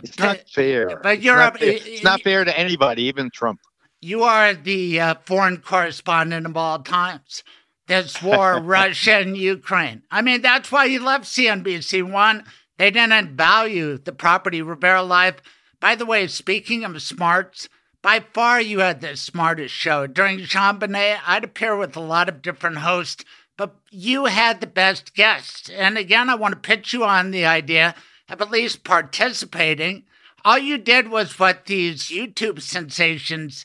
It's 0.03 0.18
not 0.18 0.40
fair. 0.53 0.99
But 1.01 1.22
you're 1.22 1.40
it's 1.40 1.53
not, 1.53 1.62
a, 1.62 1.92
it's 1.92 2.03
not 2.03 2.22
fair 2.22 2.44
to 2.44 2.59
anybody, 2.59 3.05
even 3.05 3.30
Trump. 3.30 3.61
You 4.01 4.24
are 4.24 4.55
the 4.55 4.99
uh, 4.99 5.14
foreign 5.24 5.59
correspondent 5.59 6.46
of 6.46 6.57
all 6.57 6.80
times. 6.80 7.44
This 7.86 8.20
war, 8.20 8.61
Russia 8.61 9.18
and 9.18 9.36
Ukraine. 9.36 10.03
I 10.11 10.22
mean, 10.22 10.42
that's 10.42 10.72
why 10.72 10.86
you 10.86 11.05
left 11.05 11.26
CNBC. 11.26 12.11
One, 12.11 12.42
they 12.76 12.90
didn't 12.90 13.36
value 13.36 13.99
the 13.99 14.12
property 14.12 14.62
Rivera 14.62 15.05
Live. 15.05 15.36
By 15.80 15.94
the 15.94 16.06
way, 16.06 16.26
speaking 16.26 16.84
of 16.84 17.00
smarts, 17.00 17.68
by 18.02 18.20
far, 18.20 18.60
you 18.60 18.80
had 18.80 19.00
the 19.00 19.16
smartest 19.16 19.74
show. 19.74 20.06
During 20.06 20.38
JonBenét, 20.38 21.20
I'd 21.26 21.44
appear 21.44 21.76
with 21.76 21.96
a 21.96 22.00
lot 22.00 22.28
of 22.28 22.42
different 22.42 22.78
hosts, 22.78 23.24
but 23.56 23.76
you 23.90 24.26
had 24.26 24.60
the 24.60 24.66
best 24.66 25.14
guests. 25.14 25.68
And 25.68 25.98
again, 25.98 26.30
I 26.30 26.34
want 26.34 26.54
to 26.54 26.60
pitch 26.60 26.92
you 26.92 27.04
on 27.04 27.30
the 27.30 27.46
idea 27.46 27.94
of 28.28 28.40
at 28.40 28.50
least 28.50 28.84
participating. 28.84 30.04
All 30.44 30.58
you 30.58 30.78
did 30.78 31.08
was 31.08 31.38
what 31.38 31.66
these 31.66 32.04
YouTube 32.04 32.60
sensations 32.60 33.64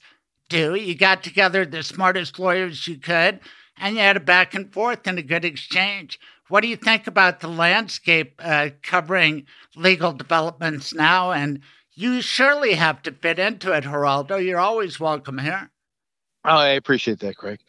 do. 0.50 0.76
You 0.76 0.96
got 0.96 1.24
together 1.24 1.66
the 1.66 1.84
smartest 1.84 2.38
lawyers 2.38 2.88
you 2.88 2.98
could, 2.98 3.40
and 3.78 3.96
you 3.96 4.02
had 4.02 4.18
a 4.18 4.20
back 4.20 4.54
and 4.54 4.72
forth 4.72 5.08
and 5.08 5.18
a 5.18 5.24
good 5.24 5.46
exchange. 5.46 6.20
What 6.50 6.62
do 6.62 6.68
you 6.68 6.76
think 6.76 7.08
about 7.08 7.40
the 7.40 7.48
landscape 7.48 8.40
uh, 8.44 8.70
covering 8.82 9.46
legal 9.76 10.12
developments 10.12 10.94
now 10.94 11.32
and 11.32 11.62
you 11.96 12.22
surely 12.22 12.74
have 12.74 13.02
to 13.04 13.12
fit 13.12 13.40
into 13.40 13.72
it, 13.72 13.84
Geraldo. 13.84 14.44
You're 14.44 14.60
always 14.60 15.00
welcome 15.00 15.38
here. 15.40 15.70
Oh, 16.46 16.58
I 16.58 16.70
appreciate 16.70 17.20
that, 17.20 17.38
Craig. 17.38 17.60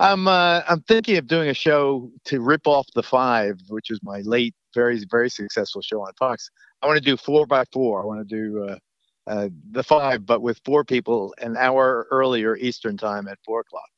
I'm 0.00 0.26
uh, 0.26 0.62
I'm 0.68 0.82
thinking 0.82 1.16
of 1.18 1.28
doing 1.28 1.48
a 1.48 1.54
show 1.54 2.10
to 2.24 2.40
rip 2.40 2.66
off 2.66 2.86
the 2.94 3.02
Five, 3.02 3.60
which 3.68 3.90
was 3.90 4.00
my 4.02 4.22
late, 4.22 4.54
very 4.74 5.04
very 5.08 5.30
successful 5.30 5.82
show 5.82 6.00
on 6.00 6.12
Fox. 6.18 6.50
I 6.82 6.86
want 6.86 6.98
to 6.98 7.04
do 7.04 7.16
four 7.16 7.46
by 7.46 7.64
four. 7.72 8.02
I 8.02 8.06
want 8.06 8.28
to 8.28 8.36
do 8.36 8.64
uh, 8.64 8.78
uh, 9.28 9.48
the 9.70 9.84
Five, 9.84 10.26
but 10.26 10.42
with 10.42 10.60
four 10.64 10.84
people, 10.84 11.32
an 11.38 11.56
hour 11.56 12.08
earlier 12.10 12.56
Eastern 12.56 12.96
time 12.96 13.28
at 13.28 13.38
four 13.44 13.60
o'clock. 13.60 13.88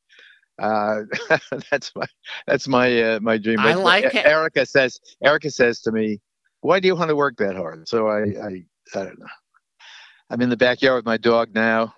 Uh, 0.59 1.37
that's 1.71 1.91
my 1.95 2.05
that's 2.45 2.67
my 2.67 3.01
uh, 3.01 3.19
my 3.21 3.37
dream. 3.39 3.59
I 3.59 3.73
like 3.73 4.05
it. 4.05 4.25
Erica 4.25 4.67
says 4.67 4.99
Erica 5.23 5.49
says 5.49 5.81
to 5.81 5.91
me, 5.91 6.19
"Why 6.61 6.79
do 6.79 6.87
you 6.87 6.95
want 6.95 7.09
to 7.09 7.15
work 7.15 7.37
that 7.37 7.55
hard?" 7.55 7.87
So 7.87 8.07
I 8.07 8.19
I, 8.19 8.65
I 8.93 9.03
don't 9.03 9.19
know. 9.19 9.25
I'm 10.29 10.41
in 10.41 10.49
the 10.49 10.57
backyard 10.57 10.97
with 10.97 11.05
my 11.05 11.17
dog 11.17 11.53
now, 11.53 11.93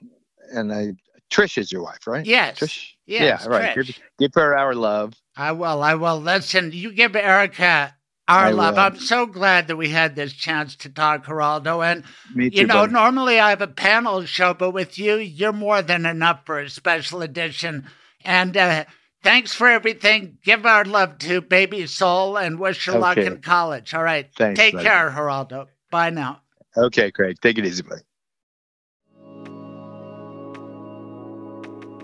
and 0.52 0.72
I 0.72 0.94
Trish 1.30 1.58
is 1.58 1.72
your 1.72 1.84
wife, 1.84 2.08
right? 2.08 2.26
Yes. 2.26 2.60
Trish. 2.60 2.94
Yes, 3.06 3.42
yeah, 3.44 3.50
right. 3.50 3.76
Give, 3.76 4.00
give, 4.20 4.34
her 4.36 4.56
our 4.56 4.76
love. 4.76 5.16
I 5.36 5.52
will. 5.52 5.82
I 5.82 5.96
will. 5.96 6.20
Listen, 6.20 6.72
you 6.72 6.92
give 6.92 7.16
Erica 7.16 7.96
our 8.28 8.46
I 8.46 8.52
love. 8.52 8.76
Will. 8.76 8.82
I'm 8.82 9.00
so 9.00 9.26
glad 9.26 9.68
that 9.68 9.78
we 9.78 9.90
had 9.90 10.16
this 10.16 10.34
chance 10.34 10.76
to 10.78 10.90
talk, 10.90 11.26
Geraldo. 11.26 11.84
And 11.84 12.04
Me 12.36 12.52
too, 12.52 12.62
you 12.62 12.68
know, 12.68 12.82
buddy. 12.82 12.94
normally 12.94 13.40
I 13.40 13.50
have 13.50 13.64
a 13.64 13.68
panel 13.68 14.26
show, 14.26 14.54
but 14.54 14.72
with 14.72 15.00
you, 15.00 15.16
you're 15.16 15.54
more 15.54 15.82
than 15.82 16.06
enough 16.06 16.46
for 16.46 16.60
a 16.60 16.70
special 16.70 17.24
edition. 17.24 17.88
And 18.24 18.56
uh, 18.56 18.86
thanks 19.24 19.54
for 19.54 19.68
everything. 19.68 20.38
Give 20.44 20.66
our 20.68 20.86
love 20.86 21.18
to 21.20 21.42
Baby 21.42 21.88
Sol 21.88 22.38
and 22.38 22.60
wish 22.60 22.86
her 22.86 22.92
okay. 22.92 23.00
luck 23.00 23.18
in 23.18 23.42
college. 23.42 23.94
All 23.96 24.04
right. 24.04 24.30
Thanks, 24.36 24.60
Take 24.60 24.74
buddy. 24.74 24.86
care, 24.86 25.10
Geraldo. 25.10 25.68
Bye 25.90 26.12
now. 26.12 26.42
Okay, 26.78 27.10
Craig. 27.10 27.38
Take 27.42 27.58
it 27.58 27.66
easy, 27.66 27.82
buddy. 27.82 28.02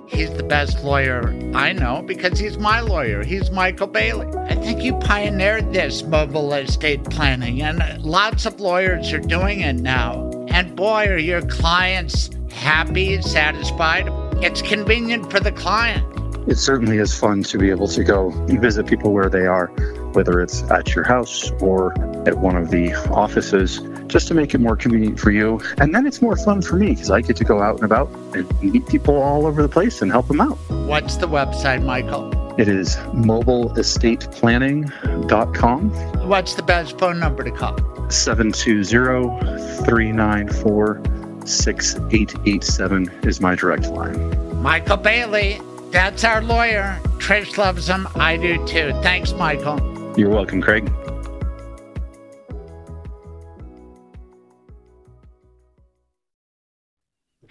He's 0.08 0.32
the 0.32 0.44
best 0.44 0.84
lawyer 0.84 1.34
I 1.54 1.74
know 1.74 2.04
because 2.06 2.40
he's 2.40 2.58
my 2.58 2.80
lawyer. 2.80 3.24
He's 3.24 3.50
Michael 3.52 3.88
Bailey. 3.88 4.28
I 4.38 4.56
think 4.56 4.84
you 4.84 4.94
pioneered 5.00 5.74
this 5.74 6.04
mobile 6.04 6.54
estate 6.54 7.04
planning, 7.06 7.62
and 7.62 8.04
lots 8.04 8.46
of 8.46 8.60
lawyers 8.60 9.12
are 9.14 9.20
doing 9.20 9.62
it 9.62 9.78
now. 9.78 10.30
And 10.50 10.76
boy, 10.76 11.08
are 11.08 11.18
your 11.18 11.42
clients 11.44 12.30
happy, 12.56 13.14
and 13.14 13.24
satisfied. 13.24 14.08
It's 14.44 14.62
convenient 14.62 15.32
for 15.32 15.40
the 15.40 15.52
client. 15.52 16.04
it 16.48 16.58
certainly 16.58 16.98
is 16.98 17.18
fun 17.18 17.44
to 17.44 17.58
be 17.58 17.70
able 17.70 17.88
to 17.88 18.04
go 18.04 18.32
and 18.32 18.62
visit 18.62 18.88
people 18.88 19.12
where 19.14 19.30
they 19.30 19.46
are, 19.46 19.72
whether 20.16 20.42
it's 20.42 20.64
at 20.72 20.96
your 20.96 21.04
house 21.04 21.52
or 21.62 21.92
at 22.28 22.38
one 22.38 22.56
of 22.56 22.72
the 22.72 22.94
offices, 23.12 23.82
just 24.08 24.28
to 24.30 24.34
make 24.34 24.54
it 24.54 24.60
more 24.60 24.76
convenient 24.76 25.20
for 25.20 25.32
you. 25.32 25.60
And 25.78 25.94
then 25.94 26.08
it's 26.08 26.22
more 26.22 26.38
fun 26.38 26.62
for 26.62 26.78
me 26.78 26.92
because 26.92 27.12
I 27.12 27.22
get 27.22 27.36
to 27.38 27.44
go 27.44 27.62
out 27.62 27.76
and 27.76 27.84
about 27.84 28.10
and 28.34 28.62
meet 28.62 28.88
people 28.88 29.22
all 29.22 29.46
over 29.46 29.62
the 29.62 29.70
place 29.70 30.02
and 30.02 30.12
help 30.12 30.28
them 30.28 30.42
out. 30.42 30.58
What's 30.70 31.18
the 31.18 31.28
website, 31.28 31.84
Michael? 31.84 32.32
It 32.60 32.70
is 32.70 32.96
mobileestateplanning.com. 32.96 35.90
What's 36.30 36.54
the 36.54 36.64
best 36.64 36.98
phone 36.98 37.20
number 37.20 37.44
to 37.44 37.52
call? 37.52 37.76
720 38.10 39.84
394 39.84 41.02
6887 41.46 43.10
is 43.24 43.42
my 43.42 43.56
direct 43.56 43.88
line. 43.88 44.62
Michael 44.62 44.98
Bailey, 44.98 45.60
that's 45.92 46.24
our 46.24 46.42
lawyer. 46.42 47.00
Trish 47.18 47.58
loves 47.58 47.88
him. 47.88 48.08
I 48.16 48.38
do 48.38 48.66
too. 48.66 48.94
Thanks, 49.02 49.34
Michael. 49.34 49.95
You're 50.18 50.30
welcome, 50.30 50.62
Craig. 50.62 50.90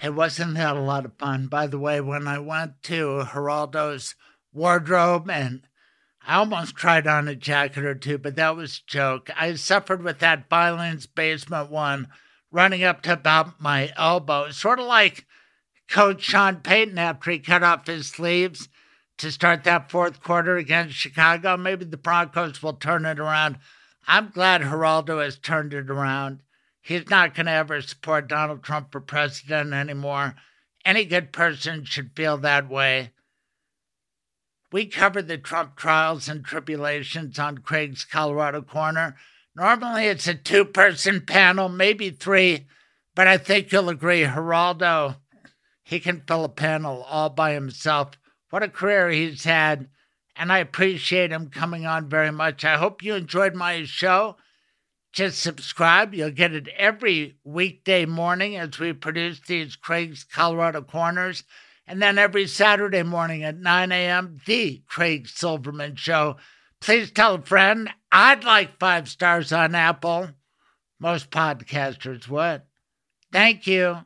It 0.02 0.14
wasn't 0.14 0.54
that 0.54 0.74
a 0.74 0.80
lot 0.80 1.04
of 1.04 1.12
fun. 1.18 1.48
By 1.48 1.66
the 1.66 1.78
way, 1.78 2.00
when 2.00 2.26
I 2.26 2.38
went 2.38 2.82
to 2.84 3.24
Geraldo's 3.32 4.14
wardrobe 4.52 5.28
and 5.28 5.66
I 6.26 6.36
almost 6.36 6.74
tried 6.74 7.06
on 7.06 7.28
a 7.28 7.34
jacket 7.34 7.84
or 7.84 7.94
two, 7.94 8.16
but 8.16 8.36
that 8.36 8.56
was 8.56 8.80
joke. 8.80 9.28
I 9.36 9.54
suffered 9.56 10.02
with 10.02 10.20
that 10.20 10.48
Bylands 10.48 11.06
basement 11.06 11.70
one 11.70 12.08
running 12.50 12.82
up 12.82 13.02
to 13.02 13.12
about 13.12 13.60
my 13.60 13.92
elbow, 13.94 14.50
sort 14.50 14.80
of 14.80 14.86
like 14.86 15.26
Coach 15.86 16.22
Sean 16.22 16.56
Payton 16.56 16.96
after 16.96 17.30
he 17.30 17.40
cut 17.40 17.62
off 17.62 17.86
his 17.86 18.06
sleeves 18.06 18.70
to 19.18 19.30
start 19.30 19.64
that 19.64 19.90
fourth 19.90 20.22
quarter 20.22 20.56
against 20.56 20.96
Chicago. 20.96 21.56
Maybe 21.56 21.84
the 21.84 21.96
Broncos 21.96 22.62
will 22.62 22.74
turn 22.74 23.04
it 23.04 23.18
around. 23.18 23.58
I'm 24.06 24.30
glad 24.30 24.62
Geraldo 24.62 25.22
has 25.22 25.38
turned 25.38 25.72
it 25.72 25.90
around. 25.90 26.42
He's 26.80 27.08
not 27.08 27.34
going 27.34 27.46
to 27.46 27.52
ever 27.52 27.80
support 27.80 28.28
Donald 28.28 28.62
Trump 28.62 28.92
for 28.92 29.00
president 29.00 29.72
anymore. 29.72 30.34
Any 30.84 31.06
good 31.06 31.32
person 31.32 31.84
should 31.84 32.10
feel 32.14 32.36
that 32.38 32.68
way. 32.68 33.12
We 34.70 34.86
cover 34.86 35.22
the 35.22 35.38
Trump 35.38 35.76
trials 35.76 36.28
and 36.28 36.44
tribulations 36.44 37.38
on 37.38 37.58
Craig's 37.58 38.04
Colorado 38.04 38.60
Corner. 38.60 39.16
Normally 39.56 40.06
it's 40.06 40.26
a 40.26 40.34
two 40.34 40.64
person 40.64 41.20
panel, 41.20 41.68
maybe 41.68 42.10
three, 42.10 42.66
but 43.14 43.28
I 43.28 43.38
think 43.38 43.70
you'll 43.70 43.88
agree, 43.88 44.24
Geraldo, 44.24 45.16
he 45.84 46.00
can 46.00 46.22
fill 46.26 46.44
a 46.44 46.48
panel 46.48 47.04
all 47.04 47.30
by 47.30 47.52
himself. 47.52 48.18
What 48.50 48.62
a 48.62 48.68
career 48.68 49.10
he's 49.10 49.44
had, 49.44 49.88
and 50.36 50.52
I 50.52 50.58
appreciate 50.58 51.32
him 51.32 51.50
coming 51.50 51.86
on 51.86 52.08
very 52.08 52.30
much. 52.30 52.64
I 52.64 52.76
hope 52.76 53.02
you 53.02 53.14
enjoyed 53.14 53.54
my 53.54 53.84
show. 53.84 54.36
Just 55.12 55.40
subscribe. 55.40 56.12
You'll 56.12 56.30
get 56.30 56.52
it 56.52 56.68
every 56.76 57.38
weekday 57.44 58.04
morning 58.04 58.56
as 58.56 58.78
we 58.78 58.92
produce 58.92 59.40
these 59.40 59.76
Craig's 59.76 60.24
Colorado 60.24 60.82
Corners. 60.82 61.44
And 61.86 62.00
then 62.02 62.18
every 62.18 62.46
Saturday 62.46 63.02
morning 63.02 63.44
at 63.44 63.58
9 63.58 63.92
a.m., 63.92 64.40
The 64.46 64.82
Craig 64.88 65.28
Silverman 65.28 65.96
Show. 65.96 66.36
Please 66.80 67.10
tell 67.10 67.36
a 67.36 67.42
friend. 67.42 67.90
I'd 68.10 68.44
like 68.44 68.78
five 68.78 69.08
stars 69.08 69.52
on 69.52 69.74
Apple. 69.74 70.30
Most 70.98 71.30
podcasters 71.30 72.28
would. 72.28 72.62
Thank 73.32 73.66
you. 73.66 73.98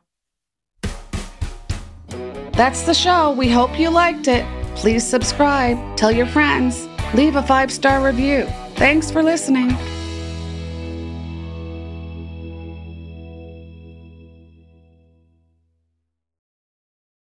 That's 2.59 2.81
the 2.81 2.93
show. 2.93 3.31
We 3.31 3.47
hope 3.47 3.79
you 3.79 3.89
liked 3.89 4.27
it. 4.27 4.45
Please 4.75 5.07
subscribe, 5.07 5.77
tell 5.95 6.11
your 6.11 6.25
friends, 6.25 6.89
leave 7.13 7.37
a 7.37 7.41
five 7.41 7.71
star 7.71 8.05
review. 8.05 8.47
Thanks 8.75 9.09
for 9.09 9.23
listening. 9.23 9.77